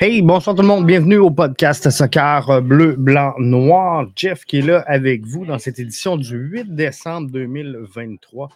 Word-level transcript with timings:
Hey, 0.00 0.22
bonsoir 0.22 0.54
tout 0.54 0.62
le 0.62 0.68
monde, 0.68 0.86
bienvenue 0.86 1.16
au 1.16 1.32
podcast 1.32 1.90
Soccer 1.90 2.62
Bleu, 2.62 2.94
Blanc, 2.94 3.34
Noir. 3.38 4.06
Jeff 4.14 4.44
qui 4.44 4.58
est 4.58 4.62
là 4.62 4.84
avec 4.86 5.26
vous 5.26 5.44
dans 5.44 5.58
cette 5.58 5.80
édition 5.80 6.16
du 6.16 6.36
8 6.36 6.72
décembre 6.72 7.28
2023. 7.32 8.48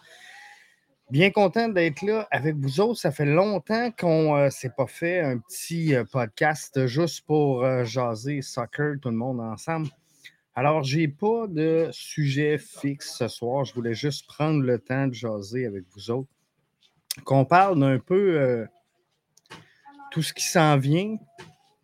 Bien 1.11 1.31
content 1.31 1.67
d'être 1.67 2.01
là 2.01 2.29
avec 2.31 2.55
vous 2.55 2.79
autres. 2.79 3.01
Ça 3.01 3.11
fait 3.11 3.25
longtemps 3.25 3.91
qu'on 3.91 4.37
ne 4.37 4.43
euh, 4.43 4.49
s'est 4.51 4.69
pas 4.69 4.87
fait 4.87 5.19
un 5.19 5.37
petit 5.37 5.93
euh, 5.93 6.05
podcast 6.05 6.87
juste 6.87 7.25
pour 7.25 7.65
euh, 7.65 7.83
jaser 7.83 8.41
soccer, 8.41 8.95
tout 9.01 9.09
le 9.09 9.17
monde 9.17 9.41
ensemble. 9.41 9.89
Alors, 10.55 10.81
je 10.83 10.99
n'ai 10.99 11.09
pas 11.09 11.47
de 11.49 11.89
sujet 11.91 12.57
fixe 12.57 13.17
ce 13.17 13.27
soir. 13.27 13.65
Je 13.65 13.73
voulais 13.73 13.95
juste 13.95 14.27
prendre 14.27 14.61
le 14.61 14.79
temps 14.79 15.07
de 15.07 15.13
jaser 15.13 15.65
avec 15.65 15.83
vous 15.93 16.09
autres. 16.09 16.29
Qu'on 17.25 17.43
parle 17.43 17.77
d'un 17.81 17.99
peu 17.99 18.65
tout 20.13 20.21
ce 20.21 20.31
qui 20.31 20.45
s'en 20.45 20.77
vient 20.77 21.17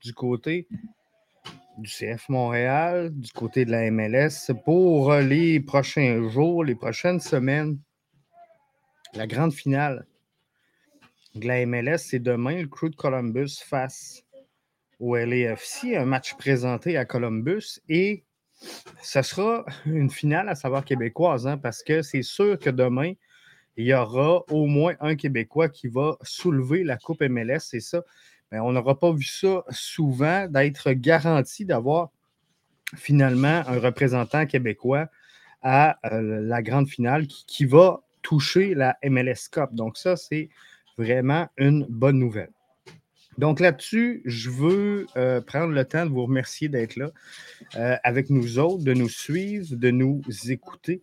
du 0.03 0.13
côté 0.13 0.67
du 1.80 1.89
CF 1.89 2.30
Montréal, 2.30 3.09
du 3.11 3.31
côté 3.31 3.66
de 3.66 3.72
la 3.72 3.89
MLS 3.89 4.53
pour 4.66 5.16
les 5.16 5.59
prochains 5.59 6.30
jours, 6.30 6.63
les 6.63 6.75
prochaines 6.75 7.19
semaines. 7.19 7.80
La 9.16 9.25
grande 9.25 9.52
finale 9.52 10.05
de 11.33 11.47
la 11.47 11.66
MLS, 11.66 11.97
c'est 11.97 12.19
demain, 12.19 12.61
le 12.61 12.67
crew 12.67 12.91
de 12.91 12.95
Columbus 12.95 13.63
face 13.66 14.22
au 15.00 15.16
LAFC, 15.16 15.95
un 15.95 16.05
match 16.05 16.35
présenté 16.35 16.97
à 16.97 17.05
Columbus 17.05 17.81
et 17.89 18.25
ce 19.02 19.23
sera 19.23 19.66
une 19.88 20.11
finale 20.11 20.50
à 20.50 20.55
savoir 20.55 20.85
québécoise 20.85 21.47
hein, 21.47 21.57
parce 21.57 21.81
que 21.81 22.03
c'est 22.03 22.22
sûr 22.22 22.59
que 22.59 22.69
demain, 22.69 23.13
il 23.80 23.85
y 23.85 23.94
aura 23.94 24.44
au 24.49 24.66
moins 24.66 24.95
un 24.99 25.16
Québécois 25.16 25.69
qui 25.69 25.88
va 25.88 26.17
soulever 26.22 26.83
la 26.83 26.97
Coupe 26.97 27.22
MLS. 27.22 27.59
C'est 27.61 27.80
ça. 27.80 28.03
Mais 28.52 28.59
on 28.59 28.73
n'aura 28.73 28.99
pas 28.99 29.13
vu 29.13 29.23
ça 29.23 29.63
souvent, 29.69 30.47
d'être 30.47 30.91
garanti 30.91 31.63
d'avoir 31.63 32.09
finalement 32.97 33.63
un 33.67 33.80
représentant 33.80 34.45
québécois 34.45 35.07
à 35.61 35.97
euh, 36.11 36.41
la 36.41 36.61
grande 36.61 36.89
finale 36.89 37.25
qui, 37.27 37.63
va 37.63 38.02
toucher 38.22 38.75
la 38.75 38.97
MLS 39.02 39.47
Cup. 39.50 39.69
Donc, 39.72 39.97
ça, 39.97 40.17
c'est 40.17 40.50
vraiment 40.97 41.47
une 41.57 41.85
bonne 41.88 42.19
nouvelle. 42.19 42.52
Donc 43.38 43.61
là-dessus, 43.61 44.22
je 44.25 44.50
veux 44.50 45.07
euh, 45.16 45.39
prendre 45.39 45.72
le 45.72 45.85
temps 45.85 46.05
de 46.05 46.11
vous 46.11 46.25
remercier 46.25 46.67
d'être 46.67 46.97
là 46.97 47.11
euh, 47.77 47.95
avec 48.03 48.30
nous 48.30 48.59
autres, 48.59 48.83
de 48.83 48.94
nous 48.94 49.07
suivre, 49.07 49.77
de 49.77 49.91
nous 49.91 50.22
écouter. 50.50 51.02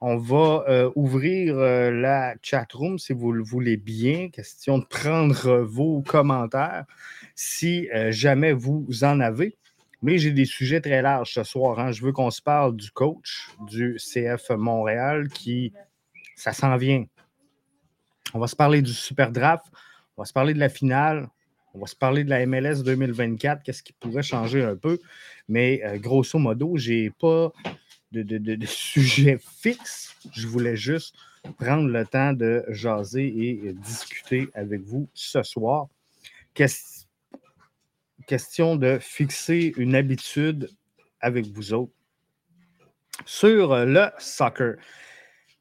On 0.00 0.16
va 0.16 0.64
euh, 0.68 0.90
ouvrir 0.96 1.56
euh, 1.56 1.90
la 1.90 2.34
chat 2.42 2.66
room 2.72 2.98
si 2.98 3.12
vous 3.12 3.32
le 3.32 3.42
voulez 3.42 3.76
bien. 3.76 4.30
Question 4.30 4.78
de 4.78 4.84
prendre 4.84 5.58
vos 5.58 6.02
commentaires 6.02 6.84
si 7.34 7.88
euh, 7.94 8.10
jamais 8.10 8.52
vous 8.52 8.86
en 9.02 9.20
avez. 9.20 9.56
Mais 10.02 10.18
j'ai 10.18 10.32
des 10.32 10.44
sujets 10.44 10.80
très 10.80 11.02
larges 11.02 11.32
ce 11.32 11.44
soir. 11.44 11.78
Hein. 11.78 11.92
Je 11.92 12.02
veux 12.02 12.12
qu'on 12.12 12.30
se 12.30 12.42
parle 12.42 12.74
du 12.74 12.90
coach 12.90 13.50
du 13.68 13.96
CF 13.98 14.50
Montréal 14.50 15.28
qui, 15.28 15.72
ça 16.34 16.52
s'en 16.52 16.76
vient. 16.76 17.04
On 18.34 18.40
va 18.40 18.48
se 18.48 18.56
parler 18.56 18.82
du 18.82 18.92
Super 18.92 19.30
Draft. 19.30 19.66
On 20.16 20.22
va 20.22 20.26
se 20.26 20.32
parler 20.32 20.54
de 20.54 20.58
la 20.58 20.68
finale. 20.68 21.28
On 21.74 21.78
va 21.78 21.86
se 21.86 21.96
parler 21.96 22.24
de 22.24 22.30
la 22.30 22.44
MLS 22.44 22.82
2024. 22.82 23.62
Qu'est-ce 23.62 23.84
qui 23.84 23.92
pourrait 23.92 24.24
changer 24.24 24.64
un 24.64 24.76
peu? 24.76 24.98
Mais 25.48 25.80
grosso 26.00 26.38
modo, 26.38 26.76
je 26.76 26.92
n'ai 26.92 27.10
pas 27.10 27.52
de, 28.12 28.58
sujets 28.66 29.38
fixes. 29.60 30.14
Je 30.32 30.46
voulais 30.46 30.76
juste 30.76 31.14
prendre 31.58 31.88
le 31.88 32.06
temps 32.06 32.32
de 32.32 32.64
jaser 32.68 33.26
et 33.26 33.72
discuter 33.72 34.48
avec 34.54 34.82
vous 34.82 35.08
ce 35.14 35.42
soir. 35.42 35.88
question 38.26 38.76
de 38.76 38.98
fixer 39.00 39.72
une 39.76 39.94
habitude 39.94 40.70
avec 41.20 41.46
vous 41.46 41.72
autres 41.72 41.92
sur 43.24 43.76
le 43.84 44.08
soccer. 44.18 44.76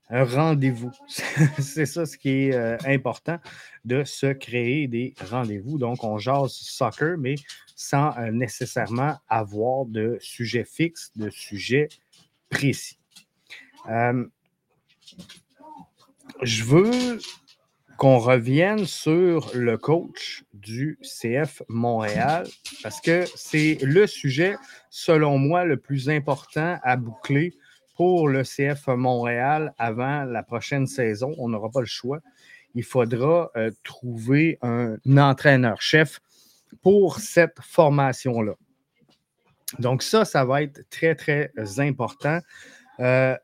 Un 0.10 0.26
rendez-vous. 0.26 0.92
C'est 1.60 1.86
ça 1.86 2.06
ce 2.06 2.18
qui 2.18 2.30
est 2.30 2.54
euh, 2.54 2.78
important, 2.86 3.40
de 3.86 4.04
se 4.04 4.34
créer 4.34 4.88
des 4.88 5.14
rendez-vous. 5.30 5.78
Donc, 5.78 6.04
on 6.04 6.18
jase 6.18 6.52
soccer, 6.52 7.18
mais 7.18 7.36
sans 7.78 8.16
euh, 8.18 8.30
nécessairement 8.30 9.18
avoir 9.30 9.86
de 9.86 10.18
sujet 10.20 10.66
fixe, 10.66 11.12
de 11.16 11.30
sujet 11.30 11.88
précis. 12.52 13.00
Euh, 13.90 14.26
je 16.44 16.64
veux 16.64 17.20
qu'on 17.98 18.18
revienne 18.18 18.86
sur 18.86 19.52
le 19.54 19.78
coach 19.78 20.44
du 20.54 21.00
CF 21.02 21.62
Montréal 21.68 22.48
parce 22.84 23.00
que 23.02 23.26
c'est 23.36 23.78
le 23.82 24.08
sujet, 24.08 24.56
selon 24.90 25.38
moi, 25.38 25.66
le 25.66 25.78
plus 25.78 26.10
important 26.10 26.80
à 26.84 26.96
boucler 26.96 27.54
pour 27.96 28.28
le 28.28 28.44
CF 28.44 28.88
Montréal 28.88 29.74
avant 29.78 30.24
la 30.24 30.44
prochaine 30.44 30.88
saison. 30.88 31.36
On 31.38 31.50
n'aura 31.50 31.70
pas 31.70 31.82
le 31.82 31.86
choix. 31.86 32.20
Il 32.74 32.84
faudra 32.84 33.52
euh, 33.56 33.70
trouver 33.84 34.58
un 34.62 34.98
entraîneur-chef 35.18 36.20
pour 36.82 37.20
cette 37.20 37.60
formation-là. 37.62 38.54
Donc, 39.80 40.04
ça, 40.04 40.26
ça 40.26 40.46
va 40.46 40.64
être 40.64 40.88
très, 40.90 41.16
très 41.16 41.52
important. 41.78 42.40
Euh, 43.00 43.38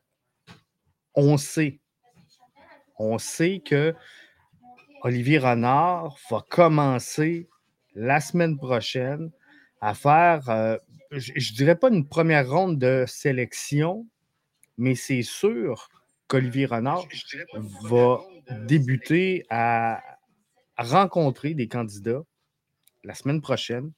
on 1.14 1.36
sait, 1.36 1.80
on 2.98 3.18
sait 3.18 3.60
que 3.64 3.94
Olivier 5.02 5.38
Renard 5.38 6.16
va 6.30 6.44
commencer 6.48 7.48
la 7.94 8.20
semaine 8.20 8.56
prochaine 8.56 9.30
à 9.80 9.94
faire, 9.94 10.48
euh, 10.48 10.76
je 11.12 11.32
ne 11.32 11.56
dirais 11.56 11.76
pas 11.76 11.88
une 11.88 12.06
première 12.06 12.48
ronde 12.48 12.78
de 12.78 13.04
sélection, 13.06 14.06
mais 14.76 14.94
c'est 14.94 15.22
sûr 15.22 15.88
qu'Olivier 16.26 16.66
Renard 16.66 17.04
va 17.82 18.20
débuter 18.66 19.44
à 19.50 20.02
rencontrer 20.76 21.54
des 21.54 21.68
candidats 21.68 22.22
la 23.04 23.14
semaine 23.14 23.40
prochaine 23.40 23.92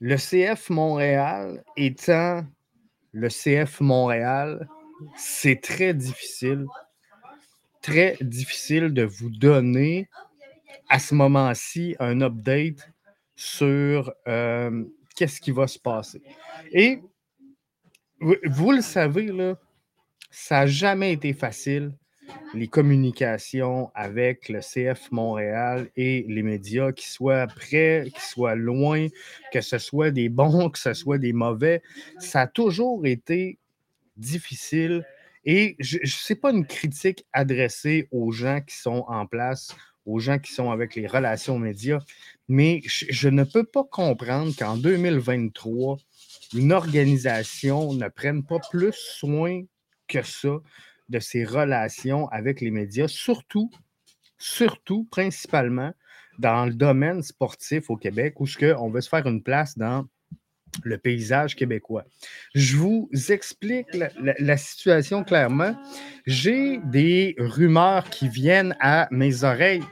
le 0.00 0.16
CF 0.16 0.70
Montréal 0.70 1.62
étant 1.76 2.44
le 3.12 3.28
CF 3.28 3.80
Montréal, 3.80 4.68
c'est 5.16 5.60
très 5.60 5.94
difficile, 5.94 6.66
très 7.80 8.16
difficile 8.20 8.92
de 8.92 9.04
vous 9.04 9.30
donner 9.30 10.08
à 10.88 10.98
ce 10.98 11.14
moment-ci 11.14 11.96
un 12.00 12.20
update 12.20 12.90
sur 13.36 14.12
euh, 14.28 14.84
qu'est-ce 15.16 15.40
qui 15.40 15.50
va 15.50 15.66
se 15.66 15.78
passer. 15.78 16.22
Et 16.72 17.00
vous, 18.20 18.72
le 18.72 18.80
savez, 18.80 19.26
là, 19.26 19.56
ça 20.30 20.60
n'a 20.60 20.66
jamais 20.66 21.12
été 21.12 21.32
facile 21.32 21.92
les 22.54 22.68
communications 22.68 23.90
avec 23.94 24.48
le 24.48 24.60
CF 24.60 25.10
Montréal 25.10 25.90
et 25.96 26.24
les 26.28 26.42
médias, 26.42 26.92
qu'ils 26.92 27.08
soient 27.08 27.46
près, 27.46 28.04
qu'ils 28.04 28.22
soient 28.22 28.54
loin, 28.54 29.08
que 29.52 29.60
ce 29.60 29.78
soit 29.78 30.10
des 30.10 30.28
bons, 30.28 30.70
que 30.70 30.78
ce 30.78 30.94
soit 30.94 31.18
des 31.18 31.32
mauvais, 31.32 31.82
ça 32.18 32.42
a 32.42 32.46
toujours 32.46 33.06
été 33.06 33.58
difficile. 34.16 35.04
Et 35.44 35.76
ce 35.80 35.98
n'est 36.32 36.38
pas 36.38 36.52
une 36.52 36.66
critique 36.66 37.26
adressée 37.32 38.08
aux 38.10 38.32
gens 38.32 38.60
qui 38.60 38.76
sont 38.76 39.04
en 39.08 39.26
place, 39.26 39.74
aux 40.06 40.18
gens 40.18 40.38
qui 40.38 40.52
sont 40.52 40.70
avec 40.70 40.94
les 40.94 41.06
relations 41.06 41.58
médias, 41.58 42.00
mais 42.48 42.80
je, 42.84 43.06
je 43.10 43.28
ne 43.28 43.44
peux 43.44 43.64
pas 43.64 43.84
comprendre 43.84 44.54
qu'en 44.56 44.76
2023, 44.76 45.98
une 46.54 46.72
organisation 46.72 47.92
ne 47.94 48.08
prenne 48.08 48.44
pas 48.44 48.58
plus 48.70 48.92
soin 48.92 49.62
que 50.08 50.22
ça 50.22 50.60
de 51.08 51.18
ses 51.18 51.44
relations 51.44 52.28
avec 52.28 52.60
les 52.60 52.70
médias, 52.70 53.08
surtout, 53.08 53.70
surtout, 54.38 55.06
principalement 55.10 55.92
dans 56.38 56.66
le 56.66 56.74
domaine 56.74 57.22
sportif 57.22 57.90
au 57.90 57.96
Québec, 57.96 58.40
où 58.40 58.46
ce 58.46 58.74
on 58.76 58.90
veut 58.90 59.00
se 59.00 59.08
faire 59.08 59.26
une 59.26 59.42
place 59.42 59.78
dans 59.78 60.06
le 60.82 60.98
paysage 60.98 61.54
québécois. 61.54 62.04
Je 62.54 62.76
vous 62.76 63.08
explique 63.28 63.86
la, 63.92 64.56
situation 64.56 65.22
clairement. 65.22 65.76
J'ai 66.26 66.78
des 66.78 67.36
rumeurs 67.38 68.10
qui 68.10 68.28
viennent 68.28 68.76
à 68.80 69.06
mes 69.10 69.44
oreilles. 69.44 69.84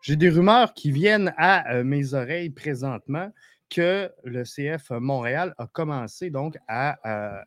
J'ai 0.00 0.16
des 0.16 0.30
rumeurs 0.30 0.72
qui 0.72 0.90
viennent 0.90 1.34
à 1.36 1.74
euh, 1.74 1.84
mes 1.84 2.14
oreilles 2.14 2.50
présentement 2.50 3.30
que 3.68 4.10
le 4.24 4.44
CF 4.44 4.90
Montréal 4.90 5.52
a 5.58 5.66
commencé 5.66 6.30
donc 6.30 6.56
à, 6.68 6.96
euh, 7.04 7.42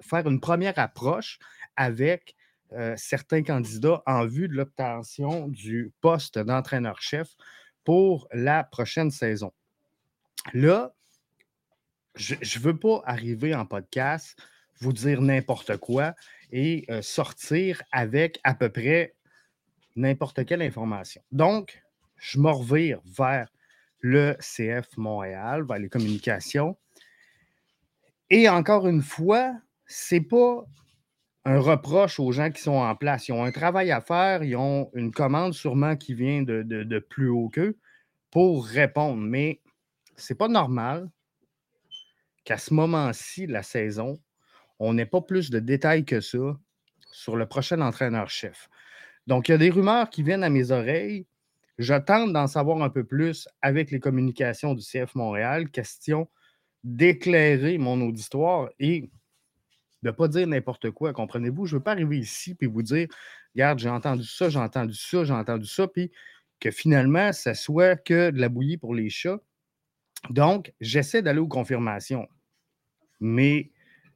faire 0.00 0.26
une 0.28 0.40
première 0.40 0.78
approche 0.78 1.38
avec 1.76 2.36
euh, 2.72 2.94
certains 2.96 3.42
candidats 3.42 4.02
en 4.06 4.26
vue 4.26 4.48
de 4.48 4.54
l'obtention 4.54 5.48
du 5.48 5.92
poste 6.00 6.38
d'entraîneur-chef 6.38 7.28
pour 7.84 8.28
la 8.32 8.64
prochaine 8.64 9.10
saison. 9.10 9.52
Là, 10.52 10.94
je 12.14 12.34
ne 12.34 12.62
veux 12.62 12.78
pas 12.78 13.02
arriver 13.06 13.54
en 13.54 13.64
podcast, 13.64 14.38
vous 14.80 14.92
dire 14.92 15.22
n'importe 15.22 15.76
quoi 15.78 16.14
et 16.52 16.84
euh, 16.90 17.00
sortir 17.00 17.82
avec 17.92 18.38
à 18.44 18.54
peu 18.54 18.68
près 18.68 19.14
n'importe 19.96 20.44
quelle 20.44 20.62
information. 20.62 21.22
Donc, 21.32 21.82
je 22.16 22.38
me 22.38 22.50
revire 22.50 23.00
vers 23.04 23.48
le 24.00 24.36
CF 24.40 24.96
Montréal, 24.96 25.64
vers 25.66 25.78
les 25.78 25.88
communications. 25.88 26.76
Et 28.30 28.48
encore 28.48 28.86
une 28.86 29.02
fois, 29.02 29.54
ce 29.88 30.14
n'est 30.14 30.20
pas 30.20 30.64
un 31.44 31.58
reproche 31.58 32.20
aux 32.20 32.30
gens 32.30 32.50
qui 32.50 32.60
sont 32.60 32.72
en 32.72 32.94
place. 32.94 33.28
Ils 33.28 33.32
ont 33.32 33.42
un 33.42 33.50
travail 33.50 33.90
à 33.90 34.00
faire, 34.00 34.44
ils 34.44 34.54
ont 34.54 34.90
une 34.94 35.10
commande 35.10 35.54
sûrement 35.54 35.96
qui 35.96 36.14
vient 36.14 36.42
de, 36.42 36.98
plus 36.98 37.30
haut 37.30 37.48
qu'eux 37.48 37.78
pour 38.30 38.66
répondre. 38.66 39.22
Mais 39.22 39.62
ce 40.16 40.32
n'est 40.32 40.36
pas 40.36 40.48
normal 40.48 41.08
qu'à 42.44 42.58
ce 42.58 42.74
moment-ci 42.74 43.46
de 43.46 43.52
la 43.52 43.62
saison, 43.62 44.20
on 44.78 44.92
n'ait 44.92 45.06
pas 45.06 45.22
plus 45.22 45.50
de 45.50 45.58
détails 45.58 46.04
que 46.04 46.20
ça 46.20 46.58
sur 47.10 47.36
le 47.36 47.46
prochain 47.46 47.80
entraîneur-chef. 47.80 48.68
Donc, 49.26 49.48
il 49.48 49.52
y 49.52 49.54
a 49.54 49.58
des 49.58 49.70
rumeurs 49.70 50.10
qui 50.10 50.22
viennent 50.22 50.44
à 50.44 50.50
mes 50.50 50.70
oreilles. 50.70 51.26
Je 51.78 51.94
tente 51.94 52.32
d'en 52.32 52.46
savoir 52.46 52.82
un 52.82 52.90
peu 52.90 53.04
plus 53.04 53.48
avec 53.62 53.90
les 53.90 54.00
communications 54.00 54.74
du 54.74 54.82
CF 54.82 55.14
Montréal, 55.14 55.70
question 55.70 56.28
d'éclairer 56.84 57.78
mon 57.78 58.00
auditoire 58.06 58.68
et 58.78 59.10
de 60.02 60.08
ne 60.08 60.12
pas 60.12 60.28
dire 60.28 60.46
n'importe 60.46 60.90
quoi, 60.90 61.12
comprenez-vous? 61.12 61.66
Je 61.66 61.74
ne 61.74 61.78
veux 61.78 61.82
pas 61.82 61.92
arriver 61.92 62.18
ici 62.18 62.56
et 62.60 62.66
vous 62.66 62.82
dire, 62.82 63.08
regarde, 63.54 63.78
j'ai 63.78 63.88
entendu 63.88 64.24
ça, 64.24 64.48
j'ai 64.48 64.58
entendu 64.58 64.94
ça, 64.94 65.24
j'ai 65.24 65.32
entendu 65.32 65.66
ça, 65.66 65.88
puis 65.88 66.10
que 66.60 66.70
finalement, 66.70 67.32
ça 67.32 67.54
soit 67.54 67.96
que 67.96 68.30
de 68.30 68.40
la 68.40 68.48
bouillie 68.48 68.76
pour 68.76 68.94
les 68.94 69.10
chats. 69.10 69.40
Donc, 70.30 70.72
j'essaie 70.80 71.22
d'aller 71.22 71.38
aux 71.38 71.48
confirmations. 71.48 72.28
Mais 73.20 73.70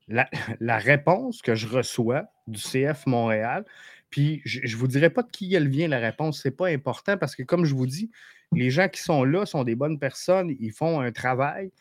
la, 0.08 0.29
réponse 0.79 1.43
que 1.43 1.55
je 1.55 1.67
reçois 1.67 2.25
du 2.46 2.61
CF 2.61 3.06
Montréal, 3.06 3.64
puis 4.11 4.43
je 4.44 4.61
ne 4.61 4.79
vous 4.79 4.88
dirai 4.88 5.11
pas 5.11 5.23
de 5.23 5.31
qui 5.31 5.55
elle 5.55 5.69
vient, 5.69 5.88
la 5.88 5.99
réponse, 5.99 6.43
ce 6.43 6.49
n'est 6.49 6.55
pas 6.55 6.69
important 6.69 7.17
parce 7.17 7.34
que, 7.34 7.43
comme 7.43 7.64
je 7.64 7.75
vous 7.75 7.87
dis, 7.87 8.11
les 8.52 8.70
gens 8.70 8.88
qui 8.88 9.00
sont 9.00 9.25
là 9.25 9.46
sont 9.46 9.64
des 9.64 9.75
bonnes 9.75 9.99
personnes, 9.99 10.55
ils 10.61 10.73
font 10.73 11.00
un 11.00 11.12
travail, 11.12 11.73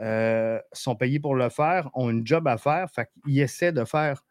euh, 0.00 0.60
sont 0.72 0.96
payés 0.96 1.20
pour 1.20 1.34
le 1.34 1.48
faire, 1.48 1.90
ont 1.94 2.08
un 2.08 2.24
job 2.24 2.46
à 2.48 2.58
faire, 2.58 2.90
fait 2.90 3.08
qu'ils 3.24 3.40
essaient 3.40 3.72
de 3.72 3.84
faire 3.84 4.22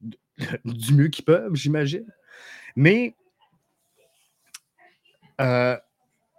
du 0.64 0.94
mieux 0.94 1.08
qu'ils 1.08 1.24
peuvent, 1.24 1.54
j'imagine. 1.54 2.06
Mais, 2.76 3.14
euh, 5.40 5.76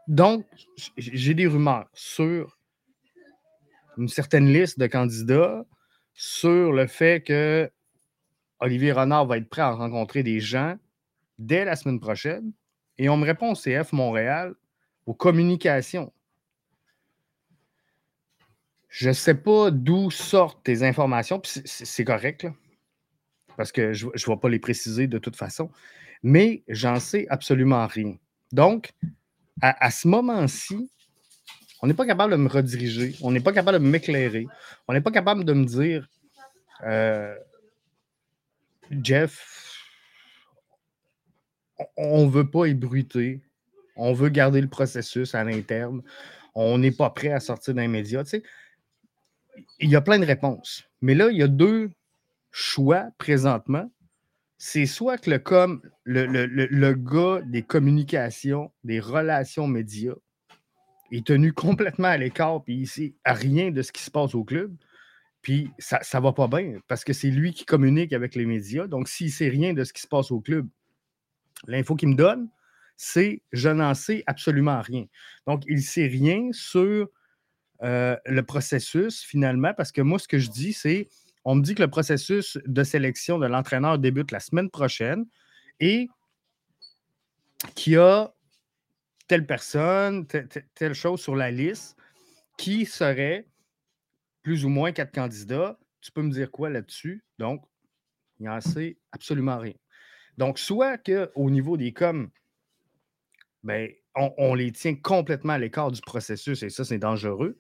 donc, 0.08 0.46
j'ai 0.98 1.34
des 1.34 1.48
rumeurs 1.48 1.88
sur 1.94 2.58
une 3.98 4.10
certaine 4.10 4.52
liste 4.52 4.80
de 4.80 4.88
candidats, 4.88 5.66
sur 6.14 6.72
le 6.72 6.88
fait 6.88 7.24
que 7.24 7.70
Olivier 8.60 8.92
Renard 8.92 9.26
va 9.26 9.38
être 9.38 9.50
prêt 9.50 9.62
à 9.62 9.72
rencontrer 9.72 10.24
des 10.24 10.40
gens 10.40 10.78
dès 11.40 11.66
la 11.66 11.76
semaine 11.76 12.00
prochaine. 12.00 12.52
Et 12.98 13.10
on 13.10 13.18
me 13.18 13.26
répond 13.26 13.52
au 13.52 13.56
CF 13.56 13.92
Montréal, 13.92 14.56
aux 15.06 15.14
communications. 15.14 16.14
Je 18.98 19.10
ne 19.10 19.14
sais 19.14 19.36
pas 19.36 19.72
d'où 19.72 20.10
sortent 20.10 20.64
tes 20.64 20.82
informations, 20.84 21.42
c'est 21.44 22.06
correct, 22.06 22.48
parce 23.58 23.74
que 23.74 23.92
je 23.92 24.06
ne 24.06 24.12
vais 24.12 24.38
pas 24.38 24.48
les 24.48 24.60
préciser 24.60 25.08
de 25.08 25.18
toute 25.18 25.36
façon, 25.36 25.70
mais 26.24 26.64
j'en 26.70 27.02
sais 27.02 27.28
absolument 27.30 27.88
rien. 27.88 28.16
Donc, 28.54 28.94
à, 29.62 29.92
ce 29.92 30.08
moment-ci, 30.08 30.90
on 31.82 31.88
n'est 31.88 31.94
pas 31.94 32.06
capable 32.06 32.32
de 32.32 32.38
me 32.38 32.48
rediriger, 32.48 33.18
on 33.22 33.32
n'est 33.32 33.42
pas 33.42 33.52
capable 33.52 33.84
de 33.84 33.86
m'éclairer, 33.86 34.48
on 34.88 34.94
n'est 34.94 35.02
pas 35.02 35.12
capable 35.12 35.44
de 35.44 35.52
me 35.52 35.66
dire 35.66 36.08
euh, 36.86 37.36
Jeff, 39.04 39.78
on 41.98 42.28
ne 42.28 42.32
veut 42.32 42.50
pas 42.50 42.68
ébruiter, 42.68 43.42
on 43.98 44.14
veut 44.14 44.30
garder 44.30 44.62
le 44.62 44.70
processus 44.70 45.36
à 45.36 45.44
l'interne, 45.44 46.02
on 46.54 46.78
n'est 46.78 46.92
pas 46.92 47.10
prêt 47.10 47.34
à 47.34 47.42
sortir 47.42 47.74
d'un 47.74 47.90
média. 47.90 48.24
Il 49.80 49.90
y 49.90 49.96
a 49.96 50.02
plein 50.02 50.20
de 50.20 50.26
réponses. 50.26 50.84
Mais 51.02 51.16
là, 51.16 51.30
il 51.32 51.38
y 51.38 51.44
a 51.44 51.48
deux 51.48 51.92
choix 52.52 53.08
présentement. 53.18 53.92
C'est 54.58 54.86
soit 54.86 55.18
que 55.18 55.30
le, 56.06 56.94
gars 56.94 57.42
des 57.46 57.64
communications, 57.64 58.72
des 58.84 59.00
relations 59.00 59.68
médias, 59.68 60.16
est 61.12 61.26
tenu 61.26 61.54
complètement 61.54 62.08
à 62.08 62.18
l'écart, 62.18 62.64
puis 62.64 62.76
il 62.76 62.88
sait 62.88 63.14
rien 63.26 63.72
de 63.72 63.82
ce 63.82 63.92
qui 63.92 64.02
se 64.02 64.12
passe 64.12 64.34
au 64.34 64.44
club. 64.44 64.76
Puis 65.42 65.70
ça 65.78 66.00
ne 66.00 66.20
va 66.22 66.34
pas 66.34 66.48
bien 66.48 66.80
parce 66.88 67.04
que 67.04 67.14
c'est 67.14 67.30
lui 67.30 67.54
qui 67.54 67.66
communique 67.66 68.14
avec 68.14 68.34
les 68.34 68.46
médias. 68.46 68.88
Donc, 68.88 69.08
s'il 69.08 69.28
ne 69.28 69.32
sait 69.32 69.50
rien 69.50 69.74
de 69.74 69.84
ce 69.84 69.94
qui 69.94 70.02
se 70.02 70.08
passe 70.08 70.32
au 70.32 70.40
club, 70.40 70.68
l'info 71.68 71.96
qu'il 71.96 72.10
me 72.10 72.16
donne, 72.16 72.50
c'est 72.98 73.42
je 73.52 73.70
n'en 73.70 73.94
sais 73.94 74.24
absolument 74.26 74.82
rien. 74.82 75.06
Donc, 75.46 75.64
il 75.68 75.76
ne 75.76 75.82
sait 75.82 76.08
rien 76.08 76.50
sur 76.52 77.10
euh, 77.84 78.16
le 78.26 78.44
processus 78.44 79.22
finalement, 79.22 79.74
parce 79.74 79.92
que 79.92 80.02
moi, 80.02 80.20
ce 80.20 80.28
que 80.28 80.40
je 80.40 80.50
dis, 80.50 80.74
c'est 80.74 81.10
on 81.44 81.56
me 81.56 81.62
dit 81.62 81.76
que 81.76 81.84
le 81.84 81.90
processus 81.90 82.58
de 82.66 82.84
sélection 82.84 83.38
de 83.38 83.46
l'entraîneur 83.46 84.00
débute 84.00 84.32
la 84.32 84.40
semaine 84.40 84.70
prochaine 84.70 85.26
et 85.80 86.10
qu'il 87.76 87.94
y 87.94 87.98
a 87.98 88.34
telle 89.28 89.46
personne, 89.46 90.26
telle, 90.28 90.94
chose 90.94 91.22
sur 91.22 91.36
la 91.36 91.52
liste 91.52 91.98
qui 92.58 92.86
serait 92.86 93.48
plus 94.42 94.66
ou 94.66 94.70
moins 94.70 94.92
quatre 94.92 95.14
candidats. 95.14 95.78
Tu 96.02 96.12
peux 96.12 96.22
me 96.22 96.32
dire 96.32 96.50
quoi 96.52 96.70
là-dessus? 96.70 97.24
Donc, 97.38 97.64
il 98.40 98.44
n'y 98.44 98.50
en 98.50 98.62
sait 98.62 98.98
absolument 99.12 99.58
rien. 99.58 99.74
Donc, 100.38 100.60
soit 100.60 100.98
qu'au 100.98 101.50
niveau 101.50 101.78
des 101.78 101.94
coms, 101.94 102.30
ben, 103.64 103.92
on, 104.16 104.54
les 104.54 104.72
tient 104.72 104.96
complètement 104.96 105.54
à 105.54 105.58
l'écart 105.58 105.92
du 105.92 106.02
processus 106.02 106.64
et 106.64 106.70
ça, 106.70 106.86
c'est 106.86 106.98
dangereux. 106.98 107.58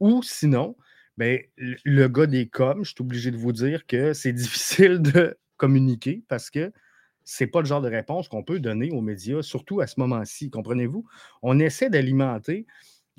Ou 0.00 0.22
sinon, 0.22 0.76
ben, 1.16 1.40
le 1.56 2.08
gars 2.08 2.26
des 2.26 2.48
coms, 2.48 2.82
je 2.84 2.90
suis 2.90 3.02
obligé 3.02 3.30
de 3.30 3.36
vous 3.36 3.52
dire 3.52 3.86
que 3.86 4.12
c'est 4.12 4.32
difficile 4.32 5.02
de 5.02 5.36
communiquer 5.56 6.24
parce 6.28 6.50
que 6.50 6.72
ce 7.24 7.44
n'est 7.44 7.50
pas 7.50 7.60
le 7.60 7.66
genre 7.66 7.82
de 7.82 7.88
réponse 7.88 8.28
qu'on 8.28 8.42
peut 8.42 8.60
donner 8.60 8.90
aux 8.90 9.02
médias, 9.02 9.42
surtout 9.42 9.80
à 9.80 9.86
ce 9.86 10.00
moment-ci. 10.00 10.50
Comprenez-vous? 10.50 11.06
On 11.42 11.60
essaie 11.60 11.90
d'alimenter 11.90 12.66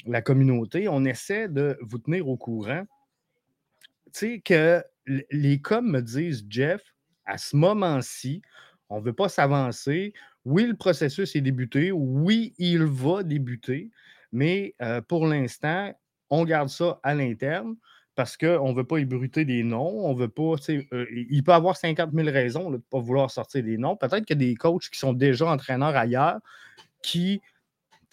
la 0.06 0.22
communauté, 0.22 0.88
on 0.88 1.06
essaie 1.06 1.48
de 1.48 1.78
vous 1.82 2.00
tenir 2.00 2.28
au 2.28 2.38
courant. 2.38 2.86
Tu 4.06 4.12
sais, 4.14 4.42
que 4.44 4.84
les 5.30 5.62
coms 5.62 5.90
me 5.90 6.02
disent, 6.02 6.46
Jeff, 6.50 6.82
à 7.26 7.38
ce 7.38 7.56
moment-ci, 7.56 8.42
on 8.90 9.00
ne 9.00 9.06
veut 9.06 9.14
pas 9.14 9.30
s'avancer. 9.30 10.14
Oui, 10.46 10.66
le 10.66 10.76
processus 10.76 11.36
est 11.36 11.42
débuté. 11.42 11.92
Oui, 11.92 12.54
il 12.58 12.84
va 12.84 13.24
débuter. 13.24 13.92
Mais 14.32 14.76
euh, 14.82 15.02
pour 15.02 15.28
l'instant, 15.28 15.94
on 16.30 16.46
garde 16.46 16.70
ça 16.70 17.00
à 17.04 17.14
l'interne 17.14 17.76
parce 18.16 18.38
qu'on 18.38 18.70
ne 18.70 18.76
veut 18.76 18.84
pas 18.84 18.98
ébruter 18.98 19.46
des 19.46 19.64
noms. 19.64 20.06
On 20.06 20.14
veut 20.14 20.30
pas. 20.30 20.56
Euh, 20.70 21.06
il 21.30 21.44
peut 21.44 21.54
avoir 21.54 21.78
50 21.78 22.12
000 22.14 22.30
raisons 22.30 22.70
de 22.70 22.78
ne 22.78 22.82
pas 22.82 23.00
vouloir 23.00 23.30
sortir 23.30 23.64
des 23.64 23.78
noms. 23.78 23.96
Peut-être 23.96 24.26
qu'il 24.26 24.42
y 24.42 24.46
a 24.46 24.48
des 24.50 24.56
coachs 24.56 24.90
qui 24.90 25.00
sont 25.00 25.14
déjà 25.14 25.48
entraîneurs 25.48 25.96
ailleurs 25.96 26.40
qui 27.04 27.42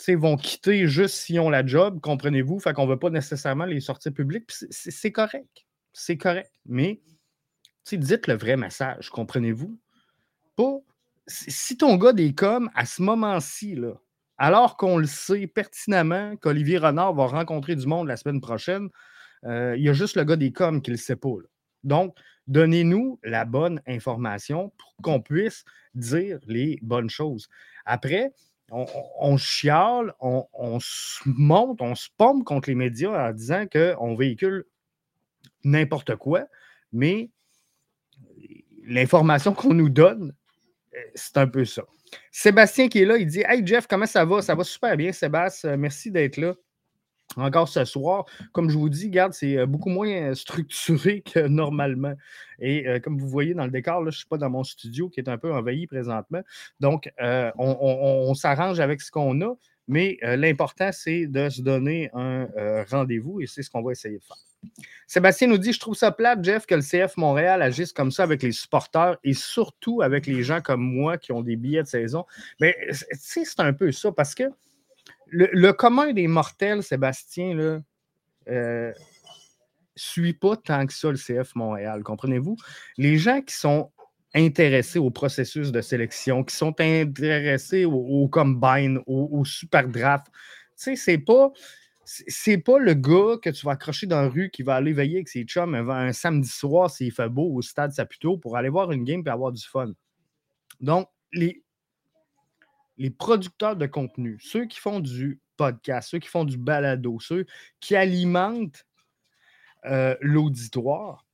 vont 0.08 0.36
quitter 0.36 0.86
juste 0.86 1.16
s'ils 1.16 1.40
ont 1.40 1.50
la 1.50 1.66
job, 1.66 2.00
comprenez-vous? 2.00 2.60
Fait 2.60 2.72
qu'on 2.72 2.86
ne 2.86 2.90
veut 2.90 2.98
pas 2.98 3.10
nécessairement 3.10 3.64
les 3.64 3.80
sortir 3.80 4.12
publics. 4.12 4.44
C'est 4.70 5.12
correct. 5.12 5.66
C'est 5.92 6.16
correct. 6.16 6.52
Mais 6.66 7.00
dites 7.90 8.26
le 8.26 8.34
vrai 8.34 8.56
message, 8.56 9.10
comprenez-vous? 9.10 9.78
Si 11.28 11.76
ton 11.76 11.96
gars 11.96 12.12
des 12.12 12.34
coms, 12.34 12.70
à 12.74 12.86
ce 12.86 13.02
moment-ci, 13.02 13.78
alors 14.38 14.76
qu'on 14.76 14.98
le 14.98 15.06
sait 15.06 15.46
pertinemment 15.46 16.36
qu'Olivier 16.36 16.78
Renard 16.78 17.14
va 17.14 17.26
rencontrer 17.26 17.76
du 17.76 17.86
monde 17.86 18.08
la 18.08 18.16
semaine 18.16 18.40
prochaine, 18.40 18.88
euh, 19.44 19.76
il 19.76 19.84
y 19.84 19.88
a 19.88 19.92
juste 19.92 20.16
le 20.16 20.24
gars 20.24 20.36
des 20.36 20.52
coms 20.52 20.80
qui 20.80 20.90
ne 20.90 20.96
le 20.96 21.00
sait 21.00 21.16
pas. 21.16 21.28
Donc, 21.84 22.16
donnez-nous 22.46 23.20
la 23.22 23.44
bonne 23.44 23.80
information 23.86 24.72
pour 24.78 24.96
qu'on 25.02 25.20
puisse 25.20 25.64
dire 25.94 26.38
les 26.46 26.78
bonnes 26.82 27.10
choses. 27.10 27.48
Après, 27.84 28.32
on, 28.70 29.36
chiale, 29.38 30.12
on, 30.20 30.46
on, 30.52 30.78
se 30.80 31.22
monte, 31.24 31.80
on 31.80 31.94
se 31.94 32.08
pompe 32.16 32.44
contre 32.44 32.68
les 32.68 32.74
médias 32.74 33.28
en 33.28 33.32
disant 33.32 33.66
qu'on 33.66 34.14
véhicule 34.14 34.64
n'importe 35.64 36.16
quoi, 36.16 36.44
mais 36.92 37.30
l'information 38.84 39.54
qu'on 39.54 39.74
nous 39.74 39.88
donne 39.88 40.34
c'est 41.14 41.36
un 41.36 41.46
peu 41.46 41.64
ça. 41.64 41.82
Sébastien 42.30 42.88
qui 42.88 43.02
est 43.02 43.04
là, 43.04 43.16
il 43.16 43.26
dit 43.26 43.42
Hey 43.46 43.66
Jeff, 43.66 43.86
comment 43.86 44.06
ça 44.06 44.24
va? 44.24 44.42
Ça 44.42 44.54
va 44.54 44.64
super 44.64 44.96
bien, 44.96 45.12
Sébastien. 45.12 45.76
Merci 45.76 46.10
d'être 46.10 46.36
là. 46.38 46.54
encore 47.36 47.68
ce 47.68 47.84
soir. 47.84 48.24
Comme 48.52 48.70
je 48.70 48.78
vous 48.78 48.88
dis, 48.88 49.10
garde, 49.10 49.32
c'est 49.32 49.66
beaucoup 49.66 49.90
moins 49.90 50.34
structuré 50.34 51.20
que 51.34 51.40
normalement. 51.40 52.14
Et 52.58 53.00
comme 53.02 53.18
vous 53.18 53.28
voyez 53.28 53.54
dans 53.54 53.64
le 53.64 53.70
décor, 53.70 54.00
là, 54.00 54.10
je 54.10 54.16
ne 54.16 54.18
suis 54.18 54.28
pas 54.28 54.38
dans 54.38 54.50
mon 54.50 54.64
studio 54.64 55.08
qui 55.08 55.20
est 55.20 55.28
un 55.28 55.38
peu 55.38 55.52
envahi 55.52 55.86
présentement. 55.86 56.42
Donc, 56.80 57.10
on, 57.18 58.34
s'arrange 58.34 58.80
avec 58.80 59.02
ce 59.02 59.10
qu'on 59.10 59.40
a, 59.42 59.54
mais 59.88 60.18
l'important, 60.22 60.90
c'est 60.92 61.26
de 61.26 61.48
se 61.48 61.62
donner 61.62 62.10
un 62.14 62.46
rendez-vous 62.90 63.40
et 63.40 63.46
c'est 63.46 63.62
ce 63.62 63.70
qu'on 63.70 63.82
va 63.82 63.92
essayer 63.92 64.18
de 64.18 64.24
faire. 64.24 64.36
Sébastien 65.06 65.48
nous 65.48 65.58
dit 65.58 65.72
Je 65.72 65.80
trouve 65.80 65.94
ça 65.94 66.12
plate, 66.12 66.44
Jeff, 66.44 66.66
que 66.66 66.74
le 66.74 66.82
CF 66.82 67.16
Montréal 67.16 67.62
agisse 67.62 67.92
comme 67.92 68.10
ça 68.10 68.24
avec 68.24 68.42
les 68.42 68.52
supporters 68.52 69.16
et 69.24 69.32
surtout 69.32 70.02
avec 70.02 70.26
les 70.26 70.42
gens 70.42 70.60
comme 70.60 70.82
moi 70.82 71.18
qui 71.18 71.32
ont 71.32 71.42
des 71.42 71.56
billets 71.56 71.82
de 71.82 71.88
saison. 71.88 72.26
Mais 72.60 72.76
c'est 73.12 73.44
un 73.58 73.72
peu 73.72 73.92
ça 73.92 74.12
parce 74.12 74.34
que 74.34 74.44
le, 75.30 75.72
commun 75.72 76.12
des 76.12 76.26
mortels, 76.26 76.82
Sébastien, 76.82 77.54
là, 77.54 77.80
euh, 78.48 78.92
suit 79.94 80.32
pas 80.32 80.56
tant 80.56 80.86
que 80.86 80.92
ça 80.92 81.10
le 81.10 81.18
CF 81.18 81.54
Montréal, 81.54 82.02
comprenez-vous? 82.02 82.56
Les 82.96 83.18
gens 83.18 83.40
qui 83.42 83.54
sont 83.54 83.90
intéressés 84.34 84.98
au 84.98 85.10
processus 85.10 85.72
de 85.72 85.80
sélection, 85.80 86.44
qui 86.44 86.54
sont 86.54 86.74
intéressés 86.80 87.84
au, 87.84 88.28
combine, 88.28 89.00
au, 89.06 89.44
super 89.44 89.88
draft, 89.88 90.26
tu 90.26 90.32
sais, 90.76 90.96
c'est 90.96 91.18
pas. 91.18 91.50
C'est 92.26 92.56
pas 92.56 92.78
le 92.78 92.94
gars 92.94 93.36
que 93.42 93.50
tu 93.50 93.66
vas 93.66 93.72
accrocher 93.72 94.06
dans 94.06 94.22
la 94.22 94.30
rue 94.30 94.48
qui 94.48 94.62
va 94.62 94.76
aller 94.76 94.94
veiller 94.94 95.16
avec 95.16 95.28
ses 95.28 95.44
chums 95.44 95.74
un, 95.74 96.10
samedi 96.14 96.48
soir 96.48 96.90
s'il 96.90 97.12
fait 97.12 97.28
beau 97.28 97.52
au 97.52 97.60
stade 97.60 97.92
Saputo 97.92 98.38
pour 98.38 98.56
aller 98.56 98.70
voir 98.70 98.92
une 98.92 99.04
game 99.04 99.22
et 99.26 99.28
avoir 99.28 99.52
du 99.52 99.62
fun. 99.62 99.92
Donc, 100.80 101.06
les, 101.34 101.62
les 102.96 103.10
producteurs 103.10 103.76
de 103.76 103.84
contenu, 103.84 104.38
ceux 104.40 104.64
qui 104.64 104.80
font 104.80 105.00
du 105.00 105.38
podcast, 105.58 106.08
ceux 106.10 106.18
qui 106.18 106.28
font 106.28 106.44
du 106.44 106.56
balado, 106.56 107.20
ceux 107.20 107.44
qui 107.78 107.94
alimentent 107.94 108.86
euh, 109.84 110.16
l'auditoire, 110.22 111.26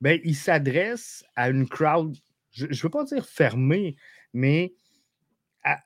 ben, 0.00 0.20
ils 0.24 0.36
s'adressent 0.36 1.24
à 1.36 1.50
une 1.50 1.68
crowd, 1.68 2.16
je 2.56 2.66
ne 2.66 2.74
veux 2.74 2.88
pas 2.88 3.04
dire 3.04 3.26
fermée, 3.26 3.96
mais 4.32 4.74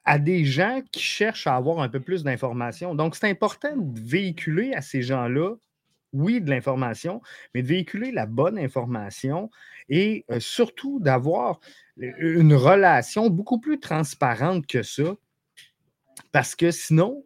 à, 0.04 0.18
des 0.18 0.44
gens 0.44 0.82
qui 0.92 1.00
cherchent 1.00 1.46
à 1.46 1.56
avoir 1.56 1.80
un 1.80 1.88
peu 1.88 2.00
plus 2.00 2.22
d'informations. 2.22 2.94
Donc, 2.94 3.16
c'est 3.16 3.30
important 3.30 3.74
de 3.74 3.98
véhiculer 3.98 4.74
à 4.74 4.82
ces 4.82 5.00
gens-là, 5.00 5.54
oui, 6.12 6.42
de 6.42 6.50
l'information, 6.50 7.22
mais 7.54 7.62
de 7.62 7.68
véhiculer 7.68 8.12
la 8.12 8.26
bonne 8.26 8.58
information 8.58 9.50
et 9.88 10.26
euh, 10.30 10.38
surtout 10.38 11.00
d'avoir 11.00 11.60
une 11.96 12.54
relation 12.54 13.30
beaucoup 13.30 13.58
plus 13.58 13.80
transparente 13.80 14.66
que 14.66 14.82
ça. 14.82 15.16
Parce 16.30 16.54
que 16.54 16.70
sinon, 16.70 17.24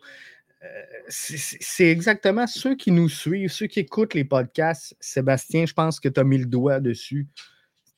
euh, 0.63 0.67
c'est 1.09 1.91
exactement 1.91 2.47
ceux 2.47 2.77
qui 2.77 2.93
nous 2.93 3.09
suivent, 3.09 3.51
ceux 3.51 3.67
qui 3.67 3.81
écoutent 3.81 4.15
les 4.15 4.25
podcasts. 4.25 4.97
Sébastien, 5.01 5.67
je 5.67 5.75
pense 5.75 5.99
que 5.99 6.09
tu 6.09 6.21
as 6.21 6.25
mis 6.25 6.39
le 6.39 6.47
doigt 6.47 6.79
dessus. 6.79 7.27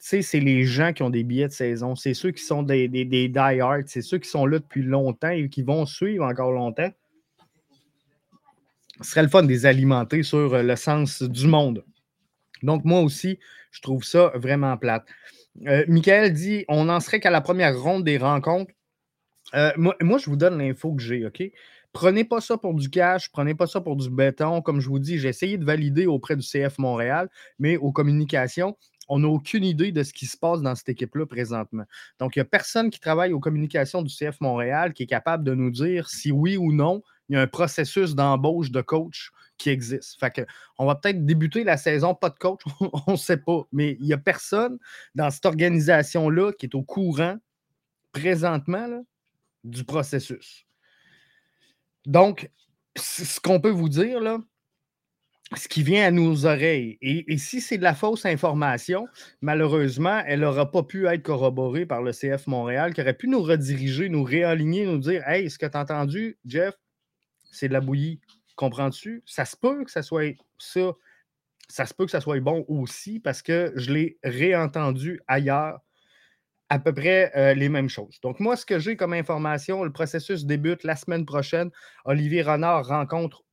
Sais, 0.06 0.22
c'est 0.22 0.38
les 0.38 0.62
gens 0.62 0.92
qui 0.92 1.02
ont 1.02 1.10
des 1.10 1.25
billets 1.25 1.48
de 1.48 1.52
saison. 1.52 1.96
C'est 1.96 2.14
ceux 2.14 2.30
qui 2.30 2.44
sont 2.44 2.62
des, 2.62 2.86
des, 2.86 3.28
die-hard. 3.28 3.88
C'est 3.88 4.02
ceux 4.02 4.18
qui 4.18 4.28
sont 4.28 4.46
là 4.46 4.60
depuis 4.60 4.84
longtemps 4.84 5.30
et 5.30 5.48
qui 5.48 5.62
vont 5.62 5.84
suivre 5.84 6.25
encore 6.25 6.52
longtemps. 6.52 6.92
Ce 9.00 9.10
serait 9.10 9.25
le 9.25 9.28
fun 9.28 9.42
de 9.42 9.48
les 9.48 9.66
alimenter 9.66 10.22
sur 10.22 10.54
euh, 10.54 10.62
le 10.62 10.76
sens 10.76 11.25
du 11.25 11.48
monde. 11.48 11.84
Donc, 12.62 12.84
moi 12.84 13.00
aussi, 13.00 13.40
je 13.72 13.80
trouve 13.80 14.04
ça 14.04 14.30
vraiment 14.36 14.76
plate. 14.76 15.04
Euh, 15.66 15.84
Michael 15.88 16.32
dit 16.32 16.64
on 16.68 16.84
n'en 16.84 17.00
serait 17.00 17.18
qu'à 17.18 17.30
la 17.30 17.40
première 17.40 17.76
ronde 17.76 18.04
des 18.04 18.18
rencontres. 18.18 18.70
Euh, 19.54 19.72
moi, 19.76 20.18
je 20.18 20.30
vous 20.30 20.36
donne 20.36 20.56
l'info 20.56 20.94
que 20.94 21.02
j'ai, 21.02 21.26
OK? 21.26 21.42
Prenez 21.92 22.22
pas 22.22 22.40
ça 22.40 22.56
pour 22.56 22.75
du 22.75 22.90
cash, 22.90 23.28
prenez 23.32 23.56
pas 23.56 23.66
ça 23.66 23.80
pour 23.80 23.96
du 23.96 24.08
béton. 24.08 24.62
Comme 24.62 24.80
je 24.80 24.88
vous 24.88 25.00
dis, 25.00 25.18
j'ai 25.18 25.30
essayé 25.30 25.58
de 25.58 25.64
valider 25.64 26.06
auprès 26.06 26.36
du 26.36 26.46
CF 26.46 26.78
Montréal, 26.78 27.28
mais 27.58 27.76
aux 27.76 27.90
communications, 27.90 28.76
on 29.08 29.20
n'a 29.20 29.28
aucune 29.28 29.64
idée 29.64 29.92
de 29.92 30.02
ce 30.02 30.12
qui 30.12 30.26
se 30.26 30.36
passe 30.36 30.62
dans 30.62 30.75
cette 30.75 30.88
équipe-là 30.88 31.26
présentement. 31.26 31.84
Donc, 32.18 32.36
il 32.36 32.40
n'y 32.40 32.42
a 32.42 32.46
personne 32.46 32.90
qui 32.90 33.00
travaille 33.00 33.32
aux 33.32 33.40
communications 33.40 34.02
du 34.02 34.14
CF 34.14 34.40
Montréal 34.40 34.92
qui 34.92 35.04
est 35.04 35.08
capable 35.08 35.44
de 35.44 35.54
nous 35.54 35.70
dire 35.70 36.08
si 36.08 36.32
oui 36.32 36.56
ou 36.56 36.72
non 36.72 37.02
il 37.28 37.34
y 37.34 37.36
a 37.36 37.42
un 37.42 37.46
processus 37.46 38.14
d'embauche 38.14 38.70
de 38.70 38.80
coach 38.80 39.30
qui 39.58 39.70
existe. 39.70 40.18
Fait 40.20 40.30
que, 40.30 40.42
on 40.78 40.86
va 40.86 40.94
peut-être 40.94 41.25
débuter 41.25 41.64
la 41.64 41.76
saison, 41.76 42.14
pas 42.14 42.30
de 42.30 42.38
coach, 42.38 42.60
on 43.06 43.12
ne 43.12 43.16
sait 43.16 43.38
pas. 43.38 43.62
Mais 43.72 43.96
il 44.00 44.06
n'y 44.06 44.12
a 44.12 44.18
personne 44.18 44.78
dans 45.14 45.30
cette 45.30 45.46
organisation-là 45.46 46.52
qui 46.52 46.66
est 46.66 46.75
au 46.75 46.82
courant 46.82 47.36
présentement 48.12 49.04
du 49.64 49.84
processus. 49.84 50.66
Donc, 52.04 52.50
ce 52.96 53.40
qu'on 53.40 53.60
peut 53.60 53.70
vous 53.70 53.88
dire, 53.88 54.20
là, 54.20 54.38
ce 55.54 55.68
qui 55.68 55.82
vient 55.82 56.06
à 56.06 56.10
nos 56.10 56.44
oreilles. 56.44 56.98
Et, 57.00 57.38
si 57.38 57.60
c'est 57.60 57.78
de 57.78 57.82
la 57.82 57.94
fausse 57.94 58.26
information, 58.26 59.06
malheureusement, 59.40 60.22
elle 60.26 60.40
n'aura 60.40 60.70
pas 60.70 60.82
pu 60.82 61.06
être 61.06 61.22
corroborée 61.22 61.86
par 61.86 62.02
le 62.02 62.12
CF 62.12 62.48
Montréal, 62.48 62.94
qui 62.94 63.00
aurait 63.00 63.14
pu 63.14 63.28
nous 63.28 63.42
rediriger, 63.42 64.08
nous 64.08 64.24
réaligner, 64.24 64.86
nous 64.86 64.98
dire 64.98 65.26
Hey, 65.28 65.48
ce 65.48 65.58
que 65.58 65.66
tu 65.66 65.76
as 65.76 65.80
entendu, 65.80 66.36
Jeff, 66.44 66.74
c'est 67.52 67.68
de 67.68 67.72
la 67.72 67.80
bouillie. 67.80 68.20
Comprends-tu? 68.56 69.22
Ça 69.24 69.44
se 69.44 69.56
peut 69.56 69.84
que 69.84 69.90
ça 69.90 70.02
soit 70.02 70.36
ça. 70.58 70.92
Ça 71.68 71.84
se 71.84 71.94
peut 71.94 72.04
que 72.04 72.12
ça 72.12 72.20
soit 72.20 72.38
bon 72.40 72.64
aussi 72.68 73.18
parce 73.18 73.42
que 73.42 73.72
je 73.74 73.92
l'ai 73.92 74.18
réentendu 74.22 75.20
ailleurs 75.26 75.80
à 76.68 76.78
peu 76.78 76.92
près 76.92 77.32
euh, 77.36 77.54
les 77.54 77.68
mêmes 77.68 77.88
choses. 77.88 78.20
Donc, 78.22 78.40
moi, 78.40 78.56
ce 78.56 78.66
que 78.66 78.78
j'ai 78.78 78.96
comme 78.96 79.12
information, 79.12 79.84
le 79.84 79.92
processus 79.92 80.44
débute 80.44 80.84
la 80.84 80.96
semaine 80.96 81.24
prochaine. 81.24 81.70
Olivier 82.04 82.42
Renard 82.42 82.86
rencontre. 82.86 83.45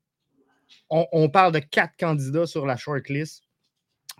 On, 0.89 1.29
parle 1.29 1.53
de 1.53 1.59
quatre 1.59 1.95
candidats 1.97 2.45
sur 2.45 2.65
la 2.65 2.77
shortlist. 2.77 3.43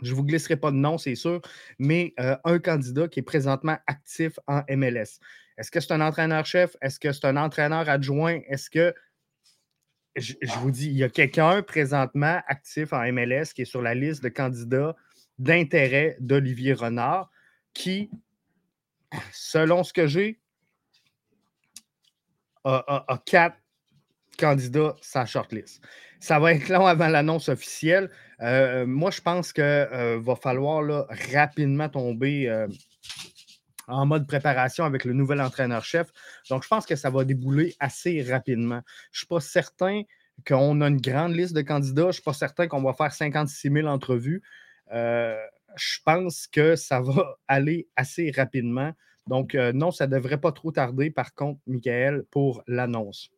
Je 0.01 0.09
ne 0.09 0.15
vous 0.15 0.23
glisserai 0.23 0.57
pas 0.57 0.71
de 0.71 0.75
nom, 0.75 0.97
c'est 0.97 1.15
sûr, 1.15 1.39
mais 1.77 2.13
euh, 2.19 2.35
un 2.45 2.57
candidat 2.57 3.07
qui 3.07 3.19
est 3.19 3.23
présentement 3.23 3.77
actif 3.85 4.39
en 4.47 4.63
MLS. 4.69 5.19
Est-ce 5.57 5.69
que 5.69 5.79
c'est 5.79 5.93
un 5.93 6.01
entraîneur-chef? 6.01 6.75
Est-ce 6.81 6.99
que 6.99 7.11
c'est 7.11 7.25
un 7.25 7.37
entraîneur 7.37 7.87
adjoint? 7.87 8.39
Est-ce 8.47 8.71
que 8.71 8.93
je, 10.15 10.33
vous 10.59 10.71
dis, 10.71 10.87
il 10.87 10.97
y 10.97 11.03
a 11.03 11.09
quelqu'un 11.09 11.61
présentement 11.61 12.41
actif 12.47 12.93
en 12.93 13.11
MLS 13.11 13.53
qui 13.53 13.63
est 13.63 13.65
sur 13.65 13.81
la 13.81 13.95
liste 13.95 14.23
de 14.23 14.29
candidats 14.29 14.95
d'intérêt 15.39 16.17
d'Olivier 16.19 16.73
Renard 16.73 17.31
qui, 17.73 18.11
selon 19.31 19.83
ce 19.83 19.93
que 19.93 20.07
j'ai, 20.07 20.39
a, 22.63 23.21
quatre 23.25 23.57
candidats 24.37 24.95
sa 25.01 25.25
shortlist. 25.25 25.83
Ça 26.23 26.39
va 26.39 26.53
être 26.53 26.69
long 26.69 26.85
avant 26.85 27.09
l'annonce 27.09 27.49
officielle. 27.49 28.09
Euh, 28.39 28.85
moi, 28.85 29.11
je 29.11 29.19
pense 29.19 29.51
qu'il 29.51 29.61
euh, 29.61 30.21
va 30.21 30.37
falloir 30.37 31.05
rapidement 31.33 31.89
tomber 31.89 32.47
euh, 32.47 32.65
en 33.89 34.05
mode 34.05 34.25
préparation 34.25 34.85
avec 34.85 35.03
le 35.03 35.11
nouvel 35.11 35.41
entraîneur-chef. 35.41 36.07
Donc, 36.49 36.63
je 36.63 36.69
pense 36.69 36.85
que 36.85 36.95
ça 36.95 37.09
va 37.09 37.25
débouler 37.25 37.75
assez 37.81 38.21
rapidement. 38.21 38.79
Je 39.11 39.17
ne 39.17 39.17
suis 39.17 39.27
pas 39.27 39.41
certain 39.41 40.03
qu'on 40.47 40.79
a 40.79 40.87
une 40.87 41.01
grande 41.01 41.35
liste 41.35 41.53
de 41.53 41.61
candidats. 41.61 42.03
Je 42.03 42.07
ne 42.07 42.11
suis 42.13 42.23
pas 42.23 42.31
certain 42.31 42.69
qu'on 42.69 42.81
va 42.81 42.93
faire 42.93 43.11
56 43.11 43.69
000 43.69 43.87
entrevues. 43.89 44.41
Euh, 44.93 45.35
je 45.75 45.97
pense 46.05 46.47
que 46.47 46.77
ça 46.77 47.01
va 47.01 47.35
aller 47.49 47.89
assez 47.97 48.31
rapidement. 48.31 48.93
Donc, 49.27 49.55
euh, 49.55 49.73
non, 49.73 49.91
ça 49.91 50.07
ne 50.07 50.13
devrait 50.13 50.39
pas 50.39 50.53
trop 50.53 50.71
tarder, 50.71 51.11
par 51.11 51.33
contre, 51.33 51.59
Michael, 51.67 52.23
pour 52.31 52.63
l'annonce. 52.65 53.32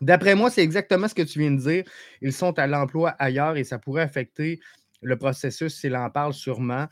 D'après 0.00 0.34
moi, 0.34 0.50
c'est 0.50 0.62
exactement 0.62 1.08
ce 1.08 1.14
que 1.14 1.22
tu 1.22 1.38
viens 1.38 1.52
de 1.52 1.60
dire. 1.60 1.84
Ils 2.20 2.32
sont 2.32 2.58
à 2.58 2.66
l'emploi 2.66 3.10
ailleurs 3.18 3.56
et 3.56 3.64
ça 3.64 3.78
pourrait 3.78 4.02
affecter 4.02 4.60
le 5.02 5.16
processus 5.16 5.74
s'il 5.74 5.96
en 5.96 6.10
parle 6.10 6.32
sûrement 6.32 6.88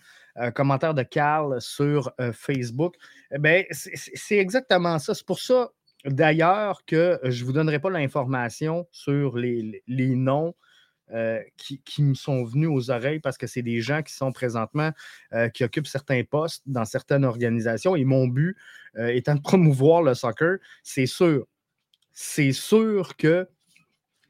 commentaire 0.54 0.94
de 0.94 1.02
Carl 1.02 1.60
sur 1.60 2.12
euh, 2.20 2.32
Facebook. 2.32 2.94
Eh 3.32 3.66
c'est 3.70 4.38
exactement 4.38 4.98
ça. 4.98 5.14
C'est 5.14 5.26
pour 5.26 5.40
ça, 5.40 5.70
d'ailleurs, 6.04 6.84
que 6.86 7.18
je 7.24 7.42
ne 7.42 7.46
vous 7.46 7.52
donnerai 7.52 7.78
pas 7.80 7.90
l'information 7.90 8.86
sur 8.90 9.36
les, 9.36 9.82
noms 9.88 10.54
euh, 11.12 11.40
qui, 11.56 12.02
me 12.02 12.14
sont 12.14 12.44
venus 12.44 12.70
aux 12.72 12.90
oreilles 12.90 13.20
parce 13.20 13.36
que 13.36 13.46
c'est 13.46 13.62
des 13.62 13.80
gens 13.80 14.02
qui 14.02 14.14
sont 14.14 14.32
présentement, 14.32 14.90
euh, 15.34 15.48
qui 15.48 15.64
occupent 15.64 15.86
certains 15.86 16.22
postes 16.24 16.62
dans 16.66 16.84
certaines 16.84 17.24
organisations. 17.24 17.96
Et 17.96 18.04
mon 18.04 18.26
but 18.26 18.56
étant 18.96 19.34
de 19.34 19.40
promouvoir 19.40 20.02
le 20.02 20.14
soccer, 20.14 20.58
c'est 20.82 21.06
sûr. 21.06 21.46
C'est 22.12 22.52
sûr 22.52 23.16
que 23.16 23.48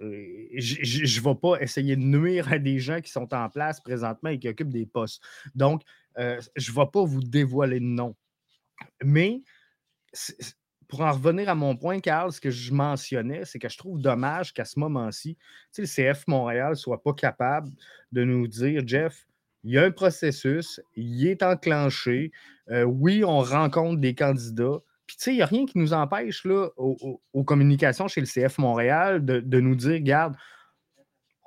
je 0.01 1.19
ne 1.19 1.23
vais 1.23 1.35
pas 1.41 1.61
essayer 1.61 1.97
de 1.97 2.03
nuire 2.03 2.53
à 2.53 2.59
des 2.59 2.79
gens 2.79 3.01
qui 3.01 3.11
sont 3.11 3.33
en 3.33 3.49
place 3.49 3.81
présentement 3.81 4.31
et 4.31 4.39
qui 4.39 4.49
occupent 4.49 4.73
des 4.73 4.87
postes. 4.87 5.23
Donc, 5.55 5.83
euh, 6.19 6.41
je 6.57 6.71
ne 6.71 6.77
vais 6.77 6.91
pas 6.93 7.05
vous 7.05 7.23
dévoiler 7.23 7.79
de 7.79 7.85
nom. 7.85 8.17
Mais 9.05 9.43
pour 10.89 11.01
en 11.01 11.13
revenir 11.13 11.49
à 11.49 11.55
mon 11.55 11.77
point, 11.77 12.01
Carl, 12.01 12.33
ce 12.33 12.41
que 12.41 12.51
je 12.51 12.73
mentionnais, 12.73 13.45
c'est 13.45 13.59
que 13.59 13.69
je 13.69 13.79
trouve 13.79 13.99
dommage 14.01 14.53
qu'à 14.53 14.65
ce 14.65 14.79
moment-ci, 14.79 15.39
le 15.79 15.87
CF 15.87 16.27
Montréal 16.27 16.71
ne 16.71 16.75
soit 16.75 17.03
pas 17.03 17.15
capable 17.15 17.71
de 18.13 18.25
nous 18.25 18.47
dire, 18.47 18.83
Jeff, 18.87 19.27
il 19.65 19.73
y 19.73 19.79
a 19.79 19.85
un 19.85 19.91
processus, 19.91 20.81
il 20.97 21.27
est 21.27 21.43
enclenché. 21.43 22.33
Euh, 22.69 22.83
oui, 22.83 23.25
on 23.25 23.41
rencontre 23.41 24.01
des 24.01 24.15
candidats, 24.15 24.81
tu 25.17 25.25
sais, 25.25 25.33
il 25.33 25.37
n'y 25.37 25.43
a 25.43 25.47
rien 25.47 25.67
qui 25.67 25.79
nous 25.79 25.93
empêche, 25.93 26.45
là, 26.45 26.69
aux, 26.77 27.45
communications 27.45 28.09
chez 28.09 28.21
le 28.21 28.27
CF 28.27 28.59
Montréal, 28.59 29.25
de, 29.25 29.61
nous 29.61 29.75
dire, 29.75 29.95
regarde, 29.95 30.37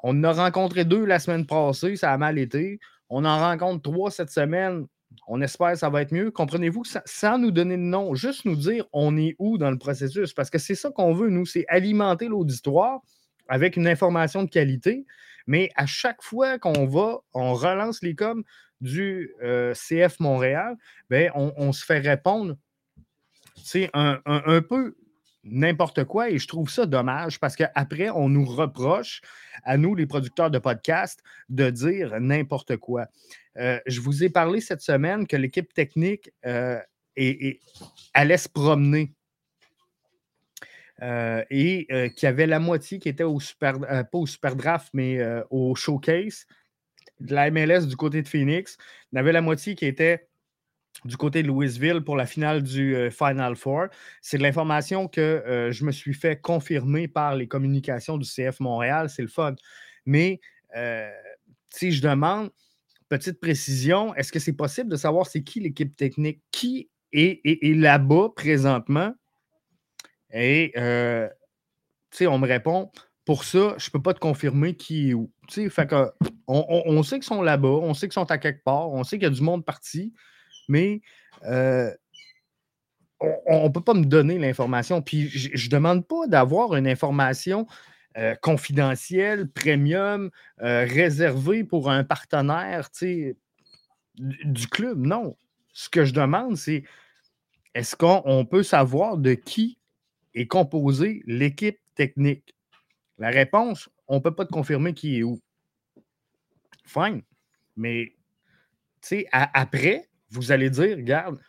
On 0.04 0.24
a 0.24 0.32
rencontré 0.32 0.86
deux 0.86 1.06
la 1.06 1.20
semaine 1.20 1.46
passée, 1.46 1.96
ça 1.96 2.12
a 2.12 2.18
mal 2.18 2.38
été. 2.38 2.80
On 3.10 3.26
en 3.26 3.40
rencontre 3.40 3.82
trois 3.82 4.12
cette 4.12 4.30
semaine. 4.30 4.86
On 5.28 5.42
espère 5.42 5.72
que 5.72 5.78
ça 5.78 5.90
va 5.90 6.02
être 6.02 6.12
mieux. 6.12 6.32
Comprenez-vous, 6.32 6.84
sans 7.06 7.38
nous 7.38 7.52
donner 7.52 7.78
de 7.78 7.82
nom, 7.82 8.16
juste 8.16 8.46
nous 8.46 8.56
dire 8.56 8.86
on 8.92 9.18
est 9.18 9.36
où 9.40 9.58
dans 9.58 9.72
le 9.72 9.78
processus? 9.78 10.34
Parce 10.34 10.50
que 10.50 10.58
c'est 10.58 10.76
ça 10.76 10.92
qu'on 10.92 11.14
veut, 11.14 11.30
nous, 11.30 11.46
c'est 11.46 11.66
alimenter 11.68 12.28
l'auditoire 12.28 13.02
avec 13.48 13.78
une 13.78 13.88
information 13.88 14.44
de 14.44 14.50
qualité. 14.50 15.06
Mais 15.48 15.70
à 15.76 15.86
chaque 15.86 16.22
fois 16.22 16.58
qu'on 16.60 16.86
va, 16.86 17.20
on 17.34 17.54
relance 17.54 18.02
les 18.02 18.16
coms 18.16 18.44
du 18.82 19.34
euh, 19.44 19.74
CF 19.74 20.20
Montréal, 20.20 20.76
ben, 21.10 21.32
on, 21.36 21.72
se 21.72 21.86
fait 21.86 22.00
répondre 22.00 22.56
c'est 23.66 23.90
un, 23.94 24.22
peu 24.62 24.96
n'importe 25.44 26.04
quoi 26.04 26.30
et 26.30 26.38
je 26.38 26.48
trouve 26.48 26.70
ça 26.70 26.86
dommage 26.86 27.40
parce 27.40 27.56
qu'après, 27.56 28.12
on 28.12 28.30
nous 28.30 28.46
reproche, 28.46 29.22
à 29.64 29.76
nous, 29.78 29.96
les 29.96 30.06
producteurs 30.06 30.52
de 30.52 30.60
podcasts, 30.60 31.24
de 31.50 31.72
dire 31.72 32.20
n'importe 32.20 32.78
quoi. 32.78 33.08
Euh, 33.58 33.80
je 33.88 34.02
vous 34.02 34.24
ai 34.24 34.30
parlé 34.30 34.62
cette 34.62 34.82
semaine 34.82 35.26
que 35.26 35.36
l'équipe 35.36 35.74
technique 35.74 36.32
euh, 36.46 36.80
allait 38.14 38.38
se 38.38 38.50
promener 38.50 39.14
euh, 41.02 41.44
et 41.50 41.88
qu'il 42.16 42.28
y 42.28 42.30
avait 42.30 42.46
la 42.46 42.60
moitié 42.60 43.00
qui 43.00 43.10
était 43.10 43.24
au 43.24 43.40
super, 43.40 43.80
pas 43.80 44.08
au 44.14 44.28
super 44.28 44.56
draft, 44.56 44.90
mais 44.94 45.20
au 45.50 45.74
showcase 45.74 46.46
de 47.20 47.34
la 47.34 47.50
MLS 47.50 47.88
du 47.88 47.96
côté 47.96 48.22
de 48.22 48.28
Phoenix. 48.28 48.78
Il 49.12 49.16
y 49.16 49.20
avait 49.20 49.32
la 49.32 49.42
moitié 49.42 49.74
qui 49.74 49.88
était 49.88 50.28
du 51.04 51.18
côté 51.18 51.44
de 51.44 51.48
Louisville 51.48 52.02
pour 52.02 52.16
la 52.16 52.26
finale 52.26 52.64
du 52.64 52.96
euh, 52.96 53.12
Final 53.12 53.56
Four. 53.56 53.88
C'est 54.22 54.38
de 54.38 54.44
l'information 54.44 55.08
que 55.08 55.22
euh, 55.22 55.72
je 55.72 55.84
me 55.84 55.92
suis 55.92 56.14
fait 56.14 56.40
confirmer 56.40 57.08
par 57.08 57.36
les 57.36 57.48
communications 57.48 58.18
du 58.18 58.28
CF 58.28 58.60
Montréal. 58.60 59.10
C'est 59.10 59.22
le 59.22 59.28
fun. 59.28 59.56
Mais 60.06 60.40
euh, 60.76 61.12
si 61.70 61.92
je 61.92 62.02
demande, 62.02 62.50
petite 63.10 63.40
précision, 63.40 64.16
est-ce 64.16 64.32
que 64.32 64.40
c'est 64.40 64.54
possible 64.54 64.90
de 64.90 64.96
savoir 64.96 65.28
c'est 65.28 65.44
qui 65.44 65.60
l'équipe 65.60 65.96
technique? 65.96 66.42
Qui 66.52 66.90
est, 67.12 67.42
là-bas 67.76 68.30
présentement? 68.36 69.14
Et 70.34 70.74
on 70.78 72.40
me 72.40 72.48
répond, 72.48 72.92
pour 73.26 73.44
ça, 73.44 73.76
je 73.78 73.88
ne 73.88 73.92
peux 73.92 74.02
pas 74.02 74.14
te 74.14 74.20
confirmer 74.20 74.76
qui 74.76 75.12
est 75.12 75.14
où. 75.14 75.32
Que, 75.54 76.12
on 76.48 77.04
sait 77.04 77.18
qu'ils 77.18 77.24
sont 77.24 77.42
là-bas, 77.42 77.68
on 77.68 77.94
sait 77.94 78.08
qu'ils 78.08 78.14
sont 78.14 78.30
à 78.32 78.38
quelque 78.38 78.64
part, 78.64 78.90
on 78.92 79.04
sait 79.04 79.18
qu'il 79.18 79.24
y 79.24 79.32
a 79.32 79.34
du 79.34 79.42
monde 79.42 79.64
parti 79.64 80.14
mais 80.68 81.02
euh, 81.44 81.92
on 83.48 83.64
ne 83.64 83.70
peut 83.70 83.82
pas 83.82 83.94
me 83.94 84.06
donner 84.06 84.38
l'information. 84.38 85.02
Puis 85.02 85.30
je 85.30 85.66
ne 85.66 85.72
demande 85.72 86.08
pas 86.08 86.28
d'avoir 86.28 86.76
une 86.76 86.88
information 86.88 87.68
euh, 88.18 88.36
confidentielle, 88.36 89.50
premium, 89.50 90.30
euh, 90.62 90.86
réservée 90.86 91.64
pour 91.64 91.90
un 91.90 92.04
partenaire 92.04 92.90
du 94.18 94.68
club. 94.68 95.06
Non. 95.06 95.36
Ce 95.74 95.90
que 95.90 96.06
je 96.06 96.14
demande, 96.14 96.56
c'est 96.56 96.84
est-ce 97.74 97.96
qu'on 97.96 98.46
peut 98.46 98.64
savoir 98.64 99.18
de 99.18 99.34
qui 99.34 99.78
est 100.34 100.48
composée 100.48 101.24
l'équipe 101.26 101.80
technique? 101.96 102.56
La 103.18 103.30
réponse, 103.30 103.90
on 104.08 104.16
ne 104.16 104.22
peut 104.22 104.34
pas 104.34 104.46
te 104.46 104.52
confirmer 104.52 104.94
qui 104.94 105.20
est 105.20 105.24
où. 105.24 105.42
Fine. 106.86 107.22
Mais 107.76 108.14
après, 109.32 110.08
vous 110.30 110.52
allez 110.52 110.70
dire, 110.70 110.98
regarde, 110.98 111.40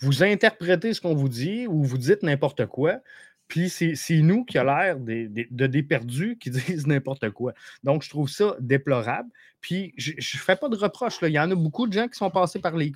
vous 0.00 0.22
interprétez 0.22 0.94
ce 0.94 1.00
qu'on 1.00 1.14
vous 1.14 1.28
dit 1.28 1.66
ou 1.66 1.82
vous 1.82 1.98
dites 1.98 2.22
n'importe 2.22 2.66
quoi, 2.66 3.00
puis 3.48 3.70
c'est 3.70 4.20
nous 4.20 4.44
qui 4.44 4.58
a 4.58 4.64
l'air 4.64 4.98
de, 5.00 5.66
des 5.66 5.82
perdus 5.82 6.36
qui 6.38 6.50
disent 6.50 6.86
n'importe 6.86 7.30
quoi. 7.30 7.54
Donc, 7.82 8.02
je 8.02 8.10
trouve 8.10 8.28
ça 8.28 8.56
déplorable. 8.60 9.30
Puis, 9.60 9.94
je 9.96 10.12
ne 10.12 10.40
fais 10.40 10.54
pas 10.54 10.68
de 10.68 10.76
reproches. 10.76 11.18
Il 11.22 11.30
y 11.30 11.40
en 11.40 11.50
a 11.50 11.54
beaucoup 11.54 11.86
de 11.86 11.92
gens 11.92 12.08
qui 12.08 12.16
sont 12.16 12.30
passés 12.30 12.60
par 12.60 12.76
les. 12.76 12.92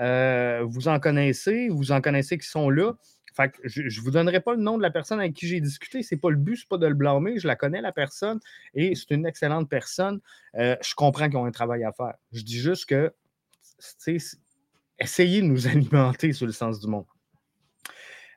Euh, 0.00 0.62
vous 0.64 0.88
en 0.88 1.00
connaissez, 1.00 1.68
vous 1.68 1.90
en 1.92 2.00
connaissez 2.00 2.38
qui 2.38 2.46
sont 2.46 2.70
là. 2.70 2.92
Fait 3.34 3.50
je 3.64 3.82
ne 3.82 4.04
vous 4.04 4.10
donnerai 4.10 4.40
pas 4.40 4.54
le 4.54 4.60
nom 4.60 4.76
de 4.76 4.82
la 4.82 4.90
personne 4.90 5.18
avec 5.18 5.32
qui 5.32 5.46
j'ai 5.46 5.60
discuté. 5.60 6.02
Ce 6.02 6.14
n'est 6.14 6.20
pas 6.20 6.30
le 6.30 6.36
but, 6.36 6.56
ce 6.56 6.66
pas 6.66 6.76
de 6.76 6.86
le 6.86 6.94
blâmer. 6.94 7.38
Je 7.38 7.46
la 7.46 7.56
connais, 7.56 7.80
la 7.80 7.92
personne, 7.92 8.40
et 8.74 8.94
c'est 8.94 9.10
une 9.10 9.24
excellente 9.24 9.70
personne. 9.70 10.20
Euh, 10.56 10.76
je 10.82 10.94
comprends 10.94 11.28
qu'ils 11.28 11.38
ont 11.38 11.46
un 11.46 11.50
travail 11.50 11.82
à 11.82 11.92
faire. 11.92 12.14
Je 12.32 12.42
dis 12.42 12.58
juste 12.58 12.86
que 12.86 13.12
essayez 14.98 15.42
de 15.42 15.46
nous 15.46 15.66
alimenter 15.68 16.32
sur 16.32 16.46
le 16.46 16.52
sens 16.52 16.80
du 16.80 16.86
monde. 16.86 17.06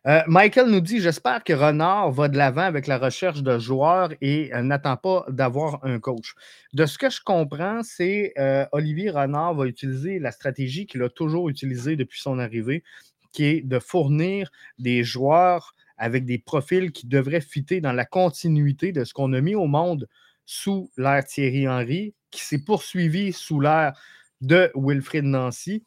Euh, 0.08 0.22
Michael 0.28 0.70
nous 0.70 0.82
dit 0.82 1.00
J'espère 1.00 1.44
que 1.44 1.54
Renard 1.54 2.12
va 2.12 2.28
de 2.28 2.38
l'avant 2.38 2.62
avec 2.62 2.86
la 2.86 3.00
recherche 3.00 3.42
de 3.42 3.58
joueurs 3.58 4.12
et 4.22 4.54
euh, 4.54 4.62
n'attend 4.62 4.98
pas 4.98 5.26
d'avoir 5.30 5.84
un 5.84 6.00
coach. 6.00 6.36
De 6.74 6.86
ce 6.86 7.00
que 7.00 7.10
je 7.10 7.22
comprends, 7.26 7.82
c'est 7.82 8.34
euh, 8.38 8.68
Olivier 8.72 9.10
Renard 9.10 9.56
va 9.56 9.66
utiliser 9.66 10.20
la 10.20 10.32
stratégie 10.32 10.86
qu'il 10.86 11.02
a 11.02 11.10
toujours 11.10 11.50
utilisée 11.50 11.96
depuis 11.96 12.22
son 12.22 12.38
arrivée, 12.38 12.84
qui 13.32 13.46
est 13.46 13.62
de 13.62 13.80
fournir 13.80 14.52
des 14.78 15.04
joueurs 15.04 15.74
avec 15.98 16.26
des 16.26 16.38
profils 16.38 16.92
qui 16.92 17.08
devraient 17.08 17.42
fitter 17.42 17.82
dans 17.82 17.94
la 17.94 18.06
continuité 18.06 18.92
de 18.92 19.06
ce 19.06 19.14
qu'on 19.14 19.34
a 19.34 19.42
mis 19.42 19.56
au 19.56 19.66
monde 19.66 20.08
sous 20.46 20.92
l'ère 20.98 21.26
Thierry 21.26 21.68
Henry, 21.68 22.14
qui 22.30 22.42
s'est 22.44 22.64
poursuivi 22.64 23.34
sous 23.34 23.60
l'ère 23.60 24.00
de 24.42 24.72
Wilfrid 24.76 25.24
Nancy 25.24 25.84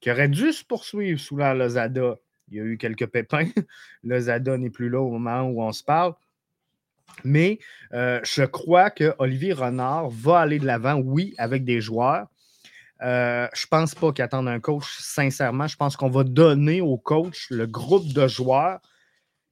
qui 0.00 0.10
aurait 0.10 0.28
dû 0.28 0.52
se 0.52 0.64
poursuivre 0.64 1.20
sous 1.20 1.36
la 1.36 1.54
Lozada. 1.54 2.16
Il 2.48 2.56
y 2.56 2.60
a 2.60 2.64
eu 2.64 2.76
quelques 2.76 3.06
pépins. 3.06 3.48
Lozada 4.02 4.58
n'est 4.58 4.70
plus 4.70 4.90
là 4.90 5.00
au 5.00 5.10
moment 5.10 5.42
où 5.42 5.62
on 5.62 5.72
se 5.72 5.84
parle. 5.84 6.14
Mais 7.24 7.58
euh, 7.92 8.20
je 8.24 8.42
crois 8.42 8.90
que 8.90 9.14
Olivier 9.18 9.52
Renard 9.52 10.08
va 10.08 10.40
aller 10.40 10.58
de 10.58 10.66
l'avant, 10.66 10.96
oui, 10.96 11.34
avec 11.38 11.64
des 11.64 11.80
joueurs. 11.80 12.26
Euh, 13.02 13.48
je 13.54 13.66
ne 13.66 13.68
pense 13.68 13.94
pas 13.94 14.12
qu'il 14.12 14.24
attende 14.24 14.48
un 14.48 14.60
coach, 14.60 14.86
sincèrement. 14.98 15.66
Je 15.66 15.76
pense 15.76 15.96
qu'on 15.96 16.10
va 16.10 16.24
donner 16.24 16.80
au 16.80 16.96
coach 16.96 17.46
le 17.50 17.66
groupe 17.66 18.12
de 18.12 18.26
joueurs 18.28 18.80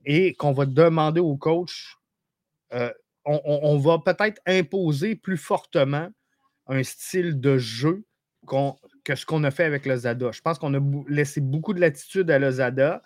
et 0.05 0.35
qu'on 0.35 0.53
va 0.53 0.67
demander 0.67 1.21
au 1.21 1.37
coach, 1.37 1.97
euh, 2.73 2.93
on, 3.25 3.79
va 3.79 3.99
peut-être 3.99 4.41
imposer 4.47 5.15
plus 5.15 5.37
fortement 5.37 6.09
un 6.67 6.83
style 6.83 7.39
de 7.41 7.59
jeu 7.59 8.05
que 9.05 9.15
ce 9.15 9.27
qu'on 9.27 9.45
a 9.45 9.51
fait 9.51 9.65
avec 9.65 9.87
le 9.87 9.97
Zada. 9.97 10.31
Je 10.33 10.41
pense 10.41 10.59
qu'on 10.59 10.75
a 10.75 10.81
laissé 11.09 11.41
beaucoup 11.41 11.75
de 11.75 11.81
latitude 11.81 12.31
à 12.31 12.39
le 12.39 12.51
Zada, 12.51 13.03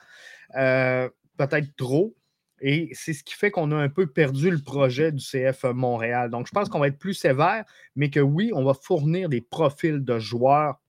euh, 0.57 1.09
peut-être 1.37 1.75
trop. 1.77 2.15
Et 2.61 2.91
c'est 2.93 3.13
ce 3.13 3.23
qui 3.25 3.35
fait 3.35 3.51
qu'on 3.51 3.73
a 3.73 3.77
un 3.77 3.89
peu 3.89 4.07
perdu 4.07 4.51
le 4.51 4.59
projet 4.59 5.13
du 5.13 5.23
CF 5.23 5.65
Montréal. 5.65 6.31
Donc, 6.31 6.47
je 6.47 6.53
pense 6.53 6.69
qu'on 6.69 6.79
va 6.79 6.89
être 6.89 6.99
plus 6.99 7.15
sévère, 7.15 7.65
mais 7.95 8.11
que 8.11 8.21
oui, 8.21 8.53
on 8.55 8.65
va 8.65 8.75
fournir 8.75 9.29
des 9.29 9.41
profils 9.41 10.03
de 10.03 10.19
joueurs 10.19 10.81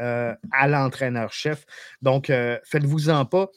euh, 0.00 0.34
à 0.50 0.66
l'entraîneur-chef. 0.66 1.64
Donc, 2.02 2.30
euh, 2.30 2.58
faites-vous-en 2.64 3.24
pas. 3.26 3.48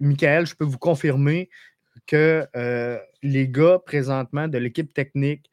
Michael, 0.00 0.46
je 0.46 0.54
peux 0.54 0.64
vous 0.64 0.78
confirmer 0.78 1.50
que 2.06 2.46
les 3.22 3.48
gars 3.48 3.78
présentement 3.84 4.48
de 4.48 4.56
l'équipe 4.56 4.94
technique 4.94 5.50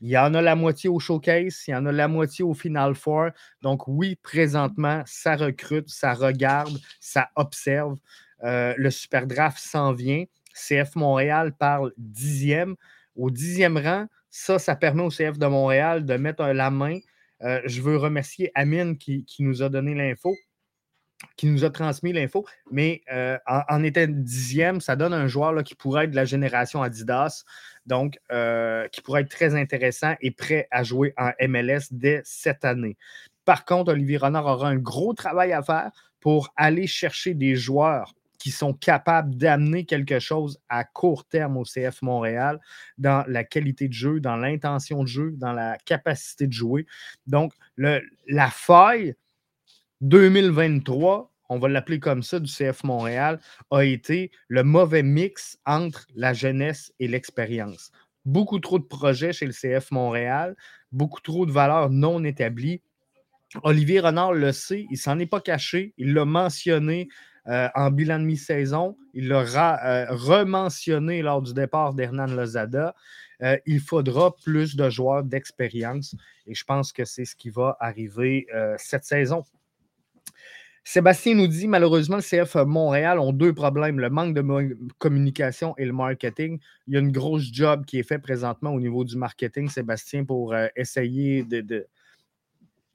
il 0.00 0.08
y 0.08 0.18
en 0.18 0.34
a 0.34 0.42
la 0.42 0.54
moitié 0.54 0.88
au 0.88 0.98
showcase, 0.98 1.64
il 1.66 1.72
y 1.72 1.74
en 1.74 1.86
a 1.86 1.92
la 1.92 2.08
moitié 2.08 2.44
au 2.44 2.54
Final 2.54 2.94
Four. 2.94 3.30
Donc, 3.62 3.88
oui, 3.88 4.16
présentement, 4.16 5.02
ça 5.06 5.36
recrute, 5.36 5.88
ça 5.88 6.14
regarde, 6.14 6.78
ça 7.00 7.30
observe. 7.36 7.96
Euh, 8.44 8.74
le 8.76 8.90
Super 8.90 9.26
Draft 9.26 9.58
s'en 9.58 9.92
vient. 9.92 10.24
CF 10.54 10.96
Montréal 10.96 11.52
parle 11.56 11.92
dixième. 11.96 12.76
Au 13.16 13.30
dixième 13.30 13.76
rang, 13.76 14.06
ça, 14.30 14.58
ça 14.58 14.76
permet 14.76 15.02
au 15.02 15.10
CF 15.10 15.38
de 15.38 15.46
Montréal 15.46 16.04
de 16.04 16.14
mettre 16.14 16.44
la 16.44 16.70
main. 16.70 16.98
Euh, 17.42 17.60
je 17.64 17.80
veux 17.82 17.96
remercier 17.96 18.50
Amine 18.54 18.96
qui, 18.96 19.24
nous 19.40 19.62
a 19.62 19.68
donné 19.68 19.94
l'info 19.94 20.34
qui 21.36 21.46
nous 21.46 21.64
a 21.64 21.70
transmis 21.70 22.12
l'info, 22.12 22.46
mais 22.70 23.02
euh, 23.12 23.36
en, 23.46 23.82
étant 23.82 24.06
dixième, 24.08 24.80
ça 24.80 24.94
donne 24.94 25.12
un 25.12 25.26
joueur 25.26 25.64
qui 25.64 25.74
pourrait 25.74 26.04
être 26.04 26.12
de 26.12 26.16
la 26.16 26.24
génération 26.24 26.80
Adidas 26.80 27.44
donc 27.88 28.18
euh, 28.30 28.86
qui 28.88 29.00
pourrait 29.00 29.22
être 29.22 29.30
très 29.30 29.56
intéressant 29.56 30.14
et 30.20 30.30
prêt 30.30 30.68
à 30.70 30.84
jouer 30.84 31.14
en 31.16 31.32
MLS 31.48 31.88
dès 31.90 32.20
cette 32.24 32.64
année. 32.64 32.96
Par 33.44 33.64
contre, 33.64 33.92
Olivier 33.92 34.18
Renard 34.18 34.46
aura 34.46 34.68
un 34.68 34.76
gros 34.76 35.14
travail 35.14 35.52
à 35.52 35.62
faire 35.62 35.90
pour 36.20 36.52
aller 36.56 36.86
chercher 36.86 37.34
des 37.34 37.56
joueurs 37.56 38.14
qui 38.38 38.50
sont 38.50 38.72
capables 38.72 39.34
d'amener 39.34 39.84
quelque 39.84 40.20
chose 40.20 40.60
à 40.68 40.84
court 40.84 41.24
terme 41.24 41.56
au 41.56 41.64
CF 41.64 42.02
Montréal 42.02 42.60
dans 42.96 43.24
la 43.26 43.42
qualité 43.42 43.88
de 43.88 43.92
jeu, 43.92 44.20
dans 44.20 44.36
l'intention 44.36 45.02
de 45.02 45.08
jeu, 45.08 45.32
dans 45.36 45.52
la 45.52 45.76
capacité 45.78 46.46
de 46.46 46.52
jouer. 46.52 46.86
Donc, 47.26 47.52
la 47.76 48.50
faille 48.50 49.16
2023 50.02 51.32
on 51.48 51.58
va 51.58 51.68
l'appeler 51.68 52.00
comme 52.00 52.22
ça, 52.22 52.40
du 52.40 52.50
CF 52.50 52.84
Montréal, 52.84 53.40
a 53.70 53.82
été 53.82 54.30
le 54.48 54.62
mauvais 54.62 55.02
mix 55.02 55.58
entre 55.64 56.06
la 56.14 56.32
jeunesse 56.32 56.92
et 56.98 57.08
l'expérience. 57.08 57.90
Beaucoup 58.24 58.58
trop 58.58 58.78
de 58.78 58.84
projets 58.84 59.32
chez 59.32 59.46
le 59.46 59.52
CF 59.52 59.90
Montréal, 59.90 60.56
beaucoup 60.92 61.20
trop 61.20 61.46
de 61.46 61.52
valeurs 61.52 61.90
non 61.90 62.24
établies. 62.24 62.82
Olivier 63.62 64.00
Renard 64.00 64.34
le 64.34 64.52
sait, 64.52 64.86
il 64.90 64.98
s'en 64.98 65.18
est 65.18 65.26
pas 65.26 65.40
caché, 65.40 65.94
il 65.96 66.12
l'a 66.12 66.26
mentionné 66.26 67.08
en 67.46 67.90
bilan 67.90 68.18
de 68.18 68.24
mi-saison. 68.24 68.98
Il 69.14 69.28
l'aura 69.28 70.04
rementionné 70.10 71.22
lors 71.22 71.40
du 71.40 71.54
départ 71.54 71.94
d'Hernan 71.94 72.26
Lozada. 72.26 72.94
il 73.66 73.80
faudra 73.80 74.34
plus 74.36 74.76
de 74.76 74.90
joueurs 74.90 75.24
d'expérience 75.24 76.14
et 76.46 76.54
je 76.54 76.64
pense 76.64 76.92
que 76.92 77.04
c'est 77.04 77.24
ce 77.24 77.36
qui 77.36 77.50
va 77.50 77.76
arriver 77.80 78.46
cette 78.76 79.04
saison. 79.04 79.44
Sébastien 80.90 81.34
nous 81.34 81.48
dit 81.48 81.68
malheureusement, 81.68 82.16
le 82.16 82.22
CF 82.22 82.54
Montréal 82.64 83.18
ont 83.18 83.34
deux 83.34 83.52
problèmes 83.52 84.00
le 84.00 84.08
manque 84.08 84.32
de 84.32 84.74
communication 84.96 85.74
et 85.76 85.84
le 85.84 85.92
marketing. 85.92 86.58
Il 86.86 86.94
y 86.94 86.96
a 86.96 87.00
une 87.00 87.12
grosse 87.12 87.52
job 87.52 87.84
qui 87.84 87.98
est 87.98 88.02
faite 88.02 88.22
présentement 88.22 88.70
au 88.72 88.80
niveau 88.80 89.04
du 89.04 89.14
marketing, 89.18 89.68
Sébastien, 89.68 90.24
pour 90.24 90.54
euh, 90.54 90.66
essayer 90.76 91.42
de, 91.42 91.86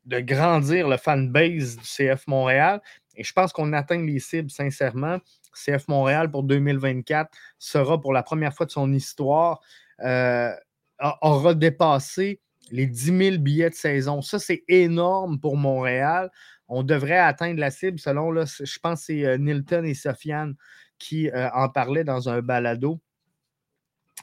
grandir 0.07 0.87
le 0.87 0.97
fanbase 0.97 1.77
du 1.77 1.83
CF 1.83 2.25
Montréal. 2.25 2.81
Et 3.15 3.23
je 3.23 3.31
pense 3.31 3.53
qu'on 3.53 3.71
atteint 3.73 4.03
les 4.03 4.17
cibles, 4.17 4.49
sincèrement. 4.49 5.19
CF 5.53 5.87
Montréal 5.87 6.31
pour 6.31 6.41
2024 6.41 7.29
sera 7.59 8.01
pour 8.01 8.11
la 8.11 8.23
première 8.23 8.55
fois 8.55 8.65
de 8.65 8.71
son 8.71 8.91
histoire, 8.91 9.61
euh, 9.99 10.49
aura 11.21 11.53
dépassé 11.53 12.39
les 12.71 12.87
10 12.87 13.17
000 13.17 13.37
billets 13.37 13.69
de 13.69 13.75
saison. 13.75 14.23
Ça, 14.23 14.39
c'est 14.39 14.63
énorme 14.67 15.39
pour 15.39 15.57
Montréal 15.57 16.31
on 16.73 16.81
devrait 16.81 17.19
atteindre 17.19 17.59
la 17.59 17.69
cible 17.69 17.99
selon, 17.99 18.31
là, 18.31 18.45
je 18.45 18.79
pense 18.79 19.01
que 19.01 19.05
c'est 19.05 19.25
euh, 19.25 19.37
Nilton 19.37 19.83
et 19.83 19.93
Sofiane 19.93 20.55
qui 20.97 21.29
euh, 21.29 21.49
en 21.53 21.69
parlaient 21.69 22.03
dans 22.03 22.29
un 22.29 22.41
balado. 22.41 22.99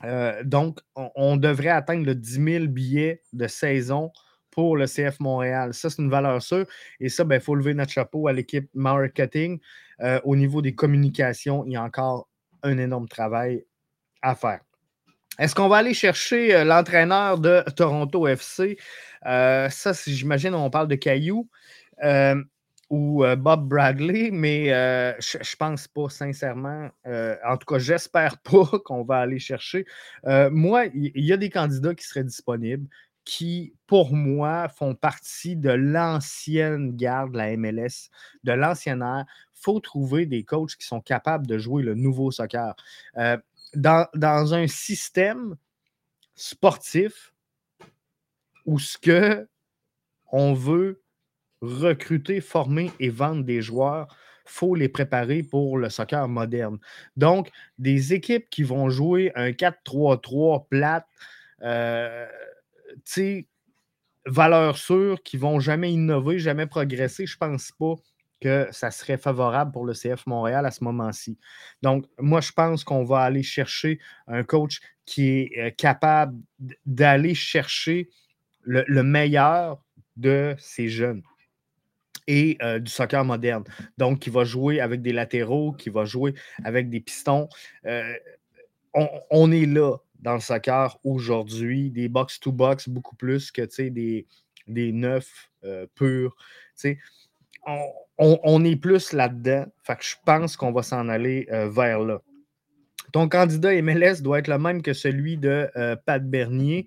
Euh, 0.05 0.43
donc, 0.45 0.81
on, 0.97 1.37
devrait 1.37 1.69
atteindre 1.69 2.07
le 2.07 2.15
10 2.15 2.45
000 2.45 2.67
billets 2.67 3.23
de 3.33 3.47
saison 3.47 4.11
pour 4.51 4.77
le 4.77 4.87
CF 4.87 5.21
Montréal. 5.21 5.75
Ça, 5.75 5.91
c'est 5.91 6.03
une 6.03 6.11
valeur 6.11 6.43
sûre. 6.43 6.67
Et 6.99 7.09
ça, 7.09 7.23
il 7.23 7.27
ben, 7.27 7.41
faut 7.41 7.55
lever 7.55 7.75
notre 7.75 7.93
chapeau 7.93 8.27
à 8.27 8.33
l'équipe 8.33 8.69
marketing. 8.75 9.61
au 10.25 10.35
niveau 10.35 10.63
des 10.63 10.75
communications, 10.75 11.65
il 11.67 11.73
y 11.73 11.77
a 11.77 11.83
encore 11.83 12.29
un 12.63 12.79
énorme 12.79 13.09
travail 13.09 13.65
à 14.23 14.35
faire. 14.35 14.61
Est-ce 15.39 15.55
qu'on 15.55 15.69
va 15.69 15.77
aller 15.77 15.95
chercher 15.95 16.65
l'entraîneur 16.65 17.39
de 17.39 17.63
Toronto 17.77 18.27
FC? 18.27 18.79
ça, 19.23 19.93
j'imagine, 20.07 20.55
on 20.55 20.71
parle 20.71 20.89
de 20.89 20.97
Caillou. 20.97 21.49
Euh, 22.03 22.43
ou 22.89 23.25
euh, 23.25 23.37
Bob 23.37 23.69
Bradley, 23.69 24.31
mais 24.33 24.73
euh, 24.73 25.13
je, 25.21 25.39
ne 25.39 25.57
pense 25.57 25.87
pas, 25.87 26.09
sincèrement. 26.09 26.91
en 27.05 27.57
tout 27.57 27.67
cas, 27.67 27.79
j'espère 27.79 28.39
pas 28.43 28.79
qu'on 28.85 29.05
va 29.05 29.19
aller 29.19 29.39
chercher. 29.39 29.87
moi, 30.25 30.87
il 30.87 31.13
y, 31.15 31.33
a 31.33 31.37
des 31.37 31.51
candidats 31.51 31.95
qui 31.95 32.05
seraient 32.05 32.25
disponibles 32.25 32.89
qui, 33.25 33.75
pour 33.87 34.13
moi, 34.13 34.69
font 34.69 34.97
partie 34.97 35.55
de 35.55 35.71
l'ancienne 35.71 36.97
garde 36.97 37.33
de 37.33 37.39
la 37.39 37.57
MLS, 37.57 38.11
de 38.43 38.53
l'ancienne 38.53 39.03
ère. 39.03 39.25
Il 39.55 39.63
faut 39.63 39.79
trouver 39.79 40.27
des 40.27 40.43
coachs 40.43 40.75
qui 40.75 40.87
sont 40.87 41.01
capables 41.01 41.47
de 41.47 41.59
jouer 41.59 41.85
le 41.85 41.95
nouveau 41.95 42.33
soccer. 42.33 42.75
Dans, 43.75 44.09
dans, 44.15 44.53
un 44.53 44.67
système 44.67 45.55
sportif 46.35 47.33
où 48.67 48.81
ce 48.81 48.99
que 48.99 49.49
on 50.33 50.55
veut 50.55 51.01
recruter, 51.63 52.41
former 52.41 52.91
et 53.01 53.11
vendre 53.11 53.45
des 53.45 53.63
joueurs, 53.63 54.07
il 54.47 54.51
faut 54.51 54.75
les 54.75 54.89
préparer 54.89 55.43
pour 55.43 55.79
le 55.79 55.91
soccer 55.91 56.29
moderne. 56.29 56.79
Donc, 57.17 57.51
des 57.79 58.15
équipes 58.15 58.49
qui 58.51 58.63
vont 58.63 58.91
jouer 58.91 59.33
un 59.35 59.53
4-3-3 59.53 60.67
plate, 60.69 61.07
euh, 61.63 62.27
tu 62.97 63.01
sais, 63.05 63.49
valeur 64.27 64.77
sûre, 64.79 65.23
qui 65.23 65.37
vont 65.37 65.61
jamais 65.61 65.93
innover, 65.93 66.39
jamais 66.39 66.67
progresser, 66.67 67.27
je 67.27 67.37
pense 67.37 67.73
pas 67.79 67.95
que 68.41 68.67
ça 68.71 68.91
serait 68.91 69.19
favorable 69.19 69.71
pour 69.71 69.85
le 69.85 69.93
CF 69.93 70.27
Montréal 70.27 70.65
à 70.65 70.71
ce 70.71 70.83
moment-ci. 70.85 71.39
Donc, 71.83 72.07
moi, 72.19 72.41
je 72.41 72.53
pense 72.53 72.85
qu'on 72.85 73.05
va 73.05 73.21
aller 73.21 73.43
chercher 73.43 74.01
un 74.27 74.43
coach 74.45 74.81
qui 75.05 75.29
est 75.29 75.59
euh, 75.59 75.71
capable 75.71 76.39
d'aller 76.87 77.35
chercher 77.35 78.09
le 78.63 79.03
meilleur 79.03 79.83
de 80.17 80.55
ces 80.59 80.89
jeunes 80.89 81.23
et 82.27 82.59
euh, 82.63 82.79
du 82.79 82.91
soccer 82.91 83.25
moderne. 83.25 83.65
Donc, 83.99 84.21
qui 84.21 84.31
va 84.31 84.45
jouer 84.45 84.81
avec 84.81 85.03
des 85.03 85.13
latéraux, 85.13 85.73
qui 85.73 85.91
va 85.91 86.05
jouer 86.05 86.35
avec 86.65 86.91
des 86.91 87.01
pistons. 87.01 87.49
Euh, 87.87 88.15
on, 88.95 89.53
est 89.53 89.67
là 89.67 89.97
dans 90.21 90.35
le 90.35 90.41
soccer 90.41 90.99
aujourd'hui, 91.05 91.91
des 91.91 92.09
box-to-box 92.09 92.89
beaucoup 92.89 93.17
plus 93.17 93.51
que 93.51 93.63
des, 93.89 94.27
des 94.67 94.93
neufs 94.93 95.51
euh, 95.65 95.87
purs. 95.95 96.35
On, 97.67 98.39
on, 98.43 98.65
est 98.65 98.77
plus 98.77 99.13
là-dedans. 99.13 99.67
Fait 99.83 99.97
que 99.97 100.05
je 100.05 100.17
pense 100.25 100.57
qu'on 100.57 100.73
va 100.73 100.83
s'en 100.83 101.09
aller 101.09 101.47
vers 101.51 102.01
là. 102.01 102.21
Ton 103.13 103.29
candidat 103.29 103.81
MLS 103.83 104.23
doit 104.23 104.39
être 104.39 104.49
le 104.49 104.59
même 104.59 104.83
que 104.83 104.93
celui 104.93 105.37
de 105.37 105.69
Pat 106.07 106.23
Bernier. 106.23 106.87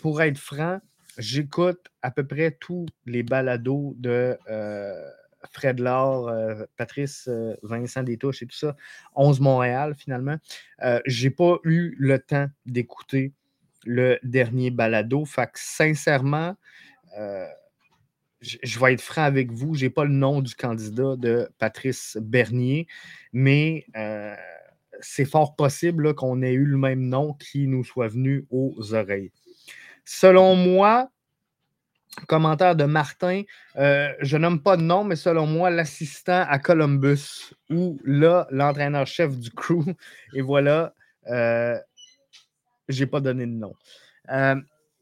pour 0.00 0.22
être 0.22 0.38
franc, 0.38 0.80
j'écoute 1.18 1.90
à 2.02 2.10
peu 2.10 2.26
près 2.26 2.50
tous 2.52 2.86
les 3.06 3.22
balados 3.22 3.94
de 3.98 4.38
euh, 4.48 5.10
Fred 5.52 5.78
Laure, 5.78 6.28
euh, 6.28 6.64
Patrice 6.76 7.28
euh, 7.28 7.54
Vincent 7.62 8.02
Détouche 8.02 8.42
et 8.42 8.46
tout 8.46 8.56
ça, 8.56 8.76
11 9.14 9.40
Montréal 9.40 9.94
finalement. 9.96 10.36
J'ai 11.06 11.30
pas 11.30 11.58
eu 11.64 11.94
le 11.98 12.18
temps 12.18 12.48
d'écouter 12.66 13.32
le 13.84 14.18
dernier 14.22 14.70
balado. 14.70 15.24
Fait 15.24 15.46
que 15.46 15.58
sincèrement, 15.58 16.56
je 18.40 18.78
vais 18.78 18.92
être 18.94 19.00
franc 19.00 19.22
avec 19.22 19.52
vous, 19.52 19.74
j'ai 19.74 19.90
pas 19.90 20.04
le 20.04 20.12
nom 20.12 20.40
du 20.40 20.54
candidat 20.54 21.16
de 21.16 21.48
Patrice 21.58 22.18
Bernier, 22.20 22.86
mais 23.32 23.86
c'est 25.00 25.24
fort 25.24 25.56
possible 25.56 26.14
qu'on 26.14 26.42
ait 26.42 26.52
eu 26.52 26.64
le 26.64 26.78
même 26.78 27.08
nom 27.08 27.34
qui 27.34 27.66
nous 27.66 27.84
soit 27.84 28.08
venu 28.08 28.46
aux 28.50 28.94
oreilles. 28.94 29.32
Selon 30.04 30.54
moi, 30.54 31.10
commentaire 32.26 32.76
de 32.76 32.84
Martin, 32.84 33.42
euh, 33.76 34.12
je 34.20 34.36
nomme 34.36 34.62
pas 34.62 34.76
de 34.76 34.82
nom, 34.82 35.04
mais 35.04 35.16
selon 35.16 35.46
moi, 35.46 35.70
l'assistant 35.70 36.44
à 36.48 36.58
Columbus, 36.58 37.54
ou 37.70 37.98
là, 38.04 38.46
l'entraîneur-chef 38.50 39.38
du 39.38 39.50
crew, 39.50 39.84
et 40.34 40.42
voilà, 40.42 40.94
euh, 41.28 41.78
j'ai 42.88 43.06
pas 43.06 43.20
donné 43.20 43.46
de 43.46 43.52
nom. 43.52 43.74
Euh, 44.30 44.56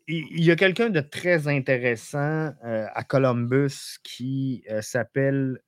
il 0.08 0.44
y 0.44 0.50
a 0.50 0.56
quelqu'un 0.56 0.90
de 0.90 1.00
très 1.00 1.46
intéressant 1.46 2.52
à 2.60 3.04
Columbus 3.04 3.98
qui 4.02 4.64
s'appelle 4.80 5.60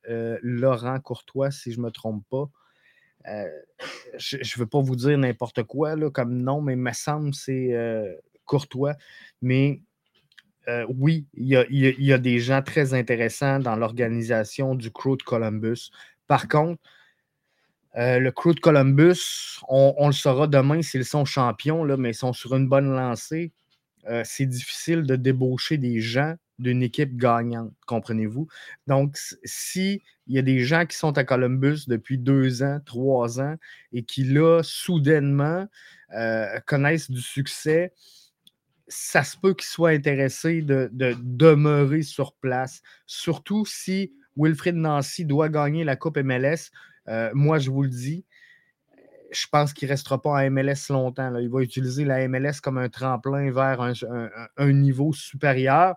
Laurent 0.43 0.99
Courtois, 0.99 1.53
si 1.53 1.73
je 1.73 1.79
ne 1.79 1.85
me 1.85 1.91
trompe 1.91 2.25
pas. 2.29 2.51
je 4.19 4.37
ne 4.37 4.59
veux 4.59 4.67
pas 4.67 4.81
vous 4.81 4.97
dire 4.97 5.17
n'importe 5.17 5.63
quoi 5.63 5.95
là, 5.95 6.11
comme 6.11 6.43
nom, 6.43 6.61
mais 6.61 6.73
il 6.73 6.81
me 6.81 6.93
semble 6.93 7.31
que 7.31 7.37
c'est 7.37 8.19
Courtois. 8.45 8.95
Mais 9.43 9.81
euh, 10.69 10.87
oui, 10.89 11.27
il 11.35 11.47
y, 11.47 12.13
a, 12.13 12.19
des 12.19 12.39
gens 12.39 12.63
très 12.63 12.95
intéressants 12.95 13.59
dans 13.59 13.77
l'organisation 13.77 14.75
du 14.75 14.91
Crew 14.91 15.17
de 15.17 15.23
Columbus. 15.23 15.91
Par 16.27 16.49
contre, 16.49 16.81
euh, 17.97 18.19
le 18.19 18.33
Crew 18.33 18.55
de 18.55 18.61
Columbus, 18.61 19.61
on, 19.69 20.07
le 20.07 20.13
saura 20.13 20.47
demain 20.47 20.81
s'ils 20.83 21.05
sont 21.05 21.25
champions, 21.25 21.85
là, 21.85 21.97
mais 21.97 22.11
ils 22.11 22.15
sont 22.15 22.33
sur 22.33 22.55
une 22.55 22.69
bonne 22.69 22.91
lancée. 22.91 23.53
Euh, 24.09 24.23
c'est 24.25 24.47
difficile 24.47 25.03
de 25.03 25.17
débaucher 25.17 25.77
des 25.77 26.01
gens 26.01 26.35
d'une 26.59 26.83
équipe 26.83 27.17
gagnante, 27.17 27.73
comprenez-vous? 27.87 28.47
Donc, 28.87 29.19
s'il 29.45 30.01
y 30.29 30.39
a 30.39 30.43
des 30.43 30.61
gens 30.61 30.87
qui 30.87 30.97
sont 30.97 31.19
à 31.19 31.25
Columbus 31.25 31.89
depuis 31.89 32.17
deux 32.17 32.63
ans, 32.63 32.79
trois 32.87 33.41
ans, 33.41 33.57
et 33.93 34.05
qui, 34.05 34.25
là, 34.25 34.63
soudainement, 34.63 35.67
connaissent 36.67 37.11
du 37.11 37.21
succès, 37.21 37.93
ça 38.89 39.25
se 39.25 39.37
peut 39.37 39.55
qu'il 39.55 39.67
soit 39.67 39.91
intéressé 39.91 40.63
de, 40.63 40.91
demeurer 40.93 42.03
sur 42.03 42.35
place, 42.35 42.83
surtout 43.07 43.65
si 43.65 44.13
Wilfrid 44.37 44.75
Nancy 44.75 45.25
doit 45.25 45.49
gagner 45.49 45.85
la 45.85 45.97
Coupe 45.97 46.19
MLS. 46.19 46.71
Euh, 47.09 47.31
moi, 47.35 47.59
je 47.59 47.71
vous 47.71 47.83
le 47.83 47.89
dis, 47.89 48.25
je 49.33 49.47
pense 49.51 49.73
qu'il 49.73 49.89
ne 49.89 49.93
restera 49.93 50.21
pas 50.21 50.31
en 50.31 50.51
MLS 50.51 50.91
longtemps. 50.91 51.37
Il 51.37 51.49
va 51.49 51.61
utiliser 51.61 52.05
la 52.05 52.27
MLS 52.29 52.61
comme 52.63 52.79
un 52.79 52.89
tremplin 52.89 53.51
vers 53.51 53.81
un, 53.81 54.73
niveau 54.73 55.13
supérieur. 55.13 55.97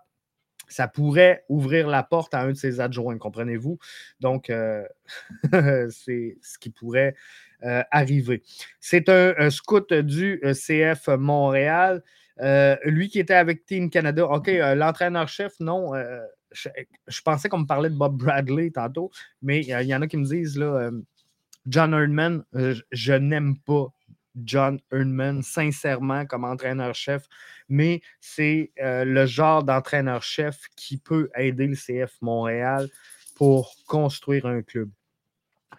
Ça 0.68 0.86
pourrait 0.86 1.44
ouvrir 1.48 1.88
la 1.88 2.02
porte 2.02 2.34
à 2.34 2.42
un 2.42 2.48
de 2.48 2.54
ses 2.54 2.80
adjoints, 2.80 3.16
comprenez-vous? 3.16 3.78
Donc, 4.20 4.50
euh, 4.50 4.84
c'est 5.90 6.36
ce 6.42 6.58
qui 6.58 6.68
pourrait 6.70 7.14
euh, 7.64 7.82
arriver. 7.90 8.42
C'est 8.80 9.08
un, 9.08 9.50
scout 9.50 9.92
du 9.92 10.40
CF 10.52 11.08
Montréal. 11.08 12.02
Euh, 12.40 12.76
lui 12.84 13.08
qui 13.08 13.18
était 13.18 13.34
avec 13.34 13.64
Team 13.64 13.90
Canada, 13.90 14.26
OK, 14.26 14.48
euh, 14.48 14.74
l'entraîneur-chef, 14.74 15.54
non. 15.60 15.94
Euh, 15.94 16.20
je, 16.52 17.22
pensais 17.22 17.48
qu'on 17.48 17.60
me 17.60 17.66
parlait 17.66 17.90
de 17.90 17.96
Bob 17.96 18.16
Bradley 18.16 18.70
tantôt, 18.70 19.10
mais 19.42 19.60
il 19.60 19.86
y 19.86 19.94
en 19.94 20.02
a 20.02 20.06
qui 20.06 20.16
me 20.16 20.24
disent, 20.24 20.56
là, 20.56 20.90
John 21.66 21.92
Erdman, 21.92 22.42
je 22.90 23.12
n'aime 23.12 23.58
pas 23.58 23.88
John 24.34 24.80
Erdman, 24.90 25.42
sincèrement, 25.42 26.24
comme 26.24 26.44
entraîneur-chef, 26.44 27.26
mais 27.68 28.00
c'est 28.20 28.72
le 28.78 29.26
genre 29.26 29.62
d'entraîneur-chef 29.62 30.68
qui 30.74 30.96
peut 30.96 31.28
aider 31.36 31.66
le 31.66 31.76
CF 31.76 32.16
Montréal 32.22 32.88
pour 33.36 33.74
construire 33.86 34.46
un 34.46 34.62
club. 34.62 34.88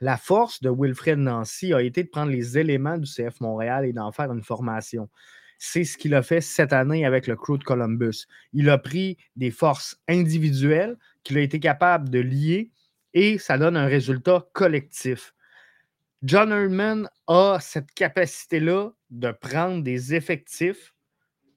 La 0.01 0.17
force 0.17 0.61
de 0.61 0.69
Wilfred 0.69 1.17
Nancy 1.17 1.73
a 1.73 1.81
été 1.81 2.03
de 2.03 2.09
prendre 2.09 2.31
les 2.31 2.59
éléments 2.59 2.97
du 2.97 3.09
CF 3.09 3.41
Montréal 3.41 3.85
et 3.85 3.91
d'en 3.91 4.11
faire 4.11 4.31
une 4.31 4.43
formation. 4.43 5.09
C'est 5.59 5.83
ce 5.83 5.97
qu'il 5.97 6.15
a 6.15 6.23
fait 6.23 6.39
cette 6.39 6.71
année 6.71 7.05
avec 7.05 7.27
le 7.27 7.35
crew 7.35 7.57
de 7.57 7.63
Columbus. 7.65 8.25
Il 8.53 8.69
a 8.69 8.77
pris 8.77 9.17
des 9.35 9.51
forces 9.51 9.99
individuelles 10.07 10.97
qu'il 11.23 11.37
a 11.37 11.41
été 11.41 11.59
capable 11.59 12.09
de 12.09 12.19
lier 12.19 12.71
et 13.13 13.37
ça 13.37 13.57
donne 13.57 13.75
un 13.75 13.85
résultat 13.85 14.47
collectif. 14.53 15.33
John 16.23 16.51
Herdman 16.51 17.09
a 17.27 17.59
cette 17.59 17.91
capacité-là 17.91 18.91
de 19.09 19.31
prendre 19.31 19.83
des 19.83 20.15
effectifs 20.15 20.93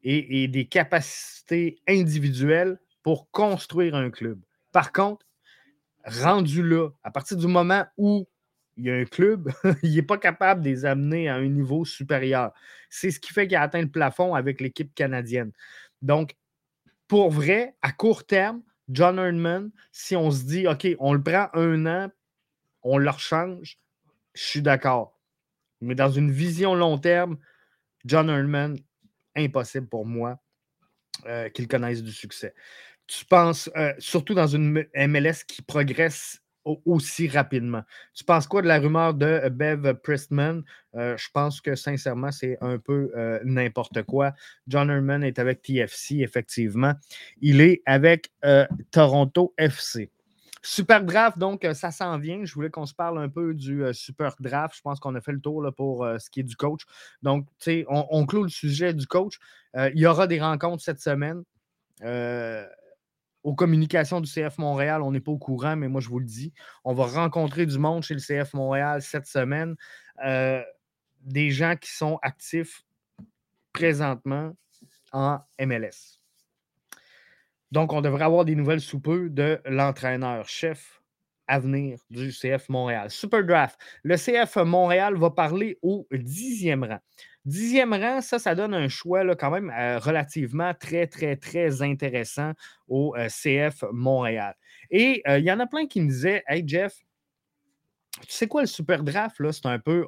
et, 0.03 0.43
et, 0.43 0.49
des 0.49 0.67
capacités 0.67 1.81
individuelles 1.89 2.81
pour 3.05 3.31
construire 3.31 3.95
un 3.95 4.11
club. 4.11 4.41
Par 4.73 4.91
contre, 4.91 5.25
rendu 6.05 6.63
là, 6.63 6.91
à 7.05 7.13
partir 7.13 7.37
du 7.37 7.47
moment 7.47 7.85
où 7.97 8.27
il 8.77 8.85
y 8.85 8.91
a 8.91 8.95
un 8.95 9.05
club, 9.05 9.53
il 9.83 9.95
n'est 9.95 10.03
pas 10.03 10.19
capable 10.19 10.63
de 10.63 10.69
les 10.69 10.85
amener 10.85 11.29
à 11.29 11.37
un 11.37 11.49
niveau 11.49 11.85
supérieur. 11.85 12.53
C'est 12.91 13.11
ce 13.11 13.21
qui 13.21 13.33
fait 13.33 13.47
qu'il 13.47 13.57
a 13.57 13.63
atteint 13.63 13.83
le 13.83 13.91
plafond 13.91 14.35
avec 14.35 14.61
l'équipe 14.61 14.95
canadienne. 14.95 15.53
Donc, 16.01 16.37
pour 17.09 17.31
vrai, 17.31 17.77
à 17.83 17.93
court 17.93 18.25
terme, 18.25 18.63
John 18.89 19.19
Herdman, 19.19 19.71
si 19.93 20.17
on 20.17 20.31
se 20.31 20.45
dit, 20.45 20.67
OK, 20.67 20.87
on 20.99 21.13
le 21.13 21.23
prend 21.23 21.49
un 21.55 21.87
an, 21.87 22.11
on 22.83 22.99
le 22.99 23.11
rechange, 23.11 23.79
je 24.35 24.43
suis 24.43 24.63
d'accord. 24.63 25.19
Mais 25.81 25.95
dans 25.95 26.11
une 26.11 26.31
vision 26.31 26.75
long 26.75 26.99
terme, 26.99 27.39
John 28.05 28.31
Herdman, 28.31 28.77
impossible 29.37 29.89
pour 29.89 30.07
moi 30.07 30.41
euh, 31.27 31.49
qu'il 31.51 31.69
connaisse 31.69 32.03
du 32.03 32.13
succès. 32.13 32.55
Tu 33.07 33.25
penses, 33.25 33.71
euh, 33.77 33.93
surtout 33.99 34.35
dans 34.35 34.47
une 34.47 34.87
MLS 34.95 35.45
qui 35.47 35.63
progresse 35.63 36.41
aussi 36.65 37.29
rapidement. 37.29 37.83
Tu 38.15 38.25
penses 38.25 38.47
quoi 38.47 38.63
de 38.63 38.69
la 38.69 38.79
rumeur 38.79 39.15
de 39.15 39.49
Bev 39.49 39.95
Prestman? 40.03 40.63
Euh, 40.95 41.17
je 41.17 41.29
pense 41.33 41.61
que 41.61 41.75
sincèrement, 41.75 42.31
c'est 42.31 42.59
un 42.61 42.79
peu 42.79 43.11
euh, 43.17 43.41
n'importe 43.45 44.03
quoi. 44.03 44.33
John 44.69 44.91
Herman 44.91 45.25
est 45.25 45.39
avec 45.39 45.63
TFC, 45.63 46.21
effectivement. 46.21 46.95
Il 47.41 47.61
est 47.61 47.83
avec 47.87 48.31
euh, 48.45 48.67
Toronto 48.91 49.55
FC. 49.59 50.11
Super 50.65 51.03
draft, 51.03 51.39
donc 51.39 51.67
ça 51.73 51.91
s'en 51.91 52.19
vient. 52.19 52.45
Je 52.45 52.55
voulais 52.55 52.71
qu'on 52.71 52.87
se 52.87 52.95
parle 52.95 53.19
un 53.19 53.29
peu 53.29 53.53
du 53.53 53.83
super 53.93 54.37
draft. 54.39 54.77
Je 54.77 54.83
pense 54.83 55.01
qu'on 55.01 55.17
a 55.17 55.21
fait 55.21 55.33
le 55.33 55.41
tour 55.41 55.69
pour 55.77 56.07
ce 56.21 56.31
qui 56.31 56.39
est 56.39 56.45
du 56.45 56.55
coach. 56.55 56.83
Donc, 57.21 57.47
tu 57.59 57.65
sais, 57.65 57.85
on, 57.89 58.07
on, 58.11 58.27
clôt 58.27 58.45
le 58.45 58.49
sujet 58.49 58.95
du 58.95 59.09
coach. 59.09 59.41
il 59.75 59.99
y 59.99 60.07
aura 60.07 60.29
des 60.29 60.41
rencontres 60.41 60.85
cette 60.85 61.01
semaine 61.01 61.43
aux 63.43 63.55
communications 63.55 64.21
du 64.21 64.31
CF 64.31 64.59
Montréal, 64.59 65.03
on 65.03 65.11
n'est 65.11 65.21
pas 65.21 65.33
au 65.33 65.39
courant, 65.39 65.77
mais 65.77 65.89
moi, 65.89 66.01
je 66.01 66.09
vous 66.09 66.19
le 66.19 66.25
dis. 66.25 66.53
On 66.85 66.95
va 66.95 67.07
rencontrer 67.07 67.67
du 67.67 67.79
monde 67.79 68.03
chez 68.03 68.15
le 68.15 68.21
CF 68.21 68.55
Montréal 68.55 69.03
cette 69.03 69.27
semaine. 69.27 69.75
Euh, 70.25 70.63
des 71.23 71.51
gens 71.51 71.77
qui 71.77 71.91
sont 71.91 72.19
actifs 72.23 72.85
présentement 73.73 74.53
en 75.13 75.39
MLS. 75.61 76.21
Donc, 77.71 77.93
on 77.93 78.01
devrait 78.01 78.25
avoir 78.25 78.45
des 78.45 78.55
nouvelles 78.55 78.81
sous 78.81 79.01
peu 79.01 79.31
de 79.31 79.61
l'entraîneur-chef 79.65 81.02
à 81.47 81.59
venir 81.59 81.99
du 82.11 82.31
CF 82.31 82.69
Montréal. 82.69 83.11
Super 83.11 83.45
Draft. 83.45 83.79
Le 84.03 84.17
CF 84.17 84.57
Montréal 84.57 85.17
va 85.17 85.31
parler 85.31 85.79
au 85.83 86.07
dixième 86.13 86.85
rang. 86.85 87.01
Dixième 87.45 87.93
rang, 87.93 88.21
ça, 88.21 88.39
ça 88.39 88.55
donne 88.55 88.73
un 88.73 88.89
choix 88.89 89.25
là, 89.25 89.35
quand 89.35 89.51
même 89.51 89.71
euh, 89.71 89.99
relativement 89.99 90.73
très, 90.75 91.09
très, 91.09 91.37
très 91.37 91.83
intéressant 91.83 92.53
au 92.87 93.17
euh, 93.17 93.29
CF 93.29 93.85
Montréal. 93.93 94.55
Et 94.91 95.23
euh, 95.27 95.39
il 95.39 95.45
y 95.45 95.51
en 95.51 95.59
a 95.59 95.67
plein 95.67 95.87
qui 95.87 96.01
me 96.01 96.09
disaient 96.09 96.45
Hey 96.47 96.63
Jeff, 96.67 96.95
tu 98.21 98.33
sais 98.33 98.47
quoi, 98.47 98.61
le 98.61 98.69
super 98.69 99.03
draft, 99.03 99.41
là, 99.41 99.53
c'est 99.53 99.67
un 99.67 99.81
peu 99.81 100.07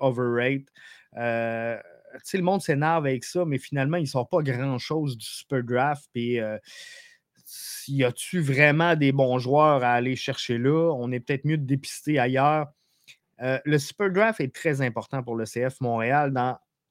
sais, 2.23 2.37
le 2.37 2.45
monde 2.45 2.63
s'énerve 2.63 3.07
avec 3.07 3.25
ça, 3.25 3.45
mais 3.45 3.59
finalement, 3.59 3.97
il 3.97 4.03
ne 4.03 4.09
sort 4.09 4.29
pas 4.29 4.43
grand-chose 4.43 5.17
du 5.17 5.27
super 5.27 5.65
draft. 5.65 6.09
Puis, 6.13 6.39
y 7.89 8.05
a-tu 8.05 8.41
vraiment 8.41 8.97
des 8.97 9.13
bons 9.13 9.39
joueurs 9.39 9.85
à 9.85 9.93
aller 9.93 10.17
chercher 10.17 10.59
là? 10.59 10.93
On 10.95 11.13
est 11.13 11.21
peut-être 11.21 11.45
mieux 11.45 11.59
de 11.59 11.67
dépister 11.67 12.19
ailleurs. 12.19 12.69
le 13.39 13.79
super 13.79 14.11
draft 14.11 14.41
est 14.41 14.55
très 14.55 14.81
important 14.81 15.23
pour 15.23 15.37
le 15.37 15.45
CF 15.45 15.81
Montréal 15.81 16.33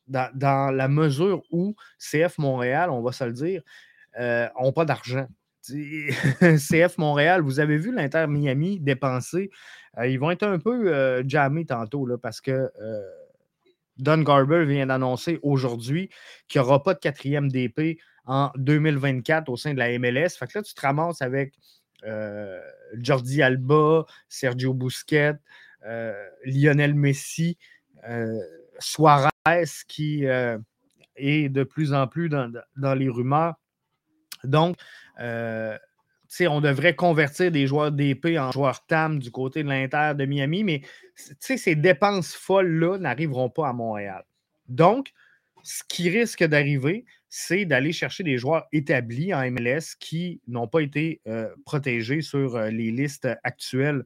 dans 0.07 0.71
la 0.71 0.87
mesure 0.87 1.43
où 1.51 1.75
CF 1.99 2.37
Montréal, 2.37 2.89
on 2.89 3.01
va 3.01 3.11
se 3.11 3.23
le 3.23 3.33
dire, 3.33 3.61
euh, 4.19 4.47
n'ont 4.59 4.73
pas 4.73 4.85
d'argent. 4.85 5.27
CF 5.69 6.97
Montréal, 6.97 7.41
vous 7.41 7.59
avez 7.59 7.77
vu 7.77 7.93
l'Inter 7.93 8.25
Miami 8.27 8.79
dépenser. 8.79 9.49
Euh, 9.97 10.07
ils 10.07 10.19
vont 10.19 10.31
être 10.31 10.43
un 10.43 10.59
peu 10.59 10.93
euh, 10.93 11.23
jammés 11.27 11.65
tantôt 11.65 12.05
là, 12.05 12.17
parce 12.17 12.41
que 12.41 12.51
euh, 12.51 13.01
Don 13.97 14.21
Garber 14.21 14.65
vient 14.65 14.87
d'annoncer 14.87 15.39
aujourd'hui 15.41 16.09
qu'il 16.47 16.61
n'y 16.61 16.67
aura 16.67 16.83
pas 16.83 16.93
de 16.93 16.99
quatrième 16.99 17.49
DP 17.49 17.99
en 18.25 18.51
2024 18.55 19.49
au 19.49 19.57
sein 19.57 19.73
de 19.73 19.79
la 19.79 19.97
MLS. 19.99 20.29
Fait 20.37 20.47
que 20.47 20.59
là, 20.59 20.63
tu 20.63 20.73
te 20.73 20.81
ramasses 20.81 21.21
avec 21.21 21.53
Jordi 22.97 23.41
Alba, 23.41 24.05
Sergio 24.27 24.73
Busquets, 24.73 25.39
Lionel 26.45 26.95
Messi. 26.95 27.57
Suarez 28.79 29.29
qui 29.87 30.25
euh, 30.25 30.57
est 31.15 31.49
de 31.49 31.63
plus 31.63 31.93
en 31.93 32.07
plus 32.07 32.29
dans, 32.29 32.93
les 32.95 33.09
rumeurs. 33.09 33.55
Donc, 34.43 34.77
euh, 35.19 35.77
on 36.41 36.61
devrait 36.61 36.95
convertir 36.95 37.51
des 37.51 37.67
joueurs 37.67 37.91
d'épée 37.91 38.39
en 38.39 38.51
joueurs 38.51 38.85
TAM 38.85 39.19
du 39.19 39.31
côté 39.31 39.63
de 39.63 39.69
l'Inter 39.69 40.13
de 40.15 40.25
Miami, 40.25 40.63
mais 40.63 40.81
ces 41.15 41.75
dépenses 41.75 42.33
folles-là 42.33 42.97
n'arriveront 42.97 43.49
pas 43.49 43.69
à 43.69 43.73
Montréal. 43.73 44.23
Donc, 44.67 45.13
ce 45.61 45.83
qui 45.87 46.09
risque 46.09 46.43
d'arriver, 46.43 47.05
c'est 47.35 47.65
d'aller 47.65 47.93
chercher 47.93 48.23
des 48.23 48.37
joueurs 48.37 48.67
établis 48.71 49.33
en 49.33 49.41
MLS 49.49 49.95
qui 49.99 50.39
n'ont 50.47 50.67
pas 50.67 50.81
été 50.81 51.21
euh, 51.27 51.49
protégés 51.65 52.21
sur 52.21 52.59
les 52.59 52.91
listes 52.91 53.27
actuelles 53.43 54.03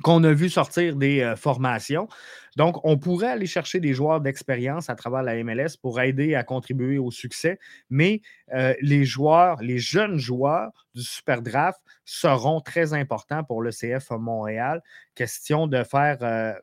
qu'on 0.00 0.24
a 0.24 0.32
vu 0.32 0.48
sortir 0.48 0.96
des 0.96 1.20
euh, 1.20 1.36
formations. 1.36 2.08
Donc, 2.56 2.84
on 2.84 2.98
pourrait 2.98 3.28
aller 3.28 3.46
chercher 3.46 3.80
des 3.80 3.92
joueurs 3.92 4.20
d'expérience 4.20 4.88
à 4.88 4.94
travers 4.94 5.22
la 5.22 5.42
MLS 5.44 5.76
pour 5.80 6.00
aider 6.00 6.34
à 6.34 6.44
contribuer 6.44 6.98
au 6.98 7.10
succès, 7.10 7.58
mais 7.90 8.22
euh, 8.54 8.74
les 8.80 9.04
joueurs, 9.04 9.60
les 9.62 9.78
jeunes 9.78 10.18
joueurs 10.18 10.86
du 10.94 11.02
Super 11.02 11.42
Draft 11.42 11.80
seront 12.04 12.60
très 12.60 12.94
importants 12.94 13.44
pour 13.44 13.62
le 13.62 13.70
CF 13.70 14.10
Montréal. 14.12 14.82
Question 15.14 15.66
de 15.66 15.82
faire 15.84 16.18
euh, 16.22 16.54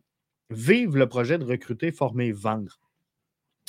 vivre 0.49 0.97
le 0.97 1.07
projet 1.07 1.37
de 1.37 1.45
recruter, 1.45 1.91
former, 1.91 2.31
vendre. 2.31 2.79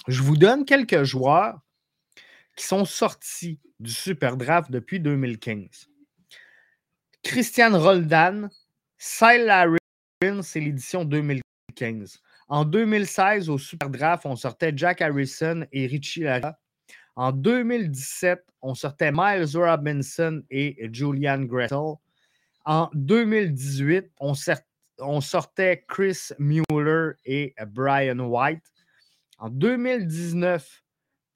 Je 0.09 0.23
vous 0.23 0.37
donne 0.37 0.65
quelques 0.65 1.03
joueurs 1.03 1.61
qui 2.57 2.65
sont 2.65 2.85
sortis 2.85 3.59
du 3.79 3.91
Super 3.91 4.37
Draft 4.37 4.71
depuis 4.71 5.01
2015. 5.01 5.89
Christian 7.23 7.79
Roldan, 7.79 8.51
Larry, 9.21 9.79
c'est 10.43 10.61
l'édition 10.61 11.05
2015. 11.05 12.21
En 12.49 12.65
2016, 12.65 13.49
au 13.49 13.59
Super 13.59 13.91
Draft, 13.91 14.27
on 14.27 14.37
sortait 14.37 14.73
Jack 14.75 15.01
Harrison 15.01 15.65
et 15.73 15.87
Richie 15.87 16.21
Lara. 16.21 16.59
En 17.17 17.33
2017, 17.33 18.45
on 18.63 18.75
sortait 18.75 19.13
Miles 19.13 19.57
Robinson 19.57 20.43
et 20.51 20.89
Julian 20.93 21.43
Gretel. 21.43 21.95
En 22.65 22.91
2018, 22.95 24.11
on, 24.21 24.33
on 24.99 25.21
sortait 25.21 25.85
Chris 25.87 26.31
Mueller 26.39 27.13
et 27.25 27.55
Brian 27.69 28.19
White. 28.19 28.65
En 29.39 29.49
2019, 29.49 30.83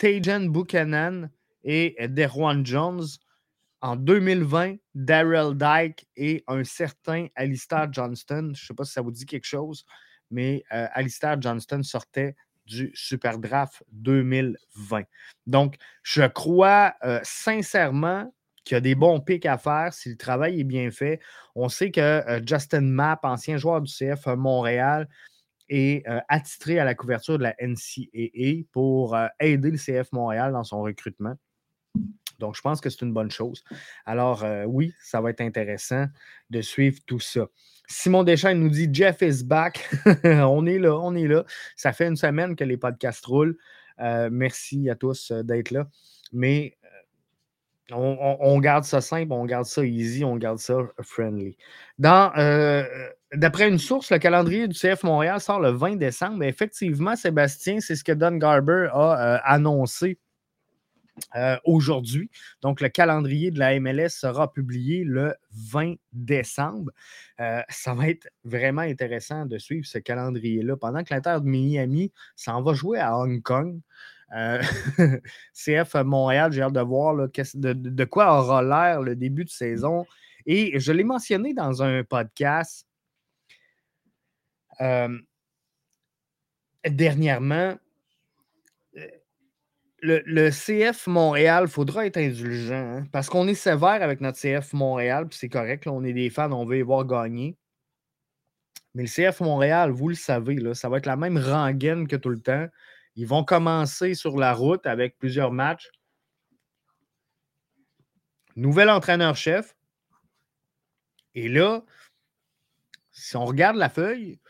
Tajan 0.04 0.50
Buchanan 0.50 1.30
et 1.62 1.96
Derwan 2.08 2.62
Jones 2.66 3.06
en 3.80 3.96
2020, 3.96 4.76
Daryl 4.94 5.56
Dyke 5.56 6.06
et 6.14 6.44
un 6.46 6.62
certain 6.62 7.28
Alistair 7.34 7.90
Johnston. 7.90 8.52
Je 8.54 8.62
ne 8.62 8.66
sais 8.66 8.74
pas 8.74 8.84
si 8.84 8.92
ça 8.92 9.00
vous 9.00 9.12
dit 9.12 9.24
quelque 9.24 9.46
chose, 9.46 9.86
mais 10.30 10.62
euh, 10.74 10.86
Alistair 10.92 11.40
Johnston 11.40 11.82
sortait 11.82 12.36
du 12.66 12.92
Super 12.92 13.38
Draft 13.38 13.82
2020. 13.92 15.04
Donc, 15.46 15.76
je 16.02 16.24
crois 16.24 16.92
euh, 17.02 17.20
sincèrement 17.22 18.30
qu'il 18.62 18.74
y 18.74 18.76
a 18.76 18.82
des 18.82 18.94
bons 18.94 19.20
pics 19.20 19.46
à 19.46 19.56
faire 19.56 19.94
si 19.94 20.10
le 20.10 20.18
travail 20.18 20.60
est 20.60 20.64
bien 20.64 20.90
fait. 20.90 21.18
On 21.54 21.70
sait 21.70 21.90
que 21.90 22.00
euh, 22.00 22.42
Justin 22.46 22.82
Mapp, 22.82 23.24
ancien 23.24 23.56
joueur 23.56 23.80
du 23.80 23.90
CF 23.90 24.26
Montréal, 24.26 25.08
est 25.68 26.04
attitré 26.28 26.78
à 26.78 26.84
la 26.84 26.94
couverture 26.94 27.38
de 27.38 27.44
la 27.44 27.54
NCAA 27.60 28.66
pour 28.72 29.16
aider 29.40 29.70
le 29.70 29.78
CF 29.78 30.12
Montréal 30.12 30.52
dans 30.52 30.64
son 30.64 30.82
recrutement. 30.82 31.36
Donc, 32.38 32.56
je 32.56 32.60
pense 32.60 32.80
que 32.80 32.90
c'est 32.90 33.02
une 33.02 33.12
bonne 33.12 33.30
chose. 33.30 33.62
Alors, 34.04 34.44
euh, 34.44 34.64
oui, 34.64 34.92
ça 35.00 35.20
va 35.20 35.30
être 35.30 35.40
intéressant 35.40 36.06
de 36.50 36.60
suivre 36.60 36.98
tout 37.06 37.20
ça. 37.20 37.46
Simon 37.86 38.24
Deschamps 38.24 38.54
nous 38.54 38.70
dit 38.70 38.88
Jeff 38.92 39.22
is 39.22 39.44
back. 39.44 39.88
on 40.24 40.66
est 40.66 40.78
là, 40.78 40.98
on 40.98 41.14
est 41.14 41.28
là. 41.28 41.44
Ça 41.76 41.92
fait 41.92 42.08
une 42.08 42.16
semaine 42.16 42.56
que 42.56 42.64
les 42.64 42.76
podcasts 42.76 43.24
roulent. 43.26 43.56
Euh, 44.00 44.28
merci 44.32 44.90
à 44.90 44.96
tous 44.96 45.30
euh, 45.30 45.42
d'être 45.42 45.70
là. 45.70 45.88
Mais 46.32 46.76
On, 47.90 48.58
garde 48.60 48.84
ça 48.84 49.02
simple, 49.02 49.32
on 49.32 49.44
garde 49.44 49.66
ça 49.66 49.84
easy, 49.84 50.24
on 50.24 50.36
garde 50.36 50.58
ça 50.58 50.78
friendly. 51.02 51.56
Dans, 51.98 52.32
euh, 52.38 52.82
d'après 53.34 53.68
une 53.68 53.78
source, 53.78 54.10
le 54.10 54.18
calendrier 54.18 54.68
du 54.68 54.74
CF 54.74 55.02
Montréal 55.02 55.38
sort 55.40 55.60
le 55.60 55.70
20 55.70 55.96
décembre. 55.96 56.44
effectivement, 56.44 57.14
Sébastien, 57.14 57.80
c'est 57.80 57.94
ce 57.94 58.02
que 58.02 58.12
Don 58.12 58.36
Garber 58.36 58.88
a 58.92 59.34
annoncé 59.44 60.18
euh, 61.36 61.56
aujourd'hui. 61.64 62.30
Donc, 62.60 62.80
le 62.80 62.88
calendrier 62.88 63.50
de 63.50 63.58
la 63.58 63.78
MLS 63.78 64.10
sera 64.10 64.52
publié 64.52 65.04
le 65.04 65.34
20 65.52 65.94
décembre. 66.12 66.90
Euh, 67.40 67.62
ça 67.68 67.94
va 67.94 68.08
être 68.08 68.28
vraiment 68.44 68.82
intéressant 68.82 69.46
de 69.46 69.58
suivre 69.58 69.86
ce 69.86 69.98
calendrier-là. 69.98 70.76
Pendant 70.76 71.04
que 71.04 71.14
l'Inter 71.14 71.36
de 71.40 71.46
Miami 71.46 72.12
s'en 72.36 72.62
va 72.62 72.74
jouer 72.74 72.98
à 72.98 73.16
Hong 73.16 73.42
Kong. 73.42 73.80
Euh, 74.34 74.62
CF 75.54 75.94
Montréal, 76.04 76.52
j'ai 76.52 76.62
hâte 76.62 76.72
de 76.72 76.80
voir 76.80 77.14
de, 77.16 78.04
quoi 78.04 78.40
aura 78.40 78.62
l'air 78.62 79.02
le 79.02 79.16
début 79.16 79.44
de 79.44 79.50
saison. 79.50 80.06
Et 80.46 80.78
je 80.78 80.92
l'ai 80.92 81.04
mentionné 81.04 81.54
dans 81.54 81.82
un 81.82 82.04
podcast 82.04 82.86
dernièrement 86.84 87.76
le, 90.04 90.50
CF 90.50 91.06
Montréal, 91.06 91.64
il 91.66 91.70
faudra 91.70 92.06
être 92.06 92.18
indulgent 92.18 92.74
hein, 92.74 93.06
parce 93.10 93.28
qu'on 93.28 93.48
est 93.48 93.54
sévère 93.54 94.02
avec 94.02 94.20
notre 94.20 94.38
CF 94.38 94.72
Montréal, 94.72 95.26
puis 95.28 95.38
c'est 95.38 95.48
correct, 95.48 95.86
on 95.86 96.04
est 96.04 96.12
des 96.12 96.30
fans, 96.30 96.52
on 96.52 96.64
veut 96.64 96.78
y 96.78 96.82
voir 96.82 97.06
gagner. 97.06 97.56
Mais 98.94 99.04
le 99.04 99.08
CF 99.08 99.40
Montréal, 99.40 99.90
vous 99.90 100.08
le 100.08 100.14
savez, 100.14 100.58
ça 100.74 100.88
va 100.88 100.98
être 100.98 101.06
la 101.06 101.16
même 101.16 101.38
rengaine 101.38 102.06
que 102.06 102.16
tout 102.16 102.28
le 102.28 102.38
temps. 102.38 102.68
Ils 103.16 103.26
vont 103.26 103.44
commencer 103.44 104.14
sur 104.14 104.36
la 104.36 104.52
route 104.52 104.86
avec 104.86 105.18
plusieurs 105.18 105.52
matchs. 105.52 105.88
Nouvel 108.56 108.90
entraîneur-chef. 108.90 109.76
Et 111.34 111.48
là, 111.48 111.84
si 113.10 113.36
on 113.36 113.44
regarde 113.44 113.76
la 113.76 113.88
feuille, 113.88 114.40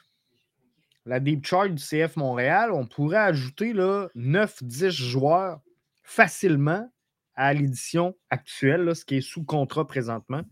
la 1.07 1.21
deep 1.21 1.45
chart 1.47 1.69
du 1.69 1.83
CF 1.83 2.17
Montréal, 2.17 2.73
on 2.73 2.87
pourrait 2.87 3.19
ajouter 3.19 3.73
9-10 3.73 4.91
joueurs 4.91 5.61
facilement 6.03 6.91
à 7.35 7.53
l'édition 7.53 8.17
actuelle, 8.31 8.95
ce 8.95 9.05
qui 9.05 9.17
est 9.17 9.21
sous 9.21 9.45
contrat 9.45 9.87
présentement 9.87 10.43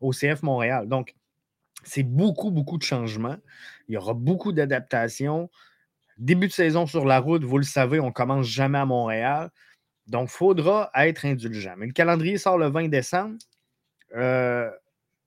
au 0.00 0.12
CF 0.12 0.42
Montréal. 0.42 0.88
Donc, 0.88 1.14
c'est 1.84 2.04
beaucoup, 2.04 2.50
beaucoup 2.50 2.78
de 2.78 2.82
changements. 2.82 3.36
Il 3.88 3.94
y 3.94 3.96
aura 3.96 4.14
beaucoup 4.14 4.52
d'adaptations. 4.52 5.50
Début 6.22 6.46
de 6.46 6.52
saison 6.52 6.86
sur 6.86 7.04
la 7.04 7.18
route, 7.18 7.42
vous 7.42 7.58
le 7.58 7.64
savez, 7.64 7.98
on 7.98 8.06
ne 8.06 8.12
commence 8.12 8.46
jamais 8.46 8.78
à 8.78 8.86
Montréal. 8.86 9.50
Donc, 10.06 10.28
il 10.28 10.36
faudra 10.36 10.88
être 10.94 11.24
indulgent. 11.24 11.74
Mais 11.76 11.86
le 11.86 11.92
calendrier 11.92 12.38
sort 12.38 12.58
le 12.58 12.68
20 12.68 12.88
décembre. 12.88 13.38
Euh, 14.14 14.70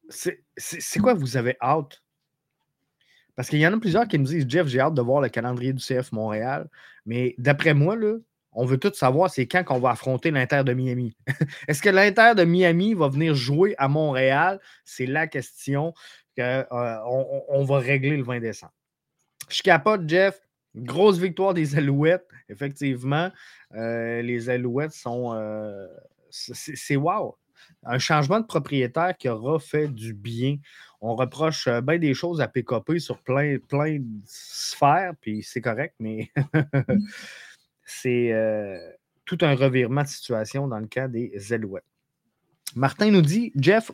c'est 0.09 0.99
quoi 1.01 1.13
vous 1.13 1.35
avez 1.35 1.57
hâte? 1.61 2.01
Parce 3.35 3.49
qu'il 3.49 3.59
y 3.59 3.67
en 3.67 3.73
a 3.73 3.77
plusieurs 3.77 4.07
qui 4.07 4.17
me 4.17 4.23
disent 4.23 4.45
Jeff, 4.47 4.67
j'ai 4.67 4.79
hâte 4.79 4.93
de 4.93 5.01
voir 5.01 5.19
le 5.19 5.27
calendrier 5.27 5.73
du 5.73 5.83
CF 5.83 6.13
Montréal. 6.13 6.69
Mais 7.05 7.35
d'après 7.37 7.73
moi, 7.73 7.97
là, 7.97 8.15
on 8.53 8.65
veut 8.65 8.77
tout 8.77 8.93
savoir 8.93 9.29
c'est 9.29 9.47
quand 9.47 9.65
qu'on 9.65 9.79
va 9.79 9.89
affronter 9.89 10.31
l'Inter 10.31 10.63
de 10.63 10.73
Miami. 10.73 11.17
Est-ce 11.67 11.81
que 11.81 11.89
l'Inter 11.89 12.35
de 12.37 12.45
Miami 12.45 12.93
va 12.93 13.09
venir 13.09 13.35
jouer 13.35 13.75
à 13.77 13.89
Montréal? 13.89 14.61
C'est 14.85 15.07
la 15.07 15.27
question 15.27 15.93
qu'on 16.37 16.43
euh, 16.43 17.43
on 17.49 17.65
va 17.65 17.79
régler 17.79 18.15
le 18.15 18.23
20 18.23 18.39
décembre. 18.39 18.71
Je 19.49 19.61
capote, 19.61 20.07
Jeff. 20.07 20.39
Grosse 20.75 21.17
victoire 21.17 21.53
des 21.53 21.77
Alouettes, 21.77 22.27
effectivement. 22.49 23.31
Euh, 23.73 24.21
les 24.21 24.49
Alouettes 24.49 24.93
sont. 24.93 25.33
Euh, 25.33 25.87
c'est 26.29 26.97
wow 26.97 27.37
un 27.83 27.99
changement 27.99 28.39
de 28.39 28.45
propriétaire 28.45 29.15
qui 29.17 29.29
aura 29.29 29.59
fait 29.59 29.87
du 29.87 30.13
bien. 30.13 30.57
On 31.01 31.15
reproche 31.15 31.67
euh, 31.67 31.81
bien 31.81 31.99
des 31.99 32.13
choses 32.13 32.41
à 32.41 32.47
PKP 32.47 32.97
sur 32.97 33.19
plein, 33.19 33.57
plein 33.57 33.99
de 33.99 34.21
sphères, 34.25 35.13
puis 35.21 35.43
c'est 35.43 35.61
correct, 35.61 35.95
mais 35.99 36.31
c'est 37.85 38.31
euh, 38.33 38.77
tout 39.25 39.37
un 39.41 39.55
revirement 39.55 40.03
de 40.03 40.07
situation 40.07 40.67
dans 40.67 40.79
le 40.79 40.87
cas 40.87 41.07
des 41.07 41.53
Alouettes. 41.53 41.85
Martin 42.75 43.11
nous 43.11 43.21
dit 43.21 43.51
Jeff, 43.55 43.91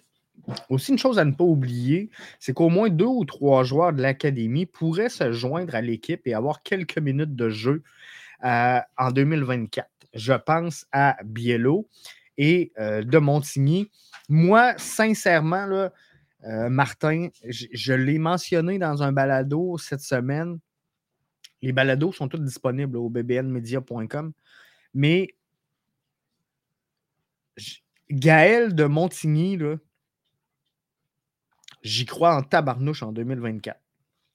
aussi 0.69 0.91
une 0.91 0.97
chose 0.97 1.19
à 1.19 1.25
ne 1.25 1.31
pas 1.31 1.43
oublier, 1.43 2.09
c'est 2.39 2.53
qu'au 2.53 2.69
moins 2.69 2.89
deux 2.89 3.05
ou 3.05 3.25
trois 3.25 3.63
joueurs 3.63 3.93
de 3.93 4.01
l'académie 4.01 4.65
pourraient 4.65 5.09
se 5.09 5.31
joindre 5.31 5.75
à 5.75 5.81
l'équipe 5.81 6.25
et 6.25 6.33
avoir 6.33 6.63
quelques 6.63 6.97
minutes 6.97 7.35
de 7.35 7.49
jeu 7.49 7.83
euh, 8.43 8.79
en 8.97 9.11
2024. 9.11 9.89
Je 10.13 10.33
pense 10.33 10.85
à 10.91 11.17
Biello 11.23 11.87
et 12.37 12.71
euh, 12.79 13.03
de 13.03 13.17
Montigny. 13.17 13.89
Moi, 14.29 14.73
sincèrement, 14.77 15.65
là, 15.65 15.93
euh, 16.45 16.69
Martin, 16.69 17.29
je, 17.43 17.93
l'ai 17.93 18.17
mentionné 18.17 18.79
dans 18.79 19.03
un 19.03 19.11
balado 19.11 19.77
cette 19.77 20.01
semaine. 20.01 20.59
Les 21.61 21.71
balados 21.71 22.11
sont 22.11 22.27
tous 22.27 22.39
disponibles 22.39 22.97
au 22.97 23.09
bbnmedia.com. 23.09 24.33
Mais 24.93 25.35
Gaël 28.09 28.73
de 28.73 28.85
Montigny, 28.85 29.57
j'y 31.83 32.05
crois 32.05 32.35
en 32.35 32.43
tabarnouche 32.43 33.03
en 33.03 33.11
2024. 33.11 33.79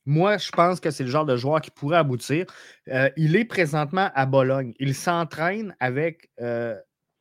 Moi, 0.08 0.38
je 0.38 0.50
pense 0.50 0.78
que 0.78 0.90
c'est 0.90 1.02
le 1.02 1.10
genre 1.10 1.24
de 1.24 1.36
joueur 1.36 1.60
qui 1.60 1.70
pourrait 1.70 1.98
aboutir. 1.98 2.46
Euh, 2.88 3.10
il 3.16 3.34
est 3.34 3.44
présentement 3.44 4.10
à 4.14 4.24
Bologne. 4.24 4.72
Il 4.78 4.94
s'entraîne 4.94 5.74
avec 5.80 6.30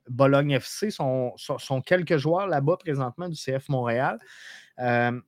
Bologne 0.10 0.52
FC 0.52 0.92
sont, 0.92 1.34
sont, 1.38 1.82
quelques 1.82 2.18
joueurs 2.18 2.48
là-bas 2.48 2.78
présentement 2.78 3.30
du 3.30 3.36
CF 3.36 3.70
Montréal. 3.70 4.20
Euh, 4.80 5.20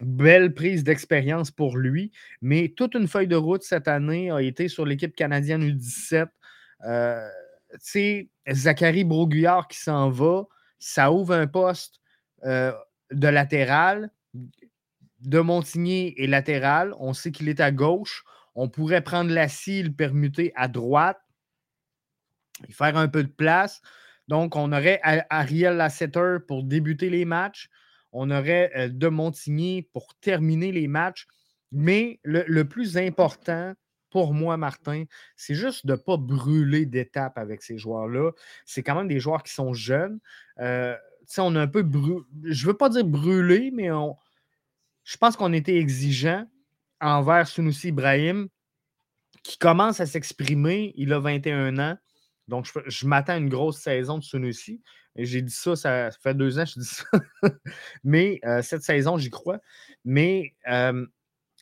belle 0.00 0.54
prise 0.54 0.84
d'expérience 0.84 1.50
pour 1.50 1.76
lui, 1.76 2.12
mais 2.40 2.72
toute 2.76 2.94
une 2.94 3.08
feuille 3.08 3.28
de 3.28 3.36
route 3.36 3.62
cette 3.62 3.88
année 3.88 4.30
a 4.30 4.40
été 4.40 4.68
sur 4.68 4.84
l'équipe 4.86 5.14
canadienne 5.14 5.62
U17. 5.62 6.28
Euh, 6.84 7.28
Zachary 8.50 9.04
Broguillard 9.04 9.68
qui 9.68 9.78
s'en 9.78 10.10
va, 10.10 10.44
ça 10.78 11.12
ouvre 11.12 11.34
un 11.34 11.46
poste 11.46 12.00
euh, 12.44 12.72
de 13.12 13.28
latéral. 13.28 14.10
De 15.22 15.40
Montigny 15.40 16.14
est 16.16 16.26
latéral. 16.26 16.94
On 16.98 17.12
sait 17.12 17.32
qu'il 17.32 17.48
est 17.48 17.60
à 17.60 17.70
gauche. 17.70 18.24
On 18.54 18.68
pourrait 18.68 19.02
prendre 19.02 19.30
la 19.30 19.46
le 19.46 19.88
permuter 19.90 20.52
à 20.56 20.68
droite 20.68 21.20
et 22.68 22.72
faire 22.72 22.96
un 22.96 23.08
peu 23.08 23.22
de 23.22 23.28
place. 23.28 23.80
Donc, 24.28 24.56
on 24.56 24.72
aurait 24.72 25.00
Ariel 25.02 25.76
Lasseter 25.76 26.38
pour 26.46 26.64
débuter 26.64 27.10
les 27.10 27.24
matchs. 27.24 27.70
On 28.12 28.30
aurait 28.30 28.70
euh, 28.76 28.88
De 28.88 29.08
Montigny 29.08 29.82
pour 29.92 30.14
terminer 30.20 30.70
les 30.70 30.88
matchs. 30.88 31.26
Mais 31.72 32.20
le, 32.22 32.62
plus 32.64 32.98
important 32.98 33.72
pour 34.10 34.34
moi, 34.34 34.58
Martin, 34.58 35.04
c'est 35.36 35.54
juste 35.54 35.86
de 35.86 35.92
ne 35.92 35.96
pas 35.96 36.18
brûler 36.18 36.84
d'étapes 36.84 37.38
avec 37.38 37.62
ces 37.62 37.78
joueurs-là. 37.78 38.32
C'est 38.66 38.82
quand 38.82 38.94
même 38.94 39.08
des 39.08 39.20
joueurs 39.20 39.42
qui 39.42 39.54
sont 39.54 39.72
jeunes. 39.72 40.18
Euh, 40.60 40.94
on 41.38 41.56
a 41.56 41.62
un 41.62 41.66
peu 41.66 41.82
brûlé. 41.82 42.20
Je 42.44 42.66
ne 42.66 42.72
veux 42.72 42.76
pas 42.76 42.90
dire 42.90 43.04
brûlé, 43.04 43.70
mais 43.72 43.90
on... 43.90 44.16
je 45.04 45.16
pense 45.16 45.36
qu'on 45.36 45.52
était 45.52 45.76
exigeant 45.76 46.46
envers 47.00 47.46
Sunusi 47.48 47.88
Ibrahim, 47.88 48.48
qui 49.42 49.58
commence 49.58 50.00
à 50.00 50.06
s'exprimer. 50.06 50.92
Il 50.96 51.12
a 51.12 51.18
21 51.18 51.78
ans. 51.78 51.98
Donc, 52.48 52.68
je, 52.86 53.06
m'attends 53.06 53.34
à 53.34 53.36
une 53.36 53.48
grosse 53.48 53.78
saison 53.78 54.18
de 54.18 54.22
Sunusi. 54.22 54.82
J'ai 55.16 55.42
dit 55.42 55.52
ça, 55.52 55.76
ça 55.76 56.10
fait 56.22 56.34
deux 56.34 56.58
ans 56.58 56.64
que 56.64 56.70
je 56.70 56.80
dis 56.80 56.86
ça. 56.86 57.04
Mais 58.04 58.40
euh, 58.44 58.62
cette 58.62 58.82
saison, 58.82 59.18
j'y 59.18 59.30
crois. 59.30 59.60
Mais 60.04 60.54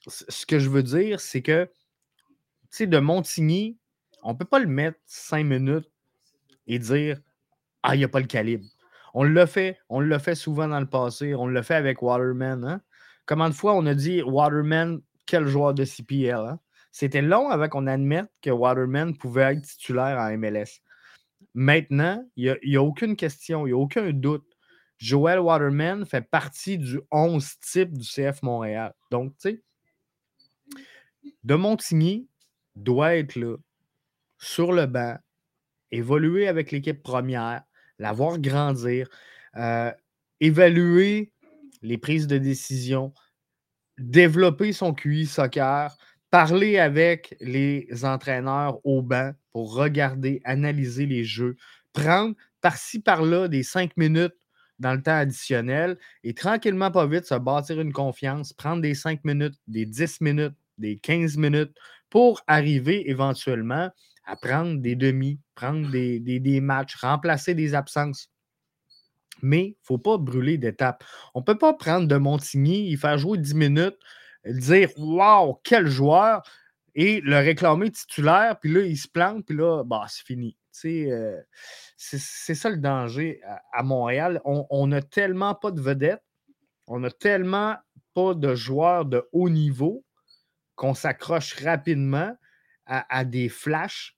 ce 0.07 0.47
que 0.47 0.59
je 0.59 0.69
veux 0.69 0.83
dire, 0.83 1.21
c'est 1.21 1.43
que, 1.43 1.65
tu 1.65 2.69
sais, 2.71 2.87
de 2.87 2.99
Montigny, 2.99 3.77
on 4.23 4.33
ne 4.33 4.39
peut 4.39 4.45
pas 4.45 4.59
le 4.59 4.67
mettre 4.67 4.99
cinq 5.07 5.45
minutes 5.45 5.91
et 6.67 6.79
dire 6.79 7.21
Ah, 7.83 7.95
il 7.95 7.99
n'y 7.99 8.05
a 8.05 8.09
pas 8.09 8.21
le 8.21 8.27
calibre. 8.27 8.67
On 9.15 9.25
l'a 9.25 9.47
fait, 9.47 9.79
on 9.89 10.01
l'a 10.01 10.19
fait 10.19 10.35
souvent 10.35 10.69
dans 10.69 10.81
le 10.81 10.89
passé. 10.89 11.35
On 11.35 11.49
l'a 11.49 11.63
fait 11.63 11.75
avec 11.75 12.03
Waterman. 12.03 12.65
Hein? 12.65 12.81
Comment 13.31 13.49
de 13.49 13.55
fois 13.55 13.77
on 13.77 13.87
a 13.87 13.95
dit 13.95 14.23
Waterman, 14.23 15.01
quel 15.25 15.47
joueur 15.47 15.73
de 15.73 15.85
CPL? 15.85 16.35
Hein? 16.35 16.59
C'était 16.91 17.23
long 17.23 17.49
avant 17.49 17.69
qu'on 17.69 17.87
admette 17.87 18.27
que 18.43 18.51
Waterman 18.51 19.17
pouvait 19.17 19.55
être 19.55 19.63
titulaire 19.63 20.19
en 20.19 20.37
MLS. 20.37 20.81
Maintenant, 21.55 22.29
il 22.35 22.59
n'y 22.65 22.77
a, 22.77 22.83
aucune 22.83 23.15
question, 23.15 23.69
il 23.69 23.71
n'y 23.71 23.73
a 23.73 23.81
aucun 23.81 24.11
doute. 24.11 24.59
Joel 24.99 25.39
Waterman 25.39 26.07
fait 26.07 26.29
partie 26.29 26.77
du 26.77 27.01
11 27.13 27.49
type 27.61 27.97
du 27.97 28.05
CF 28.05 28.43
Montréal. 28.43 28.95
Donc, 29.13 29.35
tu 29.39 29.51
sais, 29.51 29.63
de 31.45 31.55
Montigny 31.55 32.29
doit 32.75 33.15
être 33.15 33.37
là, 33.37 33.57
sur 34.39 34.73
le 34.73 34.87
banc, 34.87 35.17
évoluer 35.93 36.49
avec 36.49 36.73
l'équipe 36.73 37.01
première, 37.01 37.63
la 38.01 38.11
voir 38.11 38.41
grandir, 38.41 39.09
euh, 39.55 39.93
évaluer 40.41 41.31
les 41.83 41.99
prises 41.99 42.27
de 42.27 42.39
décision, 42.39 43.13
développer 43.99 44.73
son 44.73 44.95
QI 44.95 45.27
soccer, 45.27 45.97
parler 46.31 46.79
avec 46.79 47.37
les 47.41 47.89
entraîneurs 48.05 48.79
au 48.85 49.03
banc 49.03 49.33
pour 49.53 49.75
regarder, 49.75 50.41
analyser 50.45 51.07
les 51.07 51.25
jeux, 51.25 51.57
prendre 51.93 52.35
par-ci, 52.61 53.01
par-là, 53.01 53.49
des 53.49 53.63
cinq 53.63 53.97
minutes 53.97 54.35
dans 54.79 54.95
le 54.95 55.03
temps 55.03 55.17
additionnel 55.17 55.99
et 56.25 56.35
tranquillement, 56.35 56.91
pas 56.91 57.07
vite, 57.07 57.27
se 57.27 57.35
bâtir 57.35 57.81
une 57.81 57.93
confiance, 57.93 58.53
prendre 58.53 58.81
des 58.81 58.95
cinq 58.95 59.25
minutes, 59.25 59.55
des 59.67 59.87
10 59.87 60.21
minutes, 60.21 60.55
des 60.79 60.99
15 60.99 61.37
minutes 61.37 61.77
pour 62.09 62.43
arriver 62.47 63.09
éventuellement 63.11 63.91
à 64.25 64.37
prendre 64.37 64.81
des 64.81 64.97
demi, 64.97 65.39
prendre 65.55 65.91
des, 65.91 66.21
des 66.21 66.61
matchs, 66.61 66.97
remplacer 66.97 67.55
des 67.55 67.75
absences. 67.75 68.31
Mais 69.43 69.65
il 69.65 69.71
ne 69.71 69.85
faut 69.85 69.99
pas 69.99 70.19
brûler 70.19 70.59
d'étapes. 70.59 71.05
On 71.35 71.41
ne 71.41 71.45
peut 71.45 71.59
pas 71.59 71.75
prendre 71.75 72.07
de 72.07 72.17
Montigny, 72.17 72.91
y 72.91 72.97
faire 72.97 73.19
jouer 73.19 73.39
10 73.39 73.55
minutes, 73.55 73.99
dire 74.45 74.91
Waouh, 74.97 75.59
quel 75.63 75.87
joueur! 75.87 76.43
et 76.95 77.21
le 77.21 77.37
réclamer 77.37 77.91
titulaire, 77.91 78.59
puis 78.59 78.73
là, 78.73 78.81
il 78.83 78.97
se 78.97 79.09
plante, 79.09 79.45
puis 79.47 79.57
là, 79.57 79.85
bah, 79.85 80.07
c'est 80.09 80.25
fini. 80.25 80.57
Euh, 80.87 81.41
c'est 81.97 82.55
ça 82.55 82.71
le 82.71 82.79
danger 82.79 83.41
à, 83.73 83.83
Montréal. 83.83 84.41
On 84.45 84.87
n'a 84.87 85.03
tellement 85.03 85.55
pas 85.55 85.71
de 85.71 85.81
vedettes, 85.81 86.23
on 86.87 87.01
n'a 87.01 87.11
tellement 87.11 87.77
pas 88.15 88.35
de 88.35 88.55
joueurs 88.55 89.05
de 89.05 89.29
haut 89.33 89.51
niveau 89.51 90.05
qu'on 90.75 90.95
s'accroche 90.95 91.55
rapidement 91.63 92.35
à, 92.87 93.25
des 93.25 93.49
flashs. 93.49 94.17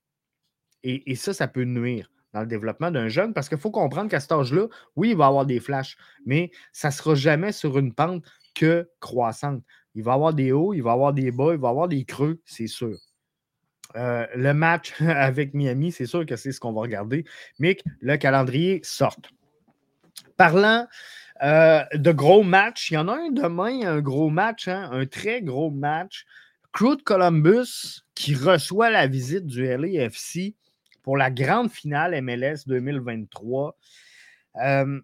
Et, 0.83 1.11
et, 1.11 1.14
ça, 1.14 1.35
ça 1.35 1.49
peut 1.49 1.64
nuire 1.64 2.11
dans 2.33 2.41
le 2.41 2.47
développement 2.47 2.91
d'un 2.91 3.09
jeune 3.09 3.35
parce 3.35 3.49
qu'il 3.49 3.59
faut 3.59 3.70
comprendre 3.70 4.11
qu'à 4.11 4.20
cet 4.20 4.33
âge-là, 4.33 4.66
oui, 4.97 5.11
il 5.11 5.16
va 5.16 5.26
avoir 5.26 5.47
des 5.47 5.61
flashs, 5.61 5.97
mais 6.24 6.51
ça 6.72 6.89
ne 6.89 6.93
sera 6.93 7.14
jamais 7.14 7.53
sur 7.53 7.78
une 7.78 7.93
pente 7.93 8.24
que 8.55 8.89
croissante. 9.01 9.62
Il 9.95 10.03
va 10.03 10.14
avoir 10.14 10.33
des 10.33 10.53
hauts, 10.53 10.72
il 10.72 10.83
va 10.83 10.93
avoir 10.93 11.12
des 11.12 11.30
bas, 11.30 11.53
il 11.53 11.61
va 11.61 11.68
avoir 11.68 11.89
des 11.89 12.05
creux, 12.05 12.41
c'est 12.45 12.66
sûr. 12.66 12.97
Euh, 13.97 14.26
le 14.35 14.55
match 14.55 14.95
avec 15.01 15.55
Miami, 15.55 15.93
c'est 15.93 16.07
sûr 16.07 16.24
que 16.24 16.37
c'est 16.37 16.53
ce 16.53 16.61
qu'on 16.61 16.72
va 16.72 16.80
regarder. 16.80 17.24
Mick, 17.59 17.83
le 18.01 18.16
calendrier 18.16 18.80
sort. 18.83 19.16
Parlant 20.37 20.87
euh, 21.43 21.85
de 21.95 22.12
gros 22.12 22.43
matchs, 22.43 22.91
il 22.91 22.95
y 22.95 22.99
en 22.99 23.09
a 23.09 23.14
un 23.14 23.30
demain, 23.30 23.87
un 23.87 24.01
gros 24.01 24.30
match, 24.30 24.68
hein, 24.68 24.89
un 24.93 25.07
très 25.07 25.43
gros 25.43 25.70
match. 25.70 26.24
Crew 26.72 26.97
Columbus 27.05 28.03
qui 28.14 28.35
reçoit 28.35 28.91
la 28.91 29.07
visite 29.07 29.47
du 29.47 29.64
LAFC 29.66 30.55
pour 31.03 31.16
la 31.16 31.30
grande 31.30 31.70
finale 31.70 32.20
MLS 32.22 32.64
2023. 32.66 33.76
Euh, 34.62 35.00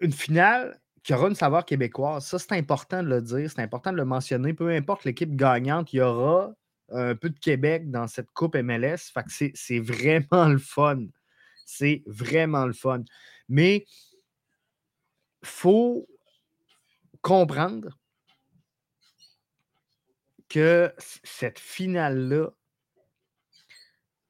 une 0.00 0.12
finale 0.12 0.80
qui 1.02 1.14
aura 1.14 1.28
une 1.28 1.34
saveur 1.34 1.64
québécoise. 1.64 2.26
Ça, 2.26 2.38
c'est 2.38 2.52
important 2.52 3.02
de 3.02 3.08
le 3.08 3.22
dire, 3.22 3.50
c'est 3.50 3.62
important 3.62 3.92
de 3.92 3.96
le 3.96 4.04
mentionner. 4.04 4.54
Peu 4.54 4.70
importe 4.70 5.04
l'équipe 5.04 5.34
gagnante, 5.36 5.92
il 5.92 5.98
y 5.98 6.00
aura 6.00 6.52
un 6.90 7.14
peu 7.14 7.30
de 7.30 7.38
Québec 7.38 7.90
dans 7.90 8.06
cette 8.06 8.30
Coupe 8.32 8.56
MLS. 8.56 9.12
C'est 9.54 9.80
vraiment 9.80 10.48
le 10.48 10.58
fun. 10.58 11.06
C'est 11.64 12.02
vraiment 12.06 12.66
le 12.66 12.72
fun. 12.72 13.02
Mais 13.48 13.86
il 15.42 15.48
faut 15.48 16.08
comprendre 17.22 17.96
que 20.48 20.92
cette 21.24 21.58
finale-là, 21.58 22.50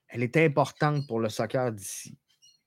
elle 0.09 0.23
est 0.23 0.37
importante 0.37 1.07
pour 1.07 1.21
le 1.21 1.29
soccer 1.29 1.73
d'ici. 1.73 2.17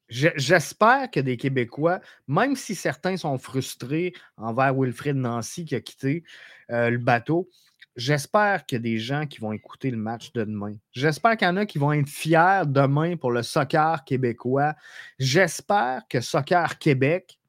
J'espère 0.10 1.12
que 1.12 1.20
des 1.20 1.38
Québécois, 1.38 2.02
même 2.28 2.56
si 2.56 2.74
certains 2.74 3.16
sont 3.16 3.38
frustrés 3.38 4.14
envers 4.38 4.74
Wilfred 4.74 5.16
Nancy 5.16 5.66
qui 5.66 5.76
a 5.76 5.82
quitté 5.82 6.24
euh, 6.72 6.90
le 6.90 6.98
bateau, 6.98 7.48
j'espère 7.96 8.66
qu'il 8.66 8.82
des 8.82 8.98
gens 8.98 9.28
qui 9.28 9.40
vont 9.40 9.52
écouter 9.52 9.92
le 9.92 9.98
match 9.98 10.32
de 10.34 10.44
demain. 10.44 10.76
J'espère 10.94 11.38
qu'il 11.38 11.48
y 11.48 11.52
en 11.52 11.58
a 11.58 11.68
qui 11.68 11.78
vont 11.78 11.94
être 11.94 12.10
fiers 12.10 12.64
demain 12.66 13.18
pour 13.18 13.32
le 13.32 13.44
soccer 13.44 14.04
québécois. 14.04 14.74
J'espère 15.20 16.08
que 16.10 16.22
Soccer 16.22 16.80
Québec 16.80 17.40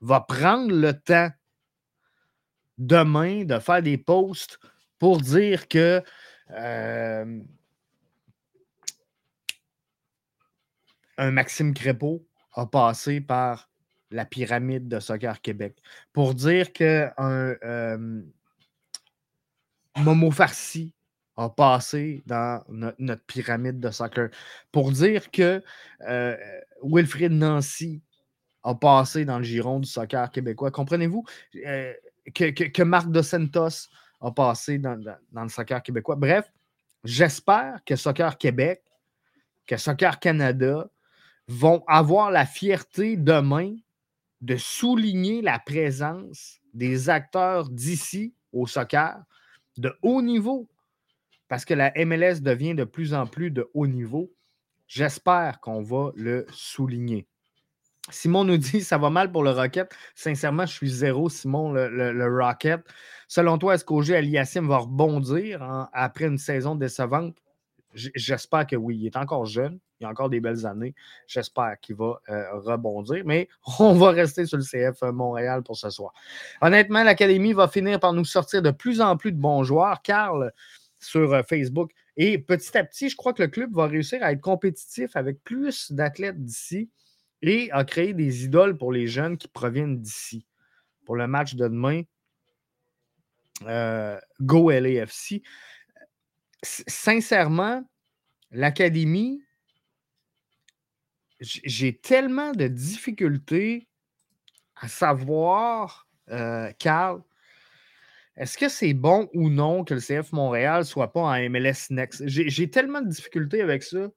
va 0.00 0.20
prendre 0.20 0.74
le 0.74 0.94
temps 0.94 1.30
demain 2.78 3.44
de 3.44 3.58
faire 3.58 3.82
des 3.82 3.98
posts 3.98 4.58
pour 4.98 5.20
dire 5.20 5.68
que 5.68 6.02
euh, 6.50 7.40
un 11.22 11.30
Maxime 11.30 11.72
Crépeau 11.72 12.26
a 12.54 12.66
passé 12.66 13.20
par 13.20 13.70
la 14.10 14.24
pyramide 14.24 14.88
de 14.88 14.98
Soccer 14.98 15.40
Québec. 15.40 15.76
Pour 16.12 16.34
dire 16.34 16.72
qu'un 16.72 17.12
euh, 17.18 18.22
Momo 19.96 20.30
Farsi 20.30 20.92
a 21.36 21.48
passé 21.48 22.22
dans 22.26 22.62
notre 22.98 23.24
pyramide 23.24 23.80
de 23.80 23.90
soccer. 23.90 24.28
Pour 24.70 24.92
dire 24.92 25.30
que 25.30 25.62
euh, 26.02 26.36
Wilfrid 26.82 27.32
Nancy 27.32 28.02
a 28.64 28.74
passé 28.74 29.24
dans 29.24 29.38
le 29.38 29.44
giron 29.44 29.80
du 29.80 29.88
soccer 29.88 30.30
québécois. 30.30 30.70
Comprenez-vous 30.70 31.24
euh, 31.64 31.94
que, 32.34 32.82
Marc 32.82 33.10
Dos 33.10 33.22
Santos 33.22 33.88
a 34.20 34.30
passé 34.30 34.78
dans, 34.78 35.02
dans 35.30 35.42
le 35.42 35.48
soccer 35.48 35.82
québécois? 35.82 36.16
Bref, 36.16 36.52
j'espère 37.02 37.82
que 37.84 37.96
Soccer 37.96 38.36
Québec, 38.36 38.82
que 39.66 39.76
Soccer 39.76 40.18
Canada, 40.20 40.90
vont 41.52 41.84
avoir 41.86 42.30
la 42.30 42.46
fierté 42.46 43.16
demain 43.16 43.76
de 44.40 44.56
souligner 44.56 45.42
la 45.42 45.58
présence 45.58 46.60
des 46.72 47.10
acteurs 47.10 47.68
d'ici 47.68 48.34
au 48.52 48.66
soccer 48.66 49.22
de 49.76 49.94
haut 50.02 50.22
niveau, 50.22 50.68
parce 51.48 51.64
que 51.64 51.74
la 51.74 51.92
MLS 52.04 52.40
devient 52.40 52.74
de 52.74 52.84
plus 52.84 53.14
en 53.14 53.26
plus 53.26 53.50
de 53.50 53.70
haut 53.74 53.86
niveau. 53.86 54.32
J'espère 54.86 55.60
qu'on 55.60 55.82
va 55.82 56.12
le 56.16 56.46
souligner. 56.50 57.26
Simon 58.10 58.44
nous 58.44 58.56
dit 58.56 58.80
ça 58.80 58.98
va 58.98 59.10
mal 59.10 59.30
pour 59.30 59.42
le 59.42 59.50
Rocket. 59.50 59.94
Sincèrement, 60.14 60.66
je 60.66 60.72
suis 60.72 60.90
zéro, 60.90 61.28
Simon, 61.28 61.72
le, 61.72 62.42
Rocket. 62.42 62.80
Selon 63.28 63.58
toi, 63.58 63.74
est-ce 63.74 63.84
qu'OG 63.84 64.10
Aliassim 64.12 64.66
va 64.66 64.78
rebondir 64.78 65.62
après 65.92 66.26
une 66.26 66.38
saison 66.38 66.74
décevante? 66.74 67.36
J'espère 67.94 68.66
que 68.66 68.76
oui. 68.76 68.98
Il 68.98 69.06
est 69.06 69.16
encore 69.16 69.46
jeune. 69.46 69.78
Il 70.02 70.06
a 70.06 70.08
encore 70.08 70.28
des 70.28 70.40
belles 70.40 70.66
années. 70.66 70.94
J'espère 71.26 71.78
qu'il 71.80 71.96
va 71.96 72.20
euh, 72.28 72.58
rebondir. 72.58 73.22
Mais 73.24 73.48
on 73.78 73.94
va 73.94 74.10
rester 74.10 74.44
sur 74.46 74.58
le 74.58 74.64
CF 74.64 75.02
Montréal 75.12 75.62
pour 75.62 75.76
ce 75.76 75.90
soir. 75.90 76.12
Honnêtement, 76.60 77.02
l'Académie 77.02 77.52
va 77.52 77.68
finir 77.68 78.00
par 78.00 78.12
nous 78.12 78.24
sortir 78.24 78.62
de 78.62 78.70
plus 78.70 79.00
en 79.00 79.16
plus 79.16 79.32
de 79.32 79.38
bons 79.38 79.64
joueurs. 79.64 80.02
Carl 80.02 80.52
sur 80.98 81.32
euh, 81.32 81.42
Facebook. 81.42 81.92
Et 82.16 82.38
petit 82.38 82.76
à 82.76 82.84
petit, 82.84 83.08
je 83.08 83.16
crois 83.16 83.32
que 83.32 83.42
le 83.42 83.48
club 83.48 83.74
va 83.74 83.86
réussir 83.86 84.22
à 84.22 84.32
être 84.32 84.40
compétitif 84.40 85.16
avec 85.16 85.42
plus 85.42 85.90
d'athlètes 85.90 86.44
d'ici 86.44 86.90
et 87.40 87.70
à 87.72 87.84
créer 87.84 88.12
des 88.12 88.44
idoles 88.44 88.76
pour 88.76 88.92
les 88.92 89.06
jeunes 89.06 89.36
qui 89.36 89.48
proviennent 89.48 90.00
d'ici. 90.00 90.46
Pour 91.04 91.16
le 91.16 91.26
match 91.26 91.54
de 91.54 91.66
demain, 91.66 92.02
euh, 93.66 94.18
Go 94.40 94.70
LAFC 94.70 95.42
sincèrement, 96.62 97.84
l'académie, 98.50 99.42
j'ai 101.42 101.96
tellement 101.96 102.52
de 102.52 102.68
difficultés 102.68 103.88
à 104.76 104.88
savoir, 104.88 106.08
euh, 106.30 106.70
Carl, 106.78 107.22
est-ce 108.36 108.56
que 108.56 108.68
c'est 108.68 108.94
bon 108.94 109.28
ou 109.34 109.50
non 109.50 109.84
que 109.84 109.94
le 109.94 110.00
CF 110.00 110.32
Montréal 110.32 110.84
soit 110.84 111.12
pas 111.12 111.20
en 111.20 111.50
MLS 111.50 111.90
Next? 111.90 112.26
J'ai 112.26 112.70
tellement 112.70 113.02
de 113.02 113.08
difficultés 113.08 113.60
avec 113.60 113.82
ça. 113.82 114.08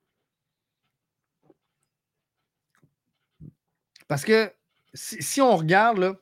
Parce 4.08 4.24
que 4.24 4.52
si, 4.94 5.42
on 5.42 5.56
regarde, 5.58 6.18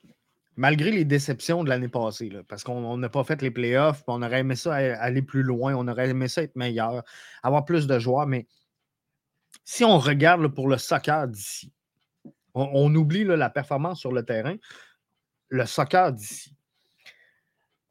malgré 0.55 0.91
les 0.91 1.05
déceptions 1.05 1.63
de 1.63 1.69
l'année 1.69 1.89
passée, 1.89 2.31
parce 2.47 2.63
qu'on 2.63 2.97
n'a 2.97 3.09
pas 3.09 3.23
fait 3.23 3.41
les 3.41 3.51
playoffs, 3.51 4.03
on 4.07 4.21
aurait 4.23 4.39
aimé 4.39 4.55
ça 4.55 4.75
aller 4.75 5.21
plus 5.21 5.43
loin, 5.43 5.75
on 5.75 5.87
aurait 5.87 6.09
aimé 6.09 6.27
ça 6.27 6.43
être 6.43 6.55
meilleur, 6.55 7.03
avoir 7.43 7.65
plus 7.65 7.87
de 7.87 7.99
joueurs, 7.99 8.27
mais 8.27 8.47
si 9.65 9.83
on 9.83 9.97
regarde 9.97 10.47
pour 10.47 10.67
le 10.67 10.77
soccer 10.77 11.27
d'ici, 11.27 11.71
on, 12.53 12.93
oublie 12.93 13.23
la 13.23 13.49
performance 13.49 13.99
sur 13.99 14.11
le 14.11 14.23
terrain, 14.23 14.55
le 15.49 15.65
soccer 15.65 16.13
d'ici 16.13 16.55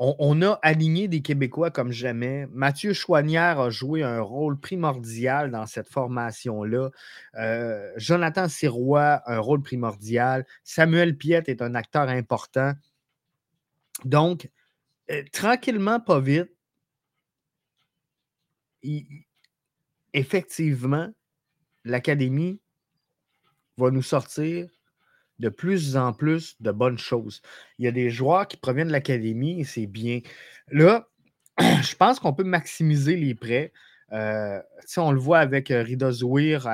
on, 0.05 0.43
a 0.43 0.59
aligné 0.63 1.07
des 1.07 1.23
Québécois 1.23 1.71
comme 1.71 1.93
jamais. 1.93 2.47
Mathieu 2.51 2.93
Chouanière 2.93 3.61
a 3.61 3.71
joué 3.71 4.03
un 4.03 4.21
rôle 4.21 4.59
primordial 4.59 5.53
dans 5.53 5.67
cette 5.67 5.89
formation-là. 5.89 6.91
Euh, 7.37 7.93
Jonathan 7.97 8.49
Sirois, 8.49 9.23
un 9.27 9.39
rôle 9.39 9.63
primordial. 9.63 10.45
Samuel 10.65 11.17
Piette 11.17 11.49
est 11.49 11.63
un 11.63 11.77
acteur 11.77 12.09
important. 12.09 12.73
Donc, 14.05 14.51
euh, 15.11 15.23
tranquillement, 15.33 16.01
pas 16.01 16.19
vite, 16.19 16.51
effectivement, 20.13 21.13
l'Académie 21.85 22.61
va 23.77 23.91
nous 23.91 24.03
sortir 24.03 24.69
de 25.39 25.49
plus 25.49 25.97
en 25.97 26.13
plus 26.13 26.57
de 26.61 26.71
bonnes 26.71 26.99
choses. 26.99 27.43
Il 27.79 27.85
y 27.85 27.89
a 27.89 27.93
des 27.93 28.11
joueurs 28.11 28.47
qui 28.47 28.57
proviennent 28.57 28.89
de 28.89 28.93
l'académie 28.93 29.61
et 29.61 29.65
c'est 29.65 29.87
bien. 29.87 30.21
Là, 30.71 31.09
je 31.59 31.95
pense 31.97 32.21
qu'on 32.21 32.33
peut 32.33 32.45
maximiser 32.45 33.17
les 33.17 33.35
prêts. 33.35 33.73
Euh, 34.13 34.61
on 34.97 35.11
le 35.11 35.19
voit 35.19 35.41
avec 35.41 35.71
euh, 35.71 35.83
Rida 35.83 36.13
Zouir 36.13 36.69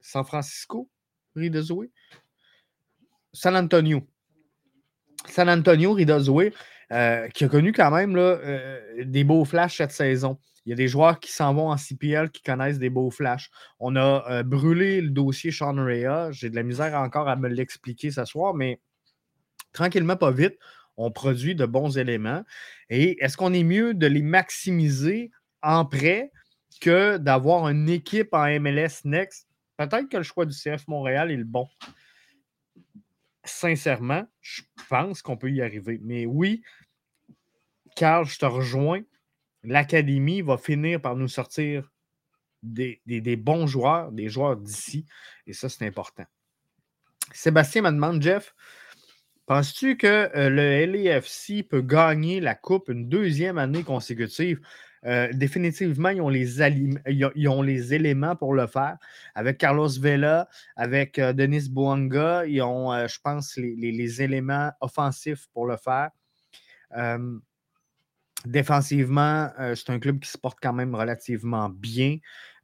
San 0.00 0.24
Francisco, 0.24 0.88
Rida 1.34 1.60
San 3.32 3.56
Antonio. 3.56 4.06
San 5.26 5.48
Antonio, 5.48 5.92
Rida 5.94 6.18
euh, 6.92 7.28
qui 7.28 7.44
a 7.44 7.48
connu 7.48 7.72
quand 7.72 7.90
même 7.90 8.14
des 9.04 9.24
beaux 9.24 9.44
flashs 9.44 9.78
cette 9.78 9.92
saison. 9.92 10.38
Il 10.64 10.70
y 10.70 10.72
a 10.72 10.76
des 10.76 10.88
joueurs 10.88 11.18
qui 11.18 11.32
s'en 11.32 11.54
vont 11.54 11.70
en 11.70 11.76
CPL 11.76 12.30
qui 12.30 12.42
connaissent 12.42 12.78
des 12.78 12.90
beaux 12.90 13.10
flashs. 13.10 13.50
On 13.80 13.96
a 13.96 14.24
euh, 14.30 14.42
brûlé 14.42 15.00
le 15.00 15.10
dossier 15.10 15.50
Sean 15.50 15.74
Rea. 15.74 16.30
J'ai 16.30 16.50
de 16.50 16.54
la 16.54 16.62
misère 16.62 16.94
encore 16.94 17.28
à 17.28 17.36
me 17.36 17.48
l'expliquer 17.48 18.10
ce 18.10 18.24
soir, 18.24 18.54
mais 18.54 18.80
tranquillement, 19.72 20.16
pas 20.16 20.30
vite, 20.30 20.56
on 20.96 21.10
produit 21.10 21.54
de 21.54 21.66
bons 21.66 21.98
éléments. 21.98 22.44
Et 22.90 23.22
est-ce 23.24 23.36
qu'on 23.36 23.52
est 23.52 23.64
mieux 23.64 23.94
de 23.94 24.06
les 24.06 24.22
maximiser 24.22 25.30
en 25.62 25.84
prêt 25.84 26.30
que 26.80 27.16
d'avoir 27.16 27.68
une 27.68 27.88
équipe 27.88 28.32
en 28.32 28.46
MLS 28.60 29.04
Next? 29.04 29.48
Peut-être 29.76 30.08
que 30.08 30.18
le 30.18 30.22
choix 30.22 30.46
du 30.46 30.54
CF 30.54 30.86
Montréal 30.86 31.30
est 31.32 31.36
le 31.36 31.44
bon. 31.44 31.66
Sincèrement, 33.44 34.24
je 34.40 34.62
pense 34.88 35.22
qu'on 35.22 35.36
peut 35.36 35.50
y 35.50 35.60
arriver. 35.60 35.98
Mais 36.02 36.26
oui, 36.26 36.62
Carl, 37.96 38.26
je 38.26 38.38
te 38.38 38.46
rejoins. 38.46 39.00
L'Académie 39.64 40.42
va 40.42 40.58
finir 40.58 41.00
par 41.00 41.16
nous 41.16 41.28
sortir 41.28 41.92
des, 42.62 43.36
bons 43.36 43.66
joueurs, 43.66 44.12
des 44.12 44.28
joueurs 44.28 44.56
d'ici. 44.56 45.06
Et 45.46 45.52
ça, 45.52 45.68
c'est 45.68 45.86
important. 45.86 46.24
Sébastien 47.32 47.82
me 47.82 47.90
demande, 47.90 48.22
Jeff, 48.22 48.54
penses-tu 49.46 49.96
que 49.96 50.30
euh, 50.36 50.48
le 50.48 50.86
LAFC 50.86 51.62
peut 51.68 51.82
gagner 51.82 52.40
la 52.40 52.54
Coupe 52.54 52.88
une 52.88 53.08
deuxième 53.08 53.58
année 53.58 53.82
consécutive? 53.82 54.60
Euh, 55.04 55.32
définitivement, 55.32 56.10
ils 56.10 56.20
ont, 56.20 56.28
les 56.28 56.62
ils 56.62 57.48
ont, 57.48 57.62
les 57.62 57.94
éléments 57.94 58.36
pour 58.36 58.54
le 58.54 58.66
faire. 58.66 58.98
Avec 59.34 59.58
Carlos 59.58 59.88
Vela, 59.88 60.48
avec 60.76 61.18
euh, 61.18 61.32
Denis 61.32 61.68
Bouanga, 61.68 62.46
ils 62.46 62.62
ont, 62.62 62.92
je 63.08 63.18
pense, 63.20 63.56
les, 63.56 64.22
éléments 64.22 64.70
offensifs 64.80 65.48
pour 65.52 65.66
le 65.66 65.76
faire. 65.76 66.10
Défensivement, 68.46 69.50
euh, 69.60 69.74
c'est 69.74 69.90
un 69.90 69.98
club 69.98 70.18
qui 70.18 70.28
se 70.28 70.38
porte 70.38 70.58
quand 70.60 70.72
même 70.72 70.94
relativement 70.94 71.68
bien. 71.68 72.18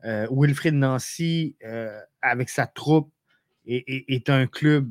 Euh, 0.05 0.27
Wilfried 0.31 0.75
Nancy, 0.75 1.57
euh, 1.65 2.01
avec 2.23 2.49
sa 2.49 2.67
troupe, 2.67 3.13
est, 3.67 4.31
un 4.31 4.47
club 4.47 4.91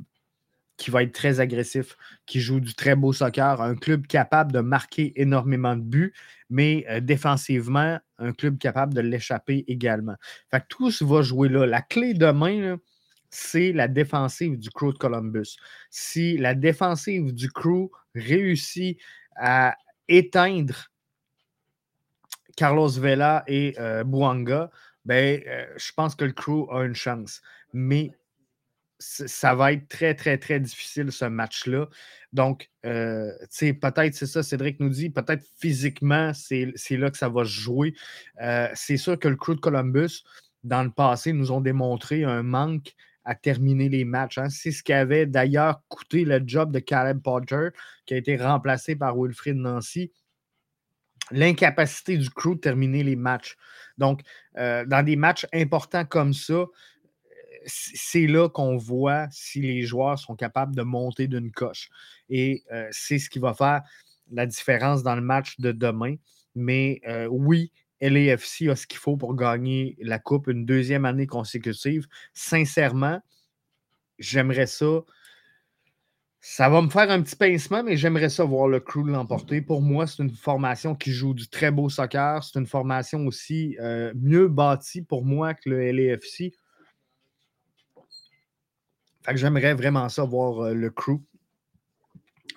qui 0.78 0.92
va 0.92 1.02
être 1.02 1.14
très 1.14 1.40
agressif, 1.40 1.98
qui 2.28 2.40
joue 2.40 2.60
du 2.60 2.76
très 2.76 2.96
beau 2.96 3.12
soccer, 3.12 3.60
un 3.60 3.76
club 3.76 4.06
capable 4.06 4.52
de 4.52 4.60
marquer 4.60 5.20
énormément 5.20 5.76
de 5.76 5.82
buts, 5.82 6.14
mais 6.52 6.86
défensivement, 7.02 7.98
un 8.20 8.34
club 8.34 8.60
capable 8.60 8.94
de 8.94 9.02
l'échapper 9.02 9.66
également. 9.68 10.14
Fait 10.52 10.60
que 10.60 10.66
tout 10.70 10.92
se 10.92 11.04
va 11.04 11.24
jouer 11.24 11.50
là. 11.50 11.66
La 11.66 11.82
clé 11.82 12.14
demain, 12.14 12.78
c'est 13.32 13.74
la 13.74 13.88
défensive 13.88 14.60
du 14.60 14.70
crew 14.70 14.94
de 14.94 15.00
Columbus. 15.00 15.58
Si 15.90 16.38
la 16.38 16.54
défensive 16.54 17.34
du 17.34 17.50
crew 17.50 17.90
réussit 18.14 19.00
à 19.36 19.76
éteindre 20.08 20.90
Carlos 22.58 22.90
Vela 22.90 23.44
et 23.48 23.76
euh, 23.80 24.04
Bouanga, 24.04 24.72
ben, 25.06 25.42
euh, 25.48 25.66
je 25.78 25.92
pense 25.96 26.16
que 26.16 26.26
le 26.26 26.34
crew 26.34 26.68
a 26.72 26.84
une 26.84 26.96
chance. 26.96 27.42
Mais 27.72 28.12
ça 29.00 29.54
va 29.54 29.74
être 29.74 29.88
très, 29.88 30.16
très, 30.16 30.40
très 30.40 30.60
difficile 30.60 31.12
ce 31.12 31.26
match-là. 31.26 31.88
Donc, 32.34 32.72
euh, 32.86 33.32
peut-être, 33.60 34.16
c'est 34.16 34.26
ça, 34.26 34.42
Cédric 34.42 34.80
nous 34.80 34.90
dit, 34.90 35.12
peut-être 35.12 35.46
physiquement, 35.60 36.34
c'est 36.34 36.74
là 36.90 37.12
que 37.12 37.18
ça 37.18 37.30
va 37.30 37.44
se 37.44 37.50
jouer. 37.50 37.94
c'est 38.74 38.98
sûr 38.98 39.20
que 39.20 39.28
le 39.28 39.36
crew 39.36 39.52
de 39.52 39.60
Columbus, 39.60 40.24
dans 40.64 40.84
le 40.84 40.90
passé, 40.90 41.32
nous 41.32 41.52
ont 41.52 41.62
démontré 41.62 42.24
un 42.24 42.42
manque 42.42 42.96
à 43.28 43.36
terminer 43.36 43.90
les 43.90 44.06
matchs. 44.06 44.38
Hein. 44.38 44.50
C'est 44.50 44.72
ce 44.72 44.82
qui 44.82 44.94
avait 44.94 45.26
d'ailleurs 45.26 45.82
coûté 45.90 46.24
le 46.24 46.42
job 46.46 46.72
de 46.72 46.80
Caleb 46.80 47.22
Potter, 47.22 47.70
qui 48.06 48.14
a 48.14 48.18
été 48.18 48.38
remplacé 48.38 48.96
par 48.96 49.18
Wilfried 49.18 49.58
Nancy. 49.58 50.14
L'incapacité 51.32 52.18
du 52.18 52.30
crew 52.30 52.56
de 52.56 52.62
terminer 52.62 53.04
les 53.04 53.18
matchs. 53.18 53.58
Donc, 53.98 54.22
euh, 54.58 54.86
dans 54.86 55.04
des 55.04 55.18
matchs 55.18 55.46
importants 55.54 56.06
comme 56.06 56.34
ça, 56.34 56.68
c'est 57.66 58.28
là 58.28 58.48
qu'on 58.48 58.78
voit 58.78 59.28
si 59.30 59.60
les 59.60 59.82
joueurs 59.82 60.18
sont 60.18 60.38
capables 60.38 60.74
de 60.74 60.84
monter 60.84 61.28
d'une 61.28 61.52
coche. 61.52 61.90
Et 62.30 62.64
euh, 62.72 62.88
c'est 62.92 63.20
ce 63.20 63.30
qui 63.30 63.40
va 63.40 63.54
faire 63.54 63.82
la 64.32 64.46
différence 64.46 65.04
dans 65.04 65.16
le 65.16 65.22
match 65.22 65.60
de 65.60 65.74
demain. 65.74 66.16
Mais 66.56 67.02
euh, 67.06 67.28
oui, 67.30 67.74
LAFC 68.02 68.70
a 68.70 68.76
ce 68.76 68.88
qu'il 68.88 69.00
faut 69.00 69.18
pour 69.18 69.36
gagner 69.36 69.98
la 70.00 70.20
Coupe 70.20 70.48
une 70.48 70.66
deuxième 70.66 71.06
année 71.06 71.28
consécutive. 71.28 72.08
Sincèrement, 72.34 73.22
j'aimerais 74.20 74.68
ça. 74.68 75.02
Ça 76.40 76.70
va 76.70 76.82
me 76.82 76.90
faire 76.90 77.10
un 77.10 77.22
petit 77.22 77.36
pincement, 77.36 77.84
mais 77.84 77.98
j'aimerais 77.98 78.30
ça 78.30 78.46
voir 78.46 78.68
le 78.68 78.80
crew 78.80 79.06
l'emporter. 79.06 79.62
Pour 79.62 79.82
moi, 79.82 80.08
c'est 80.08 80.24
une 80.24 80.32
formation 80.32 80.96
qui 80.96 81.12
joue 81.12 81.34
du 81.34 81.50
très 81.50 81.72
beau 81.72 81.90
soccer. 81.90 82.44
C'est 82.44 82.60
une 82.60 82.68
formation 82.68 83.26
aussi 83.26 83.76
euh, 83.80 84.14
mieux 84.16 84.48
bâtie 84.48 85.02
pour 85.02 85.26
moi 85.26 85.54
que 85.54 85.70
le 85.70 85.92
LAFC. 85.92 86.54
J'aimerais 89.34 89.74
vraiment 89.74 90.08
ça 90.08 90.24
voir 90.24 90.60
euh, 90.68 90.74
le 90.74 90.90
crew 90.90 91.20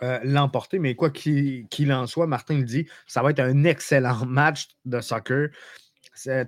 euh, 0.02 0.18
l'emporter. 0.24 0.78
Mais 0.78 0.94
quoi 0.94 1.10
qu'il 1.10 1.92
en 1.92 2.06
soit, 2.06 2.26
Martin 2.26 2.58
le 2.58 2.64
dit, 2.64 2.86
ça 3.06 3.22
va 3.22 3.30
être 3.30 3.40
un 3.40 3.64
excellent 3.64 4.24
match 4.26 4.68
de 4.84 5.00
soccer. 5.00 5.48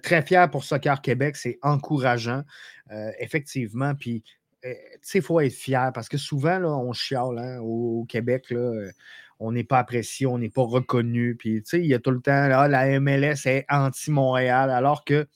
Très 0.02 0.22
fier 0.22 0.50
pour 0.50 0.64
Soccer 0.64 1.00
Québec, 1.00 1.36
c'est 1.36 1.58
encourageant, 1.62 2.42
euh, 2.90 3.10
effectivement. 3.20 3.94
Puis, 3.94 4.22
euh, 4.64 4.72
tu 4.72 4.98
sais, 5.02 5.18
il 5.18 5.24
faut 5.24 5.40
être 5.40 5.52
fier 5.52 5.92
parce 5.94 6.08
que 6.08 6.18
souvent, 6.18 6.58
là, 6.58 6.68
on 6.68 6.92
chiale 6.92 7.38
hein, 7.38 7.58
au, 7.60 8.04
Québec, 8.06 8.50
là, 8.50 8.90
on 9.38 9.52
n'est 9.52 9.64
pas 9.64 9.78
apprécié, 9.78 10.26
on 10.26 10.38
n'est 10.38 10.50
pas 10.50 10.62
reconnu. 10.62 11.36
Puis, 11.36 11.62
tu 11.62 11.70
sais, 11.70 11.80
il 11.80 11.86
y 11.86 11.94
a 11.94 11.98
tout 11.98 12.10
le 12.10 12.20
temps, 12.20 12.48
là, 12.48 12.68
la 12.68 13.00
MLS 13.00 13.46
est 13.46 13.64
anti-Montréal, 13.70 14.70
alors 14.70 15.04
que 15.04 15.26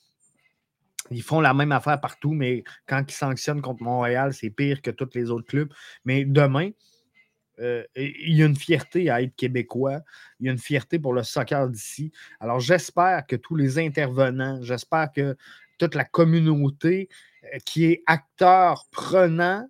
ils 1.11 1.23
font 1.23 1.41
la 1.41 1.55
même 1.55 1.73
affaire 1.73 2.01
partout, 2.01 2.33
mais 2.33 2.65
quand 2.87 3.05
ils 3.09 3.15
sanctionnent 3.15 3.63
contre 3.63 3.83
Montréal, 3.83 4.33
c'est 4.33 4.51
pire 4.51 4.83
que 4.83 4.91
tous 4.91 5.11
les 5.15 5.31
autres 5.31 5.47
clubs. 5.47 5.73
Mais 6.05 6.25
demain, 6.25 6.71
euh, 7.59 7.85
il 7.97 8.35
y 8.35 8.43
a 8.43 8.47
une 8.47 8.57
fierté 8.57 9.11
à 9.11 9.23
être 9.23 9.35
québécois. 9.35 10.01
Il 10.41 10.47
y 10.47 10.49
a 10.49 10.53
une 10.53 10.59
fierté 10.59 10.99
pour 10.99 11.13
le 11.13 11.23
soccer 11.23 11.69
d'ici. 11.69 12.13
Alors, 12.41 12.61
j'espère 12.61 13.27
que 13.27 13.37
tous 13.37 13.57
les 13.57 13.79
intervenants, 13.79 14.61
j'espère 14.63 15.13
que 15.13 15.37
toute 15.79 15.95
la 15.95 16.05
communauté 16.05 17.09
euh, 17.45 17.59
qui 17.65 17.87
est 17.87 18.03
acteur 18.07 18.87
prenant 18.91 19.69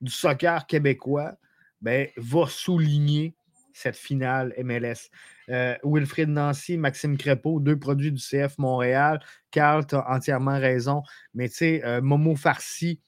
du 0.00 0.10
soccer 0.10 0.66
québécois 0.66 1.34
ben, 1.80 2.08
va 2.16 2.46
souligner 2.48 3.34
cette 3.72 3.96
finale 3.96 4.52
MLS. 4.62 5.10
Euh, 5.48 5.76
Wilfried 5.84 6.28
Nancy, 6.28 6.76
Maxime 6.76 7.16
Crépeau, 7.16 7.60
deux 7.60 7.78
produits 7.78 8.12
du 8.12 8.20
CF 8.20 8.58
Montréal. 8.58 9.20
Carl, 9.50 9.86
tu 9.86 9.94
as 9.94 10.10
entièrement 10.10 10.58
raison. 10.58 11.02
Mais 11.34 11.48
tu 11.48 11.56
sais, 11.56 12.00
Momo 12.00 12.36
Farsi 12.36 13.00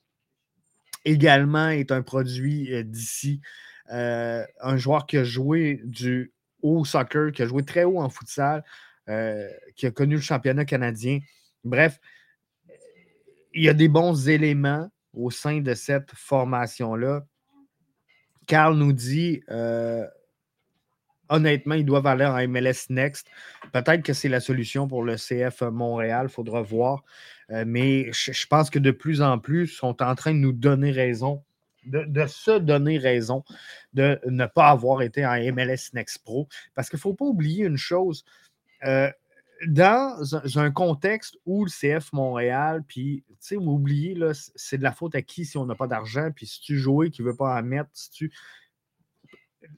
également 1.05 1.69
est 1.69 1.93
un 1.93 2.03
produit 2.03 2.83
d'ici. 2.85 3.41
Euh, 3.93 4.45
un 4.61 4.76
joueur 4.76 5.07
qui 5.07 5.18
a 5.18 5.24
joué 5.24 5.80
du 5.85 6.32
haut 6.62 6.85
soccer, 6.85 7.32
qui 7.32 7.43
a 7.43 7.47
joué 7.47 7.62
très 7.64 7.85
haut 7.85 8.01
en 8.01 8.09
futsal, 8.09 8.64
euh, 9.09 9.49
qui 9.76 9.87
a 9.87 9.91
connu 9.91 10.14
le 10.14 10.20
championnat 10.20 10.64
canadien. 10.64 11.20
Bref, 11.64 12.01
il 13.53 13.62
y 13.62 13.68
a 13.68 13.74
des 13.74 13.89
bons 13.89 14.28
éléments 14.28 14.91
au 15.12 15.30
sein 15.30 15.61
de 15.61 15.74
cette 15.74 16.11
formation-là. 16.12 17.26
Carl 18.47 18.76
nous 18.76 18.93
dit 18.93 19.43
euh, 19.51 20.07
honnêtement, 21.28 21.74
ils 21.74 21.85
doivent 21.85 22.07
aller 22.07 22.24
en 22.24 22.49
MLS 22.49 22.87
Next. 22.89 23.26
Peut-être 23.72 24.03
que 24.03 24.12
c'est 24.12 24.28
la 24.28 24.41
solution 24.41 24.89
pour 24.89 25.05
le 25.05 25.16
CF 25.16 25.62
Montréal, 25.62 26.26
il 26.28 26.32
faudra 26.32 26.62
voir. 26.62 27.05
mais 27.49 28.11
je, 28.12 28.47
pense 28.47 28.70
que 28.70 28.78
de 28.78 28.91
plus 28.91 29.20
en 29.22 29.39
plus, 29.39 29.66
sont 29.66 30.03
en 30.03 30.14
train 30.14 30.32
de 30.32 30.39
nous 30.39 30.53
donner 30.53 30.91
raison 30.91 31.45
de, 31.87 32.26
se 32.26 32.59
donner 32.59 32.99
raison 32.99 33.45
de 33.93 34.20
ne 34.26 34.47
pas 34.47 34.68
avoir 34.68 35.03
été 35.03 35.24
en 35.26 35.35
MLS 35.53 35.93
Next 35.93 36.22
Pro. 36.24 36.49
Parce 36.74 36.89
qu'il 36.89 36.99
ne 36.99 37.03
faut 37.03 37.14
pas 37.14 37.24
oublier 37.24 37.64
une 37.64 37.76
chose. 37.76 38.24
Euh, 38.85 39.11
dans 39.66 40.59
un, 40.59 40.70
contexte 40.70 41.39
où 41.47 41.64
le 41.64 41.70
CF 41.70 42.12
Montréal, 42.12 42.82
puis, 42.87 43.24
tu 43.28 43.35
sais, 43.41 43.57
oublier, 43.57 44.16
c'est 44.55 44.78
de 44.78 44.82
la 44.82 44.93
faute 44.93 45.14
à 45.14 45.22
qui 45.22 45.45
si 45.45 45.57
on 45.57 45.64
n'a 45.64 45.74
pas 45.74 45.87
d'argent, 45.87 46.30
puis 46.35 46.47
si 46.47 46.61
tu 46.61 46.78
joues 46.78 47.09
qui 47.11 47.22
ne 47.22 47.28
veut 47.28 47.37
pas 47.37 47.59
en 47.59 47.62
mettre, 47.62 47.91
si 47.93 48.11
tu. 48.11 48.32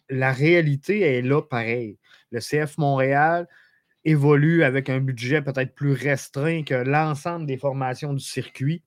La 0.09 0.33
réalité 0.33 1.01
est 1.01 1.23
là 1.23 1.43
pareil. 1.43 1.99
Le 2.33 2.41
CF 2.41 2.79
Montréal 2.79 3.47
évolue 4.05 4.65
avec 4.65 4.89
un 4.89 5.01
budget 5.01 5.43
peut-être 5.43 5.75
plus 5.75 5.93
restreint 5.93 6.63
que 6.65 6.75
l'ensemble 6.75 7.47
des 7.47 7.57
formations 7.57 8.13
du 8.13 8.25
circuit 8.25 8.83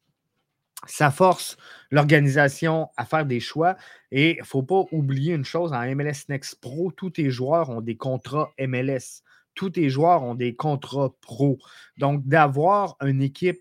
ça 0.88 1.12
force 1.12 1.58
l'organisation 1.92 2.90
à 2.98 3.06
faire 3.06 3.26
des 3.26 3.40
choix. 3.40 3.76
Et 4.12 4.36
il 4.38 4.40
ne 4.40 4.46
faut 4.46 4.64
pas 4.64 4.86
oublier 4.92 5.34
une 5.34 5.46
chose, 5.46 5.74
en 5.74 5.96
MLS 5.96 6.26
Next 6.30 6.62
Pro, 6.62 6.92
tous 6.92 7.12
tes 7.12 7.30
joueurs 7.30 7.70
ont 7.70 7.82
des 7.82 7.98
contrats 7.98 8.52
MLS. 8.60 9.24
Tous 9.56 9.72
tes 9.72 9.90
joueurs 9.90 10.24
ont 10.24 10.36
des 10.36 10.56
contrats 10.56 11.14
pro. 11.22 11.58
Donc, 11.98 12.26
d'avoir 12.26 12.96
une 13.02 13.22
équipe 13.22 13.60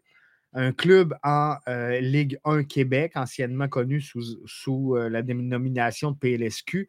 un 0.55 0.73
club 0.73 1.15
en 1.23 1.57
euh, 1.69 2.01
Ligue 2.01 2.39
1 2.45 2.65
Québec, 2.65 3.13
anciennement 3.17 3.69
connu 3.69 4.01
sous, 4.01 4.97
euh, 4.97 5.09
la 5.09 5.23
dénomination 5.23 6.11
de 6.13 6.17
PLSQ, 6.17 6.89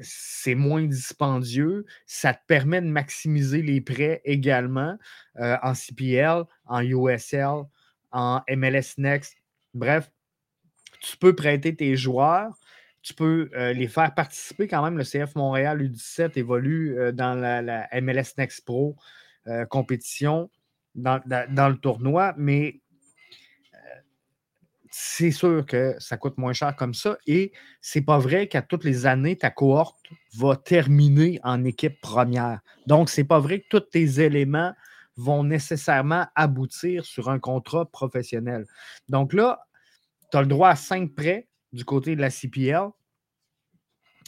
c'est 0.00 0.54
moins 0.54 0.84
dispendieux. 0.84 1.84
Ça 2.06 2.32
te 2.32 2.40
permet 2.46 2.80
de 2.80 2.86
maximiser 2.86 3.62
les 3.62 3.80
prêts 3.80 4.20
également 4.24 4.96
euh, 5.38 5.56
en 5.62 5.74
CPL, 5.74 6.44
en 6.66 6.80
USL, 6.80 7.64
en 8.12 8.40
MLS 8.48 8.94
Next. 8.98 9.36
Bref, 9.74 10.10
tu 11.00 11.16
peux 11.16 11.34
prêter 11.34 11.74
tes 11.74 11.96
joueurs. 11.96 12.58
Tu 13.02 13.14
peux 13.14 13.50
les 13.72 13.88
faire 13.88 14.14
participer 14.14 14.66
quand 14.68 14.82
même. 14.82 14.98
Le 14.98 15.04
CF 15.04 15.34
Montréal 15.34 15.80
U17 15.80 16.32
évolue 16.36 16.96
dans 17.12 17.34
la, 17.34 17.88
MLS 18.00 18.34
Next 18.36 18.64
Pro 18.64 18.96
compétition 19.70 20.50
dans, 20.98 21.68
le 21.68 21.76
tournoi, 21.76 22.34
mais 22.36 22.80
euh, 23.74 23.78
c'est 24.90 25.30
sûr 25.30 25.64
que 25.64 25.94
ça 25.98 26.16
coûte 26.16 26.38
moins 26.38 26.52
cher 26.52 26.74
comme 26.76 26.94
ça. 26.94 27.18
Et 27.26 27.52
c'est 27.80 28.00
pas 28.02 28.18
vrai 28.18 28.48
qu'à 28.48 28.62
toutes 28.62 28.84
les 28.84 29.06
années, 29.06 29.36
ta 29.36 29.50
cohorte 29.50 29.98
va 30.36 30.56
terminer 30.56 31.40
en 31.42 31.64
équipe 31.64 32.00
première. 32.00 32.60
Donc, 32.86 33.08
c'est 33.08 33.24
pas 33.24 33.38
vrai 33.38 33.60
que 33.60 33.66
tous 33.70 33.80
tes 33.80 34.20
éléments 34.20 34.74
vont 35.18 35.44
nécessairement 35.44 36.26
aboutir 36.34 37.04
sur 37.04 37.28
un 37.28 37.38
contrat 37.38 37.84
professionnel. 37.90 38.66
Donc 39.08 39.34
là, 39.34 39.66
tu 40.30 40.38
as 40.38 40.40
le 40.40 40.46
droit 40.46 40.70
à 40.70 40.76
cinq 40.76 41.14
prêts 41.14 41.48
du 41.72 41.84
côté 41.84 42.16
de 42.16 42.20
la 42.20 42.30
CPL. 42.30 42.88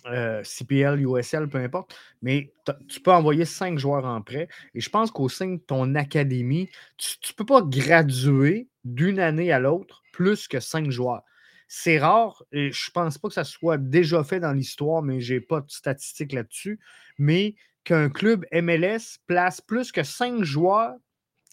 Euh, 0.06 0.42
CPL, 0.42 0.98
USL, 1.00 1.46
peu 1.48 1.58
importe, 1.58 1.94
mais 2.22 2.54
tu 2.88 3.00
peux 3.00 3.12
envoyer 3.12 3.44
cinq 3.44 3.78
joueurs 3.78 4.06
en 4.06 4.22
prêt. 4.22 4.48
Et 4.74 4.80
je 4.80 4.88
pense 4.88 5.10
qu'au 5.10 5.28
sein 5.28 5.48
de 5.48 5.58
ton 5.58 5.94
académie, 5.94 6.70
tu 6.96 7.16
ne 7.32 7.36
peux 7.36 7.44
pas 7.44 7.60
graduer 7.60 8.68
d'une 8.84 9.20
année 9.20 9.52
à 9.52 9.58
l'autre 9.58 10.02
plus 10.12 10.48
que 10.48 10.58
cinq 10.58 10.90
joueurs. 10.90 11.22
C'est 11.68 11.98
rare, 11.98 12.42
et 12.50 12.72
je 12.72 12.88
ne 12.88 12.92
pense 12.92 13.18
pas 13.18 13.28
que 13.28 13.34
ça 13.34 13.44
soit 13.44 13.76
déjà 13.76 14.24
fait 14.24 14.40
dans 14.40 14.52
l'histoire, 14.52 15.02
mais 15.02 15.20
je 15.20 15.34
n'ai 15.34 15.40
pas 15.40 15.60
de 15.60 15.70
statistiques 15.70 16.32
là-dessus, 16.32 16.80
mais 17.18 17.54
qu'un 17.84 18.10
club 18.10 18.44
MLS 18.52 19.18
place 19.26 19.60
plus 19.60 19.92
que 19.92 20.02
cinq 20.02 20.42
joueurs 20.42 20.94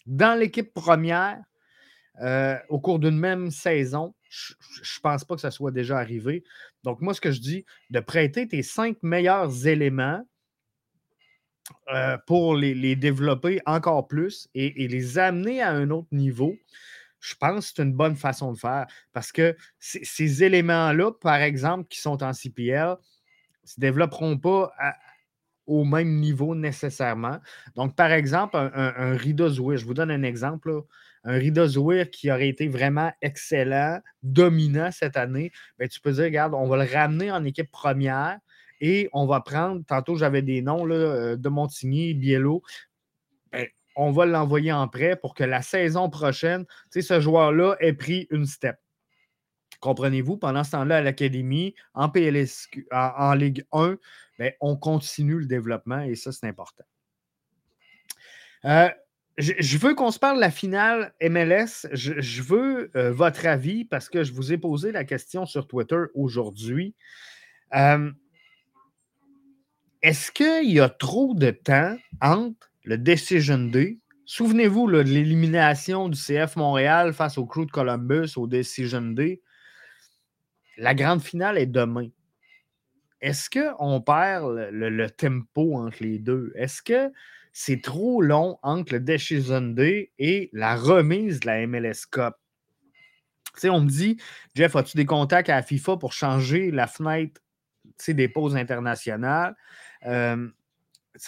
dans 0.06 0.38
l'équipe 0.38 0.72
première 0.72 1.42
euh, 2.20 2.56
au 2.68 2.80
cours 2.80 2.98
d'une 2.98 3.18
même 3.18 3.50
saison, 3.50 4.14
je 4.28 4.54
ne 4.80 5.00
pense 5.02 5.24
pas 5.24 5.34
que 5.36 5.40
ça 5.40 5.50
soit 5.50 5.70
déjà 5.70 5.98
arrivé. 5.98 6.42
Donc, 6.82 7.00
moi, 7.00 7.14
ce 7.14 7.20
que 7.20 7.30
je 7.30 7.40
dis, 7.40 7.64
de 7.90 8.00
prêter 8.00 8.48
tes 8.48 8.62
cinq 8.62 8.96
meilleurs 9.02 9.66
éléments 9.66 10.26
euh, 11.92 12.16
pour 12.26 12.56
les, 12.56 12.96
développer 12.96 13.60
encore 13.66 14.08
plus 14.08 14.48
et, 14.54 14.88
les 14.88 15.18
amener 15.18 15.62
à 15.62 15.70
un 15.70 15.90
autre 15.90 16.08
niveau, 16.12 16.56
je 17.20 17.34
pense 17.34 17.70
que 17.70 17.76
c'est 17.76 17.82
une 17.82 17.94
bonne 17.94 18.16
façon 18.16 18.52
de 18.52 18.58
faire. 18.58 18.86
Parce 19.12 19.32
que 19.32 19.56
ces 19.78 20.44
éléments-là, 20.44 21.12
par 21.20 21.36
exemple, 21.36 21.86
qui 21.88 22.00
sont 22.00 22.22
en 22.22 22.32
CPL, 22.32 22.90
ne 22.90 23.68
se 23.68 23.78
développeront 23.78 24.38
pas 24.38 24.72
au 25.68 25.84
même 25.84 26.18
niveau 26.18 26.54
nécessairement. 26.54 27.38
Donc, 27.76 27.94
par 27.94 28.10
exemple, 28.10 28.56
un, 28.56 28.72
un, 28.74 29.16
je 29.16 29.84
vous 29.84 29.94
donne 29.94 30.10
un 30.10 30.22
exemple. 30.22 30.82
Un 31.24 31.34
Rida 31.34 31.66
Zouir 31.66 32.10
qui 32.10 32.30
aurait 32.30 32.48
été 32.48 32.68
vraiment 32.68 33.12
excellent, 33.20 34.00
dominant 34.22 34.90
cette 34.90 35.16
année, 35.16 35.52
bien, 35.78 35.88
tu 35.88 36.00
peux 36.00 36.12
dire, 36.12 36.24
regarde, 36.24 36.54
on 36.54 36.66
va 36.68 36.82
le 36.82 36.90
ramener 36.90 37.30
en 37.30 37.44
équipe 37.44 37.70
première 37.70 38.38
et 38.80 39.10
on 39.12 39.26
va 39.26 39.40
prendre, 39.40 39.82
tantôt 39.86 40.16
j'avais 40.16 40.42
des 40.42 40.62
noms 40.62 40.88
euh, 40.88 41.36
de 41.36 41.48
Montigny, 41.48 42.14
Biello, 42.14 42.62
ben, 43.52 43.66
on 43.96 44.12
va 44.12 44.26
l'envoyer 44.26 44.72
en 44.72 44.86
prêt 44.88 45.16
pour 45.16 45.34
que 45.34 45.44
la 45.44 45.60
saison 45.60 46.08
prochaine, 46.08 46.64
ce 46.90 47.20
joueur-là 47.20 47.76
ait 47.80 47.92
pris 47.92 48.28
une 48.30 48.46
step. 48.46 48.76
Comprenez-vous, 49.80 50.36
pendant 50.36 50.64
ce 50.64 50.72
temps-là, 50.72 50.96
à 50.96 51.00
l'Académie, 51.00 51.74
en 51.94 52.08
PLSQ, 52.08 52.88
en, 52.90 53.34
Ligue 53.34 53.64
1, 53.72 53.96
ben, 54.38 54.52
on 54.60 54.76
continue 54.76 55.38
le 55.38 55.46
développement 55.46 56.00
et 56.00 56.14
ça, 56.14 56.32
c'est 56.32 56.46
important. 56.46 56.84
Euh, 58.64 58.88
je, 59.38 59.78
veux 59.78 59.94
qu'on 59.94 60.10
se 60.10 60.18
parle 60.18 60.36
de 60.36 60.40
la 60.40 60.50
finale 60.50 61.14
MLS. 61.22 61.86
Je, 61.92 62.42
veux 62.42 62.90
euh, 62.96 63.12
votre 63.12 63.46
avis 63.46 63.84
parce 63.84 64.08
que 64.08 64.24
je 64.24 64.32
vous 64.32 64.52
ai 64.52 64.58
posé 64.58 64.90
la 64.90 65.04
question 65.04 65.46
sur 65.46 65.68
Twitter 65.68 66.02
aujourd'hui. 66.14 66.94
Euh, 67.74 68.10
est-ce 70.02 70.32
qu'il 70.32 70.70
y 70.72 70.80
a 70.80 70.88
trop 70.88 71.34
de 71.34 71.50
temps 71.50 71.96
entre 72.20 72.70
le 72.84 72.98
Decision 72.98 73.58
Day? 73.58 73.98
Souvenez-vous 74.26 74.90
de 74.90 74.98
l'élimination 74.98 76.08
du 76.08 76.18
CF 76.18 76.56
Montréal 76.56 77.12
face 77.12 77.38
au 77.38 77.46
Crew 77.46 77.64
de 77.64 77.70
Columbus 77.70 78.32
au 78.36 78.46
Decision 78.46 79.02
Day. 79.02 79.40
La 80.78 80.94
grande 80.94 81.22
finale 81.22 81.58
est 81.58 81.66
demain. 81.66 82.08
Est-ce 83.20 83.50
qu'on 83.50 84.00
perd 84.00 84.68
le, 84.70 85.10
tempo 85.10 85.76
entre 85.76 86.02
les 86.02 86.18
deux? 86.18 86.52
Est-ce 86.54 86.80
que 86.80 87.12
c'est 87.52 87.82
trop 87.82 88.22
long 88.22 88.58
entre 88.62 88.94
le 88.94 89.00
Decision 89.00 89.60
Day 89.60 90.12
et 90.18 90.48
la 90.52 90.76
remise 90.76 91.40
de 91.40 91.46
la 91.46 91.66
MLS 91.66 92.06
Cup? 92.10 92.34
sais, 93.58 93.68
on 93.70 93.80
me 93.80 93.88
dit, 93.88 94.16
Jeff, 94.54 94.74
as-tu 94.76 94.96
des 94.96 95.06
contacts 95.06 95.48
à 95.48 95.56
la 95.56 95.62
FIFA 95.62 95.96
pour 95.96 96.12
changer 96.12 96.70
la 96.70 96.86
fenêtre 96.86 97.40
des 98.06 98.28
pauses 98.28 98.56
internationales? 98.56 99.56
Euh, 100.06 100.48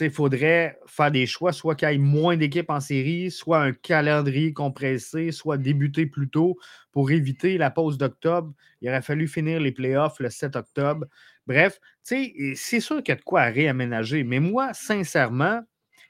il 0.00 0.10
faudrait 0.10 0.78
faire 0.86 1.10
des 1.10 1.26
choix, 1.26 1.52
soit 1.52 1.74
qu'il 1.74 1.88
y 1.90 1.94
ait 1.94 1.98
moins 1.98 2.36
d'équipes 2.36 2.70
en 2.70 2.80
série, 2.80 3.30
soit 3.30 3.60
un 3.60 3.72
calendrier 3.72 4.52
compressé, 4.52 5.32
soit 5.32 5.58
débuter 5.58 6.06
plus 6.06 6.28
tôt 6.28 6.58
pour 6.92 7.10
éviter 7.10 7.58
la 7.58 7.70
pause 7.70 7.98
d'octobre. 7.98 8.52
Il 8.80 8.88
aurait 8.88 9.02
fallu 9.02 9.26
finir 9.28 9.60
les 9.60 9.72
playoffs 9.72 10.20
le 10.20 10.30
7 10.30 10.56
octobre. 10.56 11.06
Bref, 11.46 11.80
c'est 12.02 12.80
sûr 12.80 13.02
qu'il 13.02 13.08
y 13.08 13.12
a 13.12 13.16
de 13.16 13.22
quoi 13.22 13.44
réaménager. 13.44 14.22
Mais 14.24 14.40
moi, 14.40 14.72
sincèrement, 14.74 15.62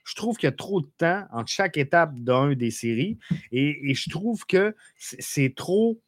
je 0.04 0.14
trouve 0.14 0.36
qu'il 0.36 0.46
y 0.46 0.52
a 0.52 0.56
trop 0.56 0.80
de 0.80 0.90
temps 0.98 1.24
entre 1.32 1.50
chaque 1.50 1.76
étape 1.76 2.14
d'un 2.16 2.54
des 2.54 2.70
séries 2.70 3.18
et, 3.52 3.94
je 3.94 4.10
trouve 4.10 4.44
que 4.46 4.74
c'est 4.96 5.54
trop. 5.54 6.00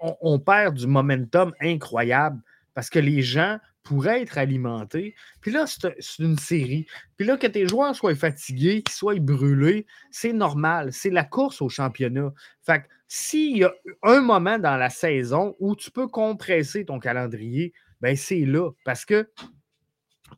on, 0.00 0.38
perd 0.38 0.76
du 0.76 0.86
momentum 0.86 1.52
incroyable 1.60 2.40
parce 2.74 2.88
que 2.88 2.98
les 2.98 3.22
gens 3.22 3.58
pourrait 3.82 4.22
être 4.22 4.38
alimenté. 4.38 5.14
Puis 5.40 5.50
là, 5.50 5.64
c'est 5.66 6.22
une 6.22 6.38
série. 6.38 6.86
Puis 7.16 7.26
là, 7.26 7.36
que 7.36 7.46
tes 7.46 7.66
joueurs 7.66 7.94
soient 7.94 8.14
fatigués, 8.14 8.82
qu'ils 8.82 8.94
soient 8.94 9.18
brûlés, 9.18 9.86
c'est 10.10 10.32
normal. 10.32 10.92
C'est 10.92 11.10
la 11.10 11.24
course 11.24 11.62
au 11.62 11.68
championnat. 11.68 12.32
Fait 12.62 12.82
que 12.82 12.86
s'il 13.08 13.58
y 13.58 13.64
a 13.64 13.72
un 14.02 14.20
moment 14.20 14.58
dans 14.58 14.76
la 14.76 14.90
saison 14.90 15.56
où 15.58 15.74
tu 15.74 15.90
peux 15.90 16.08
compresser 16.08 16.84
ton 16.84 16.98
calendrier, 16.98 17.72
ben 18.00 18.16
c'est 18.16 18.44
là. 18.44 18.70
Parce 18.84 19.04
que 19.04 19.28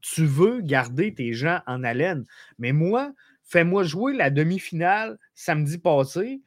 tu 0.01 0.25
veux 0.25 0.61
garder 0.61 1.15
tes 1.15 1.33
gens 1.35 1.61
en 1.67 1.85
haleine. 1.85 2.25
Mais 2.59 2.73
moi, 2.73 3.13
fais-moi 3.45 3.83
jouer 3.83 4.15
la 4.15 4.31
demi-finale 4.31 5.19
samedi 5.35 5.79
passé, 5.79 6.41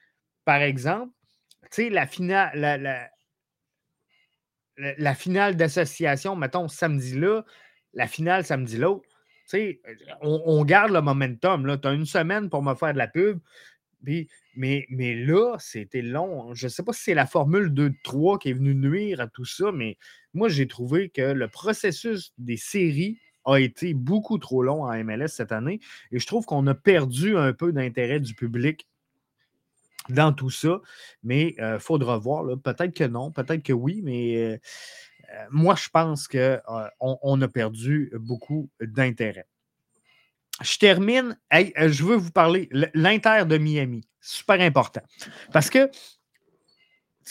par 0.45 0.61
exemple. 0.61 1.11
Tu 1.71 1.83
sais, 1.83 1.89
la 1.89 2.07
finale, 2.07 3.11
finale 5.15 5.55
d'association, 5.55 6.35
mettons, 6.35 6.67
samedi-là, 6.67 7.43
la 7.93 8.07
finale 8.07 8.45
samedi 8.45 8.77
l'autre, 8.77 9.07
tu 9.49 9.79
on, 10.21 10.41
on, 10.45 10.65
garde 10.65 10.91
le 10.91 11.01
momentum. 11.01 11.79
Tu 11.79 11.87
as 11.87 11.93
une 11.93 12.05
semaine 12.05 12.49
pour 12.49 12.63
me 12.63 12.75
faire 12.75 12.93
de 12.93 12.97
la 12.97 13.07
pub. 13.07 13.39
mais, 14.55 14.85
mais 14.89 15.15
là, 15.15 15.55
c'était 15.59 16.01
long. 16.01 16.49
Hein. 16.49 16.53
Je 16.53 16.65
ne 16.65 16.69
sais 16.69 16.83
pas 16.83 16.93
si 16.93 17.03
c'est 17.03 17.13
la 17.13 17.25
formule 17.27 17.69
2-3 17.69 18.39
qui 18.39 18.49
est 18.49 18.53
venue 18.53 18.75
nuire 18.75 19.21
à 19.21 19.27
tout 19.27 19.45
ça, 19.45 19.71
mais 19.71 19.97
moi, 20.33 20.49
j'ai 20.49 20.67
trouvé 20.67 21.09
que 21.09 21.21
le 21.21 21.47
processus 21.47 22.33
des 22.37 22.57
séries 22.57 23.19
a 23.45 23.57
été 23.59 23.93
beaucoup 23.93 24.39
trop 24.39 24.63
long 24.63 24.83
en 24.83 25.03
MLS 25.03 25.27
cette 25.27 25.51
année. 25.51 25.79
Et 26.11 26.19
je 26.19 26.25
trouve 26.25 26.45
qu'on 26.45 26.65
a 26.67 26.73
perdu 26.73 27.37
un 27.37 27.53
peu 27.53 27.71
d'intérêt 27.71 28.19
du 28.19 28.33
public 28.33 28.87
dans 30.09 30.33
tout 30.33 30.49
ça. 30.49 30.79
Mais 31.23 31.55
il 31.57 31.63
euh, 31.63 31.79
faudra 31.79 32.17
voir. 32.17 32.45
Peut-être 32.59 32.93
que 32.93 33.03
non, 33.03 33.31
peut-être 33.31 33.63
que 33.63 33.73
oui, 33.73 34.01
mais 34.03 34.35
euh, 34.37 34.57
euh, 35.33 35.45
moi, 35.51 35.75
je 35.75 35.89
pense 35.89 36.27
qu'on 36.27 36.59
on 36.99 37.41
a 37.41 37.47
perdu 37.47 38.11
beaucoup 38.15 38.69
d'intérêt. 38.81 39.47
Je 40.61 40.77
termine. 40.77 41.37
je 41.51 42.03
veux 42.03 42.15
vous 42.15 42.31
parler 42.31 42.69
l'Inter 42.93 43.43
de 43.45 43.57
Miami. 43.57 44.07
Super 44.21 44.61
important. 44.61 45.01
Parce 45.51 45.69
que, 45.69 45.89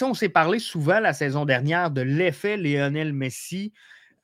on 0.03 0.13
s'est 0.13 0.29
parlé 0.29 0.59
souvent 0.59 1.01
la 1.01 1.15
saison 1.15 1.47
dernière 1.47 1.91
de 1.91 2.03
l'effet 2.03 2.57
Lionel 2.57 3.13
Messi. 3.15 3.73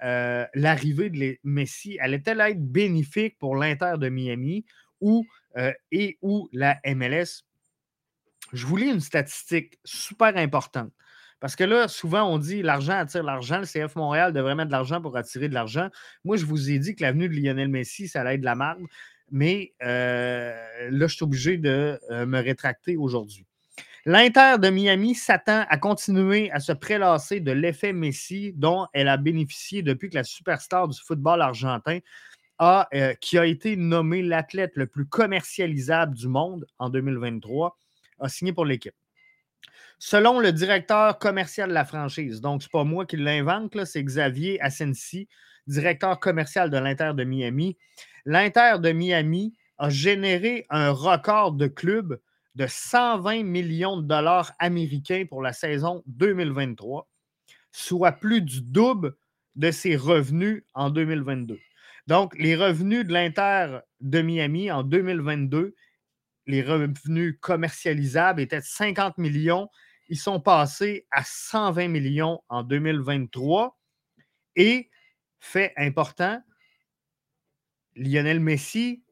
L'arrivée 0.02 1.08
de 1.08 1.38
Messi, 1.44 1.98
allait-elle 1.98 2.40
être 2.40 2.62
bénéfique 2.62 3.38
pour 3.38 3.56
l'Inter 3.56 3.94
de 3.96 4.10
Miami 4.10 4.66
et 5.90 6.18
ou 6.20 6.48
la 6.52 6.78
MLS? 6.84 7.44
Je 8.52 8.66
voulais 8.66 8.88
une 8.88 9.00
statistique 9.00 9.78
super 9.84 10.36
importante. 10.36 10.92
Parce 11.40 11.56
que 11.56 11.64
là, 11.64 11.88
souvent, 11.88 12.24
on 12.24 12.36
dit 12.36 12.62
l'argent 12.62 12.92
attire 12.92 13.22
l'argent. 13.22 13.60
Le 13.60 13.64
CF 13.64 13.96
Montréal 13.96 14.32
devrait 14.32 14.54
mettre 14.54 14.68
de 14.68 14.72
l'argent 14.72 15.00
pour 15.00 15.16
attirer 15.16 15.48
de 15.48 15.54
l'argent. 15.54 15.88
Moi, 16.24 16.36
je 16.36 16.44
vous 16.44 16.70
ai 16.70 16.78
dit 16.78 16.94
que 16.94 17.02
l'avenue 17.02 17.28
de 17.28 17.34
Lionel 17.34 17.68
Messi, 17.68 18.08
ça 18.08 18.20
allait 18.20 18.34
être 18.34 18.40
de 18.40 18.44
la 18.44 18.54
merde. 18.54 18.80
Mais 19.30 19.72
euh, 19.82 20.52
là, 20.90 21.06
je 21.06 21.14
suis 21.14 21.24
obligé 21.24 21.56
de 21.56 21.98
euh, 22.10 22.26
me 22.26 22.40
rétracter 22.42 22.96
aujourd'hui. 22.96 23.46
L'Inter 24.06 24.56
de 24.58 24.70
Miami 24.70 25.14
s'attend 25.14 25.64
à 25.68 25.76
continuer 25.76 26.50
à 26.52 26.60
se 26.60 26.72
prélasser 26.72 27.40
de 27.40 27.52
l'effet 27.52 27.92
Messi 27.92 28.52
dont 28.56 28.86
elle 28.92 29.08
a 29.08 29.16
bénéficié 29.16 29.82
depuis 29.82 30.08
que 30.08 30.16
la 30.16 30.24
superstar 30.24 30.88
du 30.88 30.98
football 30.98 31.42
argentin 31.42 31.98
a, 32.58 32.88
euh, 32.94 33.14
qui 33.14 33.38
a 33.38 33.46
été 33.46 33.76
nommé 33.76 34.22
l'athlète 34.22 34.72
le 34.74 34.86
plus 34.86 35.06
commercialisable 35.06 36.14
du 36.14 36.28
monde 36.28 36.66
en 36.78 36.88
2023, 36.88 37.76
a 38.20 38.28
signé 38.28 38.52
pour 38.52 38.64
l'équipe. 38.64 38.94
Selon 39.98 40.40
le 40.40 40.52
directeur 40.52 41.18
commercial 41.18 41.68
de 41.68 41.74
la 41.74 41.84
franchise, 41.84 42.40
donc 42.40 42.62
c'est 42.62 42.72
pas 42.72 42.84
moi 42.84 43.04
qui 43.04 43.16
l'invente, 43.16 43.84
c'est 43.84 44.02
Xavier 44.02 44.60
Asensi, 44.62 45.28
directeur 45.66 46.18
commercial 46.20 46.70
de 46.70 46.78
l'Inter 46.78 47.12
de 47.14 47.24
Miami. 47.24 47.76
L'Inter 48.24 48.76
de 48.80 48.92
Miami 48.92 49.54
a 49.78 49.90
généré 49.90 50.66
un 50.70 50.90
record 50.90 51.52
de 51.52 51.66
club 51.66 52.18
de 52.54 52.66
120 52.66 53.44
millions 53.44 53.96
de 53.98 54.06
dollars 54.06 54.52
américains 54.58 55.24
pour 55.28 55.42
la 55.42 55.52
saison 55.52 56.02
2023, 56.06 57.08
soit 57.70 58.12
plus 58.12 58.42
du 58.42 58.62
double 58.62 59.14
de 59.56 59.70
ses 59.70 59.96
revenus 59.96 60.64
en 60.74 60.90
2022. 60.90 61.58
Donc, 62.06 62.36
les 62.38 62.56
revenus 62.56 63.06
de 63.06 63.12
l'Inter 63.12 63.80
de 64.00 64.22
Miami 64.22 64.70
en 64.70 64.82
2022, 64.82 65.74
les 66.50 66.62
revenus 66.62 67.38
commercialisables 67.40 68.40
étaient 68.40 68.60
de 68.60 68.64
50 68.64 69.18
millions. 69.18 69.68
Ils 70.08 70.18
sont 70.18 70.40
passés 70.40 71.06
à 71.10 71.22
120 71.24 71.88
millions 71.88 72.40
en 72.48 72.62
2023. 72.62 73.78
Et, 74.56 74.90
fait 75.38 75.72
important, 75.76 76.42
Lionel 77.96 78.40
Messi 78.40 79.04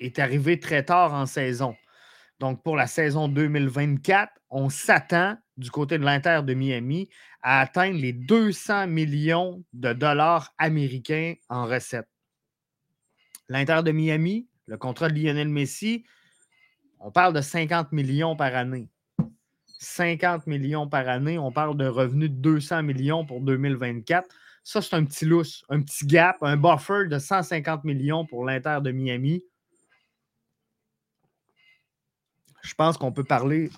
est 0.00 0.18
arrivé 0.18 0.58
très 0.58 0.84
tard 0.84 1.14
en 1.14 1.26
saison. 1.26 1.76
Donc, 2.38 2.62
pour 2.62 2.76
la 2.76 2.86
saison 2.86 3.28
2024, 3.28 4.32
on 4.50 4.68
s'attend 4.68 5.36
du 5.56 5.70
côté 5.70 5.98
de 5.98 6.04
l'Inter 6.04 6.40
de 6.44 6.54
Miami 6.54 7.08
à 7.42 7.60
atteindre 7.60 7.98
les 7.98 8.12
200 8.12 8.88
millions 8.88 9.64
de 9.72 9.92
dollars 9.92 10.52
américains 10.58 11.34
en 11.48 11.66
recettes. 11.66 12.08
L'Inter 13.48 13.80
de 13.84 13.92
Miami, 13.92 14.48
le 14.66 14.76
contrat 14.76 15.08
de 15.08 15.18
Lionel 15.18 15.48
Messi, 15.48 16.04
on 17.06 17.10
parle 17.10 17.32
de 17.32 17.40
50 17.40 17.92
millions 17.92 18.36
par 18.36 18.54
année. 18.54 18.88
50 19.78 20.46
millions 20.46 20.88
par 20.88 21.08
année, 21.08 21.38
on 21.38 21.52
parle 21.52 21.76
de 21.76 21.86
revenus 21.86 22.30
de 22.30 22.36
200 22.36 22.82
millions 22.82 23.24
pour 23.24 23.40
2024. 23.40 24.28
Ça, 24.64 24.82
c'est 24.82 24.94
un 24.94 25.04
petit 25.04 25.24
lousse, 25.24 25.64
un 25.68 25.80
petit 25.80 26.06
gap, 26.06 26.36
un 26.42 26.56
buffer 26.56 27.06
de 27.08 27.18
150 27.18 27.84
millions 27.84 28.26
pour 28.26 28.44
l'Inter 28.44 28.78
de 28.82 28.90
Miami 28.90 29.44
je 32.66 32.74
pense 32.74 32.98
qu'on 32.98 33.12
peut 33.12 33.24
parler 33.24 33.70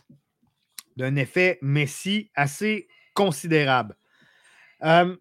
d'un 0.97 1.17
effet 1.17 1.59
Messi 1.63 2.31
assez 2.35 2.89
considérable. 3.15 3.97
Euh, 4.83 5.17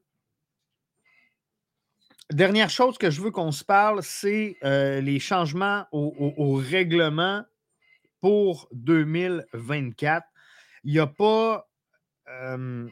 dernière 2.31 2.69
chose 2.69 2.97
que 2.97 3.11
je 3.11 3.21
veux 3.21 3.31
qu'on 3.31 3.51
se 3.51 3.63
parle, 3.63 4.01
c'est 4.03 4.57
euh, 4.63 5.01
les 5.01 5.19
changements 5.19 5.85
au, 5.91 6.55
règlement 6.55 7.43
pour 8.21 8.67
2024. 8.73 10.27
Il 10.83 10.93
n'y 10.93 10.99
a 10.99 11.07
pas. 11.07 11.67
Euh, 12.29 12.89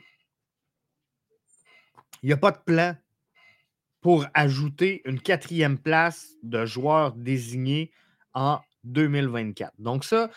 a 2.28 2.38
pas 2.38 2.52
de 2.52 2.60
plan 2.66 2.96
pour 4.02 4.26
ajouter 4.34 5.02
une 5.06 5.20
quatrième 5.20 5.78
place 5.78 6.30
de 6.44 6.66
joueurs 6.66 7.14
désignés 7.14 7.92
en 8.34 8.60
2024. 8.84 9.74
Donc, 9.80 10.04
ça, 10.04 10.30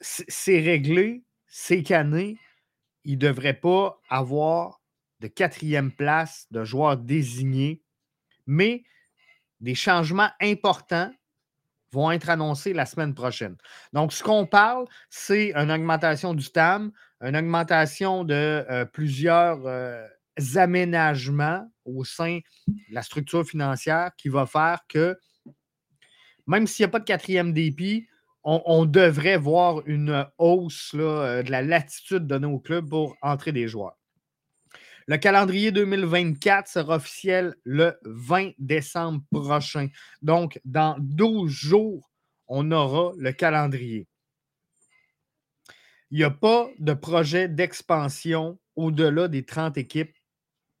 c'est 0.00 0.60
réglé, 0.60 1.24
c'est 1.46 1.82
cané. 1.82 2.38
Il 3.04 3.14
ne 3.14 3.18
devrait 3.18 3.58
pas 3.58 4.00
avoir 4.08 4.80
de 5.20 5.28
quatrième 5.28 5.92
place 5.92 6.46
de 6.50 6.64
joueurs 6.64 6.96
désignés, 6.96 7.82
mais 8.46 8.84
des 9.60 9.74
changements 9.74 10.30
importants 10.40 11.12
vont 11.94 12.10
être 12.10 12.28
annoncés 12.28 12.72
la 12.72 12.86
semaine 12.86 13.14
prochaine. 13.14 13.56
Donc, 13.92 14.12
ce 14.12 14.22
qu'on 14.22 14.46
parle, 14.46 14.86
c'est 15.08 15.54
une 15.54 15.70
augmentation 15.70 16.34
du 16.34 16.50
TAM, 16.50 16.90
une 17.20 17.36
augmentation 17.36 18.24
de 18.24 18.34
euh, 18.34 18.84
plusieurs 18.84 19.64
euh, 19.66 20.06
aménagements 20.56 21.66
au 21.84 22.04
sein 22.04 22.40
de 22.66 22.74
la 22.90 23.02
structure 23.02 23.46
financière 23.46 24.10
qui 24.18 24.28
va 24.28 24.46
faire 24.46 24.80
que, 24.88 25.16
même 26.46 26.66
s'il 26.66 26.84
n'y 26.84 26.88
a 26.88 26.92
pas 26.92 26.98
de 26.98 27.04
quatrième 27.04 27.52
dépit, 27.52 28.06
on, 28.46 28.84
devrait 28.84 29.38
voir 29.38 29.80
une 29.86 30.26
hausse 30.36 30.92
euh, 30.94 31.42
de 31.42 31.50
la 31.50 31.62
latitude 31.62 32.26
donnée 32.26 32.46
au 32.46 32.58
club 32.58 32.90
pour 32.90 33.16
entrer 33.22 33.52
des 33.52 33.68
joueurs. 33.68 33.96
Le 35.06 35.18
calendrier 35.18 35.70
2024 35.70 36.66
sera 36.66 36.96
officiel 36.96 37.54
le 37.64 37.98
20 38.04 38.52
décembre 38.58 39.22
prochain. 39.30 39.88
Donc, 40.22 40.60
dans 40.64 40.96
12 40.98 41.50
jours, 41.50 42.10
on 42.46 42.70
aura 42.70 43.12
le 43.18 43.32
calendrier. 43.32 44.06
Il 46.10 46.18
n'y 46.18 46.24
a 46.24 46.30
pas 46.30 46.70
de 46.78 46.94
projet 46.94 47.48
d'expansion 47.48 48.58
au-delà 48.76 49.28
des 49.28 49.44
30 49.44 49.76
équipes 49.76 50.16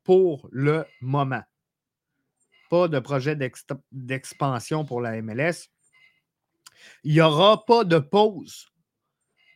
pour 0.04 0.48
le 0.52 0.86
moment. 1.00 1.42
Pas 2.70 2.88
de 2.88 2.98
projet 3.00 3.36
d'expansion 3.92 4.84
pour 4.84 5.00
la 5.00 5.20
MLS. 5.20 5.68
Il 7.02 7.12
n'y 7.12 7.20
aura 7.20 7.64
pas 7.64 7.84
de 7.84 7.98
pause 7.98 8.68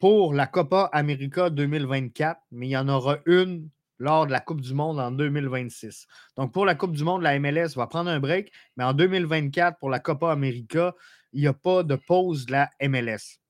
pour 0.01 0.35
la 0.35 0.47
Copa 0.47 0.91
América 0.93 1.51
2024, 1.51 2.41
mais 2.51 2.69
il 2.69 2.71
y 2.71 2.77
en 2.77 2.89
aura 2.89 3.19
une 3.27 3.69
lors 3.99 4.27
de 4.27 4.33
la 4.33 4.41
Coupe 4.41 4.61
du 4.61 4.75
Monde 4.75 5.01
en 5.01 5.11
2026. 5.11 6.07
Donc, 6.37 6.53
pour 6.53 6.65
la 6.65 6.75
Coupe 6.75 6.93
du 6.93 7.05
Monde, 7.05 7.23
la 7.23 7.39
MLS 7.39 7.75
va 7.77 7.87
prendre 7.87 8.11
un 8.11 8.21
break, 8.21 8.53
mais 8.77 8.85
en 8.85 8.93
2024, 8.93 9.79
pour 9.79 9.91
la 9.91 9.99
Copa 9.99 10.31
América, 10.31 10.95
il 11.33 11.41
n'y 11.41 11.47
a 11.47 11.53
pas 11.53 11.83
de 11.83 11.97
pause 11.97 12.47
de 12.47 12.53
la 12.53 12.71
MLS. 12.81 13.41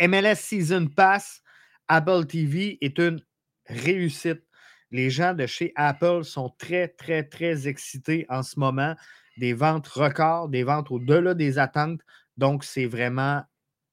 MLS 0.00 0.36
Season 0.36 0.86
Pass, 0.86 1.42
Apple 1.88 2.26
TV 2.26 2.78
est 2.80 2.98
une 2.98 3.20
réussite. 3.66 4.42
Les 4.90 5.10
gens 5.10 5.34
de 5.34 5.46
chez 5.46 5.72
Apple 5.76 6.24
sont 6.24 6.50
très, 6.58 6.88
très, 6.88 7.22
très 7.22 7.68
excités 7.68 8.26
en 8.28 8.42
ce 8.42 8.58
moment. 8.58 8.96
Des 9.36 9.52
ventes 9.52 9.86
records, 9.86 10.48
des 10.48 10.64
ventes 10.64 10.90
au-delà 10.90 11.34
des 11.34 11.58
attentes. 11.58 12.00
Donc, 12.36 12.64
c'est 12.64 12.86
vraiment 12.86 13.42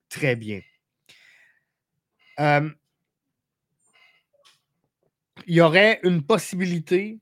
très 0.09 0.35
bien. 0.35 0.61
Il 5.47 5.55
y 5.55 5.61
aurait 5.61 6.01
une 6.03 6.21
possibilité 6.21 7.19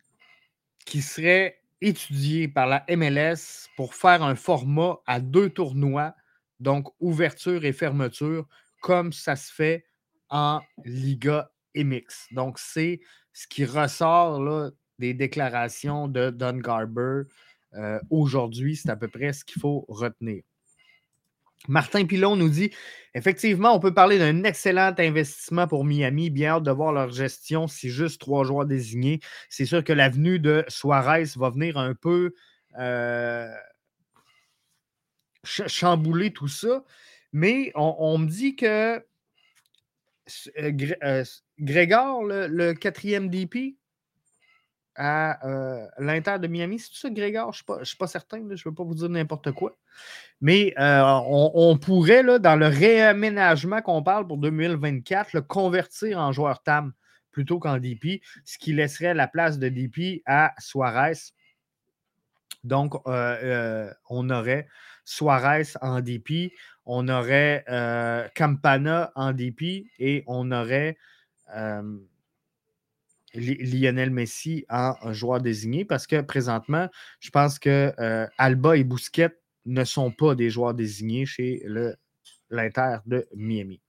qui 0.85 1.03
serait 1.03 1.61
étudiée 1.79 2.47
par 2.47 2.65
la 2.65 2.83
MLS 2.89 3.69
pour 3.77 3.93
faire 3.93 4.23
un 4.23 4.35
format 4.35 4.97
à 5.05 5.19
deux 5.19 5.51
tournois, 5.51 6.15
donc 6.59 6.87
ouverture 6.99 7.65
et 7.65 7.71
fermeture, 7.71 8.47
comme 8.81 9.13
ça 9.13 9.35
se 9.35 9.53
fait 9.53 9.85
en 10.29 10.59
Liga 10.83 11.51
MX. 11.75 12.29
Donc, 12.31 12.57
c'est 12.57 12.99
ce 13.31 13.47
qui 13.47 13.63
ressort 13.63 14.71
des 14.97 15.13
déclarations 15.13 16.07
de 16.07 16.31
Don 16.31 16.57
Garber 16.57 17.23
euh, 17.75 17.99
aujourd'hui. 18.09 18.75
C'est 18.75 18.89
à 18.89 18.95
peu 18.95 19.07
près 19.07 19.33
ce 19.33 19.45
qu'il 19.45 19.61
faut 19.61 19.85
retenir. 19.87 20.41
Martin 21.67 22.05
Pilon 22.05 22.35
nous 22.35 22.49
dit 22.49 22.71
effectivement, 23.15 23.73
on 23.73 23.79
peut 23.79 23.93
parler 23.93 24.19
d'un 24.19 24.43
excellent 24.43 24.93
investissement 24.97 25.67
pour 25.67 25.85
Miami. 25.85 26.29
Bien 26.29 26.55
hâte 26.55 26.63
de 26.63 26.71
voir 26.71 26.91
leur 26.93 27.11
gestion 27.11 27.67
si 27.67 27.89
juste 27.89 28.21
trois 28.21 28.43
joueurs 28.43 28.65
désignés. 28.65 29.19
C'est 29.49 29.65
sûr 29.65 29.83
que 29.83 29.93
l'avenue 29.93 30.39
de 30.39 30.63
Suarez 30.67 31.23
va 31.37 31.49
venir 31.49 31.77
un 31.77 31.95
peu 31.95 32.35
euh, 32.77 33.49
chambouler 35.43 36.31
tout 36.31 36.49
ça. 36.49 36.83
Mais 37.31 37.71
on, 37.75 38.17
me 38.17 38.27
dit 38.27 38.55
que 38.55 38.95
euh, 38.95 38.99
euh, 41.03 41.23
Grégor, 41.59 42.23
le 42.23 42.73
quatrième 42.73 43.29
DP, 43.29 43.75
à 44.95 45.45
euh, 45.47 45.85
l'Inter 45.99 46.39
de 46.39 46.47
Miami. 46.47 46.79
C'est 46.79 46.93
ça, 46.93 47.09
Grégor? 47.09 47.53
Je 47.53 47.63
ne 47.67 47.83
suis, 47.83 47.97
pas 47.97 48.07
certain. 48.07 48.37
je 48.37 48.43
ne 48.43 48.57
veux 48.65 48.73
pas 48.73 48.83
vous 48.83 48.95
dire 48.95 49.09
n'importe 49.09 49.51
quoi. 49.51 49.75
Mais 50.41 50.73
euh, 50.79 51.01
on, 51.27 51.77
pourrait, 51.77 52.23
là, 52.23 52.39
dans 52.39 52.55
le 52.55 52.67
réaménagement 52.67 53.81
qu'on 53.81 54.03
parle 54.03 54.27
pour 54.27 54.37
2024, 54.37 55.33
le 55.33 55.41
convertir 55.41 56.19
en 56.19 56.31
joueur 56.31 56.61
TAM 56.63 56.93
plutôt 57.31 57.59
qu'en 57.59 57.77
DP, 57.77 58.21
ce 58.45 58.57
qui 58.57 58.73
laisserait 58.73 59.13
la 59.13 59.27
place 59.27 59.59
de 59.59 59.69
DP 59.69 60.21
à 60.25 60.53
Suarez. 60.57 61.33
Donc, 62.63 62.95
euh, 63.07 63.91
on 64.09 64.29
aurait 64.29 64.67
Suarez 65.03 65.67
en 65.81 66.01
DP, 66.01 66.53
on 66.85 67.07
aurait 67.09 67.63
Campana 68.35 69.11
en 69.15 69.33
DP 69.33 69.87
et 69.99 70.23
on 70.27 70.51
aurait 70.51 70.97
Lionel 73.35 74.11
Messi 74.11 74.65
en 74.69 75.13
joueur 75.13 75.41
désigné 75.41 75.85
parce 75.85 76.07
que 76.07 76.21
présentement, 76.21 76.89
je 77.19 77.29
pense 77.29 77.59
que 77.59 77.93
euh, 77.99 78.27
Alba 78.37 78.77
et 78.77 78.83
Bousquet 78.83 79.29
ne 79.65 79.83
sont 79.83 80.11
pas 80.11 80.35
des 80.35 80.49
joueurs 80.49 80.73
désignés 80.73 81.25
chez 81.25 81.63
l'Inter 82.49 82.97
de 83.05 83.27
Miami. 83.35 83.81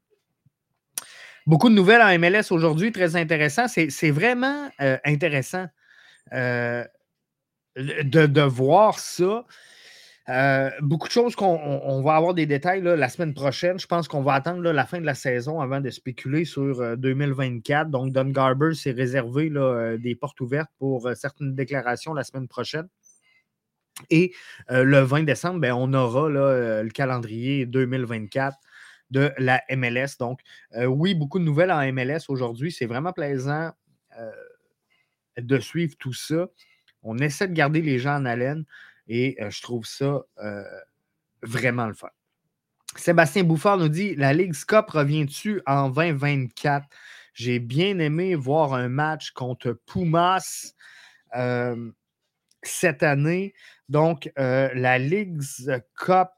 Beaucoup 1.47 1.69
de 1.69 1.75
nouvelles 1.75 2.03
en 2.03 2.19
MLS 2.19 2.51
aujourd'hui, 2.51 2.91
très 2.91 3.15
intéressant. 3.15 3.69
C'est 3.69 4.11
vraiment 4.11 4.69
euh, 4.81 4.99
intéressant 5.05 5.67
euh, 6.33 6.85
de, 7.77 8.43
voir 8.43 8.99
ça. 8.99 9.45
Euh, 10.29 10.71
beaucoup 10.81 11.07
de 11.07 11.13
choses 11.13 11.37
qu'on 11.37 12.03
va 12.03 12.17
avoir 12.17 12.35
des 12.35 12.47
détails 12.47 12.83
la 12.83 13.09
semaine 13.09 13.33
prochaine. 13.33 13.79
Je 13.79 13.87
pense 13.87 14.09
qu'on 14.09 14.23
va 14.23 14.35
attendre 14.35 14.61
la 14.61 14.85
fin 14.85 15.01
de 15.01 15.07
la 15.07 15.15
saison 15.15 15.61
avant 15.61 15.81
de 15.81 15.91
spéculer 15.91 16.45
sur 16.45 16.97
2024. 16.97 17.91
Donc, 17.91 18.13
Don 18.13 18.25
Garber 18.31 18.75
s'est 18.75 18.91
réservé 18.91 19.53
des 19.99 20.15
portes 20.17 20.41
ouvertes 20.41 20.71
pour 20.79 21.09
certaines 21.15 21.55
déclarations 21.55 22.13
la 22.13 22.25
semaine 22.25 22.49
prochaine. 22.49 22.89
Et 24.11 24.33
le 24.69 24.99
20 25.01 25.23
décembre, 25.23 25.61
ben, 25.61 25.73
on 25.73 25.95
aura 25.95 26.29
le 26.29 26.89
calendrier 26.93 27.65
2024 27.65 28.57
de 29.11 29.31
la 29.39 29.63
MLS. 29.71 30.19
Donc, 30.19 30.41
oui, 30.77 31.15
beaucoup 31.15 31.39
de 31.39 31.45
nouvelles 31.45 31.71
en 31.71 31.93
MLS 31.93 32.25
aujourd'hui. 32.29 32.73
C'est 32.73 32.87
vraiment 32.87 33.13
plaisant 33.13 33.71
de 35.39 35.59
suivre 35.61 35.95
tout 35.99 36.13
ça. 36.13 36.49
On 37.03 37.19
essaie 37.19 37.47
de 37.47 37.53
garder 37.53 37.81
les 37.81 38.01
gens 38.01 38.17
en 38.17 38.25
haleine. 38.25 38.65
Et 39.09 39.37
euh, 39.41 39.51
je 39.51 39.63
trouve 39.63 39.87
ça 39.87 40.23
euh, 40.43 40.65
vraiment 41.43 41.87
le 41.87 41.95
fun. 41.95 42.11
Sébastien 42.97 43.45
Bouffard 43.45 43.79
nous 43.79 43.89
dit 43.89 44.15
La 44.15 44.33
Ligue 44.33 44.55
Cup 44.67 44.89
revient-tu 44.89 45.61
en 45.67 45.91
2024 45.91 46.87
J'ai 47.35 47.59
bien 47.59 47.99
aimé 47.99 48.35
voir 48.35 48.75
un 48.75 48.89
match 48.89 49.33
contre 49.33 49.73
Pumas 49.87 50.73
euh, 51.35 51.91
cette 52.63 53.03
année. 53.03 53.55
Donc, 53.89 54.31
la 54.37 54.99
Ligue 54.99 55.41
Cup. 55.95 56.31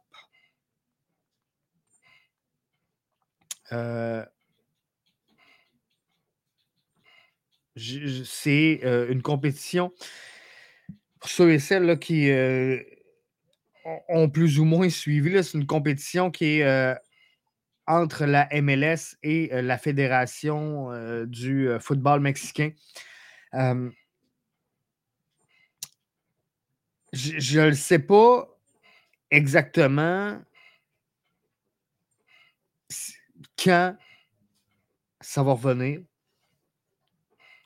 c'est 7.77 8.81
une 9.09 9.23
compétition 9.23 9.93
pour 11.21 11.31
ceux 11.31 11.53
et 11.53 11.59
celles 11.59 11.99
qui 11.99 12.31
euh, 12.31 12.81
ont 14.09 14.29
plus 14.29 14.59
ou 14.59 14.64
moins 14.64 14.89
suivi, 14.89 15.43
c'est 15.43 15.59
une 15.59 15.66
compétition 15.66 16.31
qui 16.31 16.59
est 16.59 16.64
euh, 16.64 16.95
entre 17.87 18.25
la 18.27 18.49
MLS 18.61 19.16
et 19.23 19.53
euh, 19.53 19.62
la 19.62 19.79
Fédération 19.79 20.91
du 21.27 21.69
football 21.81 22.21
mexicain. 22.21 22.71
je 27.12 27.61
ne 27.61 27.73
sais 27.73 27.99
pas 27.99 28.49
exactement 29.31 30.41
quand 33.62 33.97
ça 35.21 35.43
va 35.43 35.53
revenir. 35.53 36.01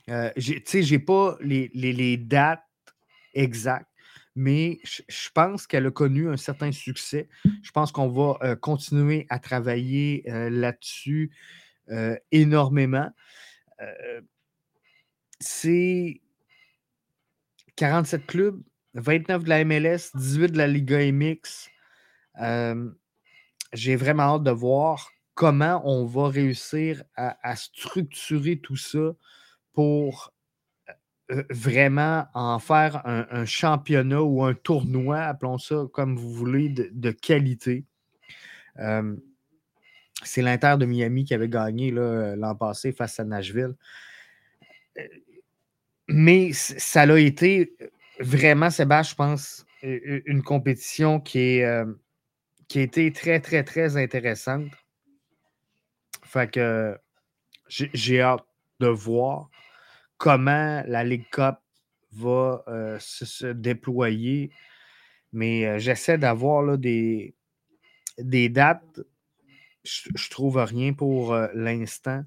tu 0.07 0.63
sais, 0.65 0.83
je 0.83 0.95
n'ai 0.95 0.99
pas 0.99 1.37
les, 1.41 1.71
les, 1.75 2.17
dates 2.17 2.65
exact. 3.35 3.87
Mais 4.35 4.81
je 4.85 5.29
pense 5.35 5.67
qu'elle 5.67 5.87
a 5.87 5.91
connu 5.91 6.29
un 6.29 6.37
certain 6.37 6.73
succès. 6.73 7.29
Je 7.63 7.71
pense 7.71 7.93
qu'on 7.93 8.09
va 8.09 8.39
euh, 8.43 8.57
continuer 8.57 9.27
à 9.29 9.39
travailler 9.39 10.25
euh, 10.29 10.49
là-dessus 10.49 11.31
euh, 11.91 12.17
énormément. 12.31 13.11
C'est 15.41 16.21
47 17.75 18.27
clubs, 18.27 18.63
29 18.95 19.43
de 19.43 19.49
la 19.49 19.65
MLS, 19.65 20.13
18 20.15 20.53
de 20.53 20.59
la 20.59 20.69
Liga 20.69 20.99
MX. 21.11 21.69
J'ai 23.73 23.97
vraiment 23.97 24.35
hâte 24.35 24.45
de 24.45 24.53
voir 24.53 25.11
comment 25.35 25.83
on 25.85 26.07
va 26.07 26.29
réussir 26.29 27.03
à 27.17 27.57
structurer 27.57 28.61
tout 28.61 28.77
ça 28.77 29.17
pour 29.73 30.33
vraiment 31.51 32.27
en 32.35 32.59
faire 32.59 33.03
un, 33.07 33.45
championnat 33.45 34.23
ou 34.23 34.45
un 34.45 34.55
tournoi, 34.55 35.19
appelons 35.19 35.59
ça 35.59 35.87
comme 35.93 36.17
vous 36.17 36.33
voulez, 36.33 36.69
de, 36.69 37.11
qualité. 37.11 37.85
c'est 38.77 40.43
l'Inter 40.43 40.77
de 40.79 40.87
Miami 40.87 41.25
qui 41.25 41.35
avait 41.35 41.49
gagné 41.49 41.91
l'an 41.91 42.55
passé 42.55 42.93
face 42.93 43.19
à 43.21 43.25
Nashville. 43.25 43.75
Euh, 44.99 45.03
mais 46.09 46.53
ça 46.53 47.03
a 47.03 47.19
été 47.19 47.75
vraiment, 48.19 48.71
Sébastien, 48.71 49.11
je 49.11 49.15
pense, 49.15 49.67
une 49.83 50.43
compétition 50.43 51.21
qui, 51.21 51.39
est, 51.39 51.85
qui 52.69 52.81
a 52.81 52.83
été 52.83 53.13
très, 53.13 53.41
très, 53.41 53.65
très 53.65 53.97
intéressante. 53.97 54.67
Fait 56.25 56.51
que 56.51 56.99
j'ai 57.69 58.21
hâte 58.21 58.45
de 58.81 58.89
voir 58.89 59.51
comment 60.23 60.85
la 60.87 61.03
Ligue 61.03 61.29
Cup 61.33 61.57
va 62.13 62.63
euh, 62.69 62.97
se, 63.01 63.47
déployer. 63.47 64.53
Mais 65.33 65.67
euh, 65.67 65.79
j'essaie 65.81 66.17
d'avoir 66.17 66.79
des, 66.79 67.35
dates. 68.19 69.01
Je, 69.83 70.11
ne 70.11 70.31
trouve 70.31 70.59
rien 70.59 70.93
pour 70.93 71.35
euh, 71.35 71.49
l'instant 71.55 72.25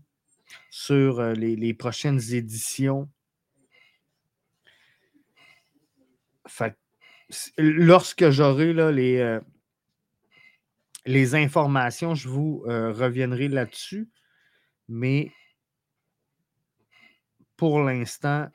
sur 0.69 1.23
les, 1.23 1.73
prochaines 1.73 2.19
éditions. 2.33 3.09
lorsque 7.57 8.29
j'aurai 8.29 8.73
les, 8.91 9.39
les 11.05 11.35
informations, 11.35 12.13
je 12.13 12.27
vous 12.27 12.59
reviendrai 12.67 13.47
là-dessus. 13.47 14.09
Mais 14.89 15.31
pour 17.57 17.81
l'instant. 17.83 18.49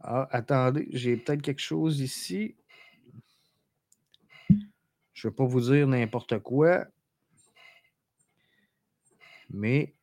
Ah, 0.00 0.26
attendez, 0.30 0.88
j'ai 0.90 1.16
peut-être 1.16 1.42
quelque 1.42 1.60
chose 1.60 2.00
ici. 2.00 2.56
Je 5.12 5.28
ne 5.28 5.30
vais 5.30 5.36
pas 5.36 5.44
vous 5.44 5.60
dire 5.60 5.86
n'importe 5.86 6.40
quoi. 6.40 6.86
Mais 9.50 9.94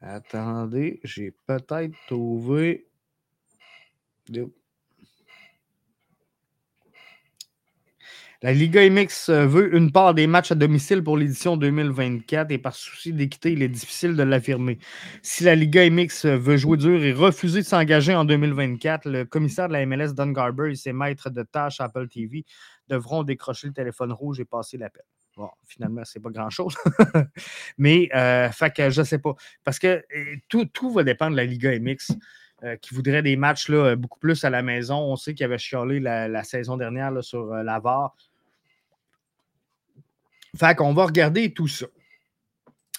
attendez, 0.00 1.00
j'ai 1.04 1.32
peut-être 1.32 1.94
trouvé. 2.06 2.88
La 8.42 8.52
Liga 8.52 8.88
MX 8.88 9.30
euh, 9.30 9.46
veut 9.46 9.74
une 9.74 9.90
part 9.90 10.12
des 10.12 10.26
matchs 10.26 10.52
à 10.52 10.54
domicile 10.54 11.02
pour 11.02 11.16
l'édition 11.16 11.56
2024 11.56 12.50
et 12.50 12.58
par 12.58 12.74
souci 12.74 13.14
d'équité, 13.14 13.52
il 13.52 13.62
est 13.62 13.68
difficile 13.68 14.14
de 14.14 14.22
l'affirmer. 14.22 14.78
Si 15.22 15.44
la 15.44 15.54
Liga 15.54 15.88
MX 15.88 16.26
euh, 16.26 16.36
veut 16.36 16.58
jouer 16.58 16.76
dur 16.76 17.02
et 17.02 17.12
refuser 17.12 17.60
de 17.60 17.66
s'engager 17.66 18.14
en 18.14 18.26
2024, 18.26 19.08
le 19.08 19.24
commissaire 19.24 19.68
de 19.68 19.72
la 19.72 19.86
MLS, 19.86 20.12
Don 20.12 20.32
Garber, 20.32 20.70
et 20.70 20.74
ses 20.74 20.92
maîtres 20.92 21.30
de 21.30 21.42
tâches 21.44 21.80
Apple 21.80 22.08
TV 22.08 22.44
devront 22.88 23.22
décrocher 23.22 23.68
le 23.68 23.72
téléphone 23.72 24.12
rouge 24.12 24.38
et 24.38 24.44
passer 24.44 24.76
l'appel. 24.76 25.04
Bon, 25.36 25.48
finalement, 25.66 26.02
c'est 26.04 26.20
pas 26.20 26.30
grand-chose. 26.30 26.74
Mais, 27.78 28.08
euh, 28.14 28.50
fait 28.50 28.74
que 28.74 28.90
je 28.90 29.02
sais 29.02 29.18
pas. 29.18 29.34
Parce 29.64 29.78
que 29.78 30.04
tout, 30.48 30.66
tout 30.66 30.90
va 30.90 31.04
dépendre 31.04 31.32
de 31.32 31.36
la 31.36 31.44
Liga 31.44 31.78
MX. 31.78 32.16
Qui 32.80 32.94
voudrait 32.94 33.22
des 33.22 33.36
matchs 33.36 33.68
là, 33.68 33.96
beaucoup 33.96 34.18
plus 34.18 34.44
à 34.44 34.50
la 34.50 34.62
maison. 34.62 34.96
On 34.96 35.16
sait 35.16 35.34
qu'il 35.34 35.44
avait 35.44 35.58
chialé 35.58 36.00
la, 36.00 36.42
saison 36.42 36.76
dernière 36.76 37.12
sur 37.22 37.46
VAR. 37.46 38.14
Fait 40.56 40.74
qu'on 40.74 40.94
va 40.94 41.04
regarder 41.04 41.52
tout 41.52 41.68
ça. 41.68 41.86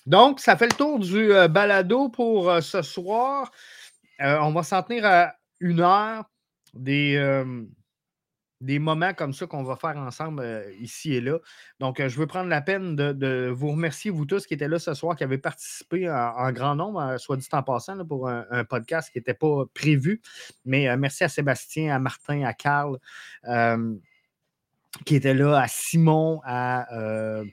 Donc, 0.08 0.40
ça 0.40 0.56
fait 0.56 0.68
le 0.68 0.76
tour 0.76 1.00
du 1.00 1.34
euh, 1.34 1.50
balado 1.50 2.08
pour 2.08 2.50
euh, 2.50 2.62
ce 2.62 2.82
soir. 2.82 3.52
Euh, 4.22 4.40
on 4.40 4.54
va 4.54 4.64
s'en 4.64 4.82
tenir 4.82 5.06
à 5.06 5.34
une 5.60 5.82
heure 5.82 6.24
des, 6.74 7.44
des 8.62 8.80
moments 8.80 9.14
comme 9.14 9.34
ça 9.34 9.46
qu'on 9.46 9.64
va 9.64 9.76
faire 9.76 9.98
ensemble 9.98 10.66
ici 10.80 11.14
et 11.14 11.22
là. 11.22 11.40
Donc, 11.80 12.06
je 12.06 12.20
veux 12.20 12.28
prendre 12.28 12.50
la 12.50 12.62
peine 12.62 12.96
de, 12.96 13.50
vous 13.50 13.72
remercier, 13.72 14.10
vous 14.10 14.26
tous 14.26 14.46
qui 14.48 14.54
étaient 14.54 14.68
là 14.68 14.80
ce 14.80 14.94
soir, 14.94 15.16
qui 15.16 15.24
avez 15.24 15.38
participé 15.38 16.10
en, 16.10 16.52
grand 16.52 16.76
nombre, 16.76 17.18
soit 17.18 17.38
dit 17.38 17.48
en 17.52 17.64
passant, 17.64 18.04
pour 18.06 18.28
un, 18.30 18.64
podcast 18.66 19.12
qui 19.12 19.20
n'était 19.20 19.34
pas 19.34 19.66
prévu. 19.74 20.22
Mais 20.66 20.96
merci 20.98 21.24
à 21.24 21.30
Sébastien, 21.30 21.96
à 21.96 22.00
Martin, 22.00 22.44
à 22.44 22.54
Carl 22.54 22.98
qui 25.06 25.16
était 25.16 25.34
là, 25.34 25.60
à 25.60 25.68
Simon, 25.68 26.42
à 26.44 26.94
euh, 26.96 27.46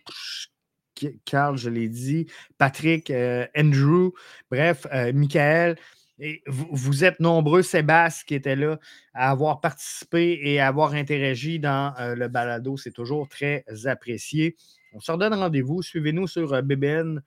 Carl, 1.25 1.57
je 1.57 1.69
l'ai 1.69 1.89
dit, 1.89 2.27
Patrick, 2.59 3.11
euh, 3.11 3.47
Andrew, 3.57 4.13
bref, 4.51 4.87
euh, 4.93 5.13
Michael. 5.13 5.77
Et 6.19 6.43
vous, 6.47 7.05
êtes 7.05 7.19
nombreux, 7.19 7.63
Sébastien, 7.63 8.25
qui 8.27 8.35
était 8.35 8.55
là, 8.55 8.79
à 9.15 9.31
avoir 9.31 9.61
participé 9.61 10.39
et 10.43 10.61
à 10.61 10.69
avoir 10.69 10.93
interagi 10.93 11.59
dans 11.59 11.93
le 11.99 12.29
balado. 12.29 12.77
C'est 12.77 12.93
toujours 12.93 13.29
très 13.29 13.65
apprécié. 13.85 14.57
On 14.93 15.01
se 15.01 15.11
redonne 15.11 15.35
rendez-vous. 15.35 15.83
Suivez-nous 15.83 16.29
sur 16.29 16.63
BBN, 16.63 17.21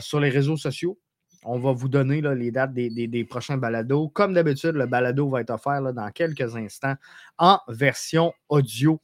sur 0.00 0.20
les 0.20 0.28
réseaux 0.28 0.58
sociaux. 0.58 0.98
On 1.48 1.60
va 1.60 1.70
vous 1.70 1.88
donner 1.88 2.20
les 2.20 2.50
dates 2.50 2.74
des, 2.74 3.24
prochains 3.24 3.56
balados. 3.56 4.08
Comme 4.08 4.34
d'habitude, 4.34 4.74
le 4.74 4.86
balado 4.86 5.30
va 5.30 5.42
être 5.42 5.50
offert 5.50 5.80
dans 5.92 6.10
quelques 6.10 6.56
instants 6.56 6.96
en 7.38 7.60
version 7.68 8.32
audio 8.48 9.00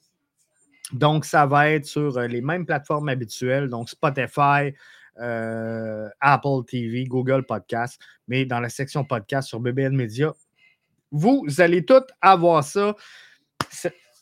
Donc, 0.93 1.25
ça 1.25 1.47
va 1.47 1.71
être 1.71 1.87
sur 1.87 2.19
les 2.21 2.41
mêmes 2.41 2.67
plateformes 2.67 3.09
habituelles, 3.09 3.69
donc 3.69 3.89
Spotify, 3.89 4.75
Apple 5.17 6.65
TV, 6.67 7.05
Google 7.05 7.45
Podcast, 7.45 8.01
mais 8.29 8.45
dans 8.45 8.61
la 8.61 8.69
section 8.69 9.05
podcast 9.05 9.49
sur 9.49 9.61
BBN 9.61 9.95
Media. 9.95 10.33
Vous 11.11 11.45
allez 11.59 11.85
tous 11.85 12.03
avoir 12.21 12.65
ça. 12.65 12.97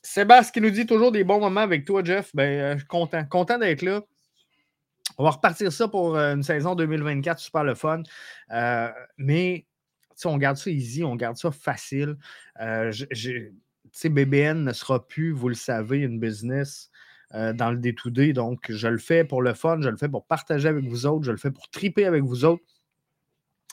Sébastien 0.03 0.53
qui 0.53 0.61
nous 0.61 0.70
dit 0.70 0.86
toujours 0.86 1.12
des 1.12 1.24
bons 1.24 1.41
moments 1.41 1.61
avec 1.61 1.84
toi, 1.84 2.03
Jeff. 2.03 2.30
Ben, 2.34 2.82
content, 2.88 3.24
content 3.24 3.59
d'être 3.59 3.82
là. 3.82 4.03
On 5.18 5.24
va 5.24 5.30
repartir 5.30 5.70
ça 5.70 5.86
pour 5.86 6.16
euh, 6.16 6.34
une 6.34 6.43
saison 6.43 6.74
2024, 6.74 7.38
super 7.38 7.62
le 7.62 7.74
fun. 7.74 8.03
Euh, 8.53 8.88
mais 9.18 9.66
on 10.24 10.38
garde 10.38 10.57
ça 10.57 10.70
easy, 10.70 11.05
on 11.05 11.16
garde 11.16 11.36
ça 11.36 11.51
facile. 11.51 12.16
Euh, 12.61 12.91
BBN 14.05 14.64
ne 14.64 14.72
sera 14.72 15.07
plus, 15.07 15.32
vous 15.32 15.49
le 15.49 15.55
savez, 15.55 15.99
une 15.99 16.18
business 16.18 16.91
dans 17.33 17.70
le 17.70 17.76
day-to-day. 17.76 18.33
donc, 18.33 18.66
je 18.68 18.89
le 18.89 18.99
fais 18.99 19.24
pour 19.24 19.43
le 19.43 19.55
fun, 19.55 19.81
je 19.81 19.89
le 19.89 19.97
fais 19.97 20.09
pour 20.09 20.26
partager 20.26 20.68
avec 20.68 20.85
vous 20.85 21.07
autres, 21.07 21.24
je 21.24 21.31
le 21.31 21.37
fais 21.37 21.51
pour 21.51 21.68
triper 21.70 22.05
avec 22.05 22.24
vous 22.24 22.45
autres. 22.45 22.64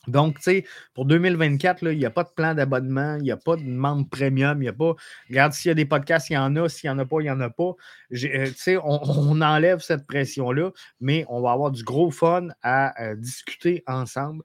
Donc, 0.07 0.37
tu 0.37 0.43
sais, 0.43 0.65
pour 0.93 1.05
2024, 1.05 1.83
il 1.91 1.97
n'y 1.97 2.05
a 2.05 2.09
pas 2.09 2.23
de 2.23 2.29
plan 2.29 2.53
d'abonnement, 2.53 3.17
il 3.17 3.23
n'y 3.23 3.31
a 3.31 3.37
pas 3.37 3.57
de 3.57 3.63
membre 3.63 4.07
premium, 4.09 4.57
il 4.59 4.65
n'y 4.65 4.69
a 4.69 4.73
pas. 4.73 4.95
Regarde, 5.29 5.53
s'il 5.53 5.69
y 5.69 5.71
a 5.71 5.75
des 5.75 5.85
podcasts, 5.85 6.29
il 6.29 6.33
y 6.33 6.37
en 6.37 6.55
a, 6.55 6.69
s'il 6.69 6.89
n'y 6.89 6.95
en 6.95 6.99
a 6.99 7.05
pas, 7.05 7.19
il 7.19 7.23
n'y 7.23 7.29
en 7.29 7.41
a 7.41 7.49
pas. 7.49 7.73
Euh, 8.13 8.45
tu 8.47 8.53
sais, 8.55 8.77
on, 8.77 9.41
enlève 9.41 9.79
cette 9.79 10.07
pression-là, 10.07 10.71
mais 11.01 11.25
on 11.27 11.41
va 11.41 11.51
avoir 11.51 11.71
du 11.71 11.83
gros 11.83 12.09
fun 12.09 12.47
à 12.61 13.01
euh, 13.03 13.15
discuter 13.15 13.83
ensemble. 13.85 14.43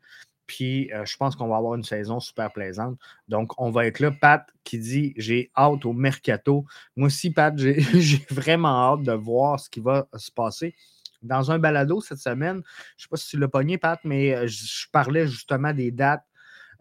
Puis, 0.52 0.92
euh, 0.92 1.06
je 1.06 1.16
pense 1.16 1.34
qu'on 1.34 1.48
va 1.48 1.56
avoir 1.56 1.76
une 1.76 1.82
saison 1.82 2.20
super 2.20 2.52
plaisante. 2.52 2.98
Donc, 3.26 3.58
on 3.58 3.70
va 3.70 3.86
être 3.86 4.00
là. 4.00 4.10
Pat 4.10 4.46
qui 4.64 4.78
dit 4.78 5.14
J'ai 5.16 5.50
hâte 5.56 5.86
au 5.86 5.94
mercato. 5.94 6.66
Moi 6.94 7.06
aussi, 7.06 7.30
Pat, 7.30 7.56
j'ai 7.56 7.80
vraiment 8.30 8.92
hâte 8.92 9.02
de 9.02 9.12
voir 9.12 9.58
ce 9.58 9.70
qui 9.70 9.80
va 9.80 10.08
se 10.14 10.30
passer 10.30 10.74
dans 11.22 11.50
un 11.50 11.58
balado 11.58 12.02
cette 12.02 12.18
semaine. 12.18 12.56
Je 12.56 12.58
ne 12.58 13.02
sais 13.04 13.08
pas 13.08 13.16
si 13.16 13.30
tu 13.30 13.38
l'as 13.38 13.48
pogné, 13.48 13.78
Pat, 13.78 13.98
mais 14.04 14.34
euh, 14.34 14.46
je, 14.46 14.86
parlais 14.92 15.26
justement 15.26 15.72
des 15.72 15.90
dates 15.90 16.26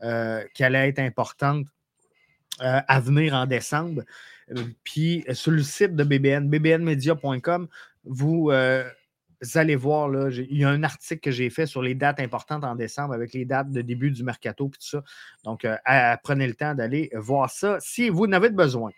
euh, 0.03 0.43
qui 0.53 0.65
allaient 0.65 0.89
être 0.89 0.99
importantes 0.99 1.67
à 2.59 2.99
venir 2.99 3.33
en 3.33 3.47
décembre. 3.47 4.03
Puis 4.83 5.25
sur 5.31 5.51
le 5.51 5.63
site 5.63 5.95
de 5.95 6.03
BBN, 6.03 6.47
bbnmedia.com, 6.47 7.67
vous, 8.03 8.51
allez 9.55 9.75
voir, 9.75 10.09
là, 10.09 10.29
il 10.29 10.57
y 10.57 10.63
a 10.63 10.69
un 10.69 10.83
article 10.83 11.21
que 11.21 11.31
j'ai 11.31 11.49
fait 11.49 11.65
sur 11.65 11.81
les 11.81 11.95
dates 11.95 12.19
importantes 12.19 12.63
en 12.63 12.75
décembre 12.75 13.13
avec 13.13 13.33
les 13.33 13.45
dates 13.45 13.71
de 13.71 13.81
début 13.81 14.11
du 14.11 14.23
mercato 14.23 14.67
et 14.67 14.71
tout 14.71 14.77
ça. 14.79 15.03
Donc, 15.43 15.65
prenez 16.23 16.47
le 16.47 16.53
temps 16.53 16.75
d'aller 16.75 17.09
voir 17.13 17.49
ça 17.49 17.77
si 17.79 18.09
vous 18.09 18.25
en 18.25 18.31
avez 18.31 18.49
besoin. 18.49 18.91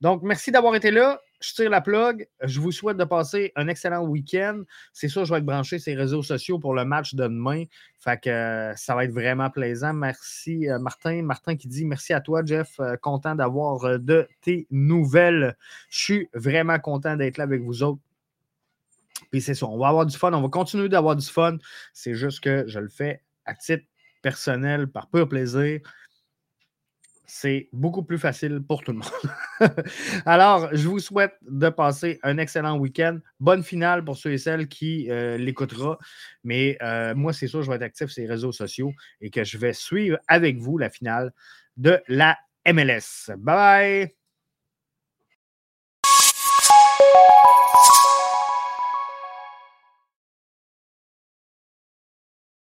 Donc, 0.00 0.22
merci 0.22 0.50
d'avoir 0.50 0.74
été 0.74 0.90
là 0.90 1.20
je 1.40 1.54
tire 1.54 1.70
la 1.70 1.80
plug. 1.80 2.28
Je 2.42 2.60
vous 2.60 2.72
souhaite 2.72 2.96
de 2.96 3.04
passer 3.04 3.52
un 3.56 3.68
excellent 3.68 4.04
week-end. 4.04 4.62
C'est 4.92 5.08
sûr, 5.08 5.24
je 5.24 5.32
vais 5.32 5.38
être 5.38 5.46
branché 5.46 5.78
sur 5.78 5.90
les 5.90 5.96
réseaux 5.96 6.22
sociaux 6.22 6.58
pour 6.58 6.74
le 6.74 6.84
match 6.84 7.14
de 7.14 7.24
demain. 7.24 7.64
Fait 7.98 8.20
que 8.20 8.30
euh, 8.30 8.74
ça 8.76 8.94
va 8.94 9.04
être 9.04 9.12
vraiment 9.12 9.50
plaisant. 9.50 9.92
Merci, 9.92 10.68
euh, 10.68 10.78
Martin. 10.78 11.22
Martin 11.22 11.56
qui 11.56 11.68
dit 11.68 11.84
merci 11.84 12.12
à 12.12 12.20
toi, 12.20 12.42
Jeff. 12.44 12.78
Euh, 12.80 12.96
content 12.96 13.34
d'avoir 13.34 13.98
de 13.98 14.28
tes 14.40 14.66
nouvelles. 14.70 15.56
Je 15.90 15.98
suis 15.98 16.28
vraiment 16.34 16.78
content 16.78 17.16
d'être 17.16 17.38
là 17.38 17.44
avec 17.44 17.62
vous 17.62 17.82
autres. 17.82 18.00
Puis 19.30 19.40
c'est 19.40 19.54
ça, 19.54 19.66
on 19.66 19.78
va 19.78 19.88
avoir 19.88 20.06
du 20.06 20.16
fun, 20.16 20.32
on 20.32 20.42
va 20.42 20.48
continuer 20.48 20.88
d'avoir 20.88 21.16
du 21.16 21.26
fun. 21.26 21.56
C'est 21.92 22.14
juste 22.14 22.40
que 22.40 22.64
je 22.66 22.78
le 22.78 22.88
fais 22.88 23.22
à 23.44 23.54
titre 23.54 23.84
personnel, 24.22 24.88
par 24.88 25.08
pur 25.08 25.28
plaisir. 25.28 25.80
C'est 27.28 27.68
beaucoup 27.72 28.04
plus 28.04 28.18
facile 28.18 28.60
pour 28.60 28.82
tout 28.82 28.92
le 28.92 28.98
monde. 28.98 29.80
Alors, 30.26 30.68
je 30.72 30.88
vous 30.88 31.00
souhaite 31.00 31.34
de 31.42 31.68
passer 31.68 32.20
un 32.22 32.38
excellent 32.38 32.78
week-end. 32.78 33.18
Bonne 33.40 33.64
finale 33.64 34.04
pour 34.04 34.16
ceux 34.16 34.32
et 34.32 34.38
celles 34.38 34.68
qui 34.68 35.10
euh, 35.10 35.36
l'écoutera. 35.36 35.98
Mais 36.44 36.78
euh, 36.82 37.14
moi, 37.16 37.32
c'est 37.32 37.48
sûr, 37.48 37.62
je 37.62 37.70
vais 37.70 37.76
être 37.76 37.82
actif 37.82 38.10
sur 38.10 38.22
les 38.22 38.28
réseaux 38.28 38.52
sociaux 38.52 38.92
et 39.20 39.30
que 39.30 39.42
je 39.42 39.58
vais 39.58 39.72
suivre 39.72 40.18
avec 40.28 40.58
vous 40.58 40.78
la 40.78 40.88
finale 40.90 41.32
de 41.76 42.00
la 42.08 42.36
MLS. 42.64 43.30
Bye 43.36 43.36
bye! 43.44 44.16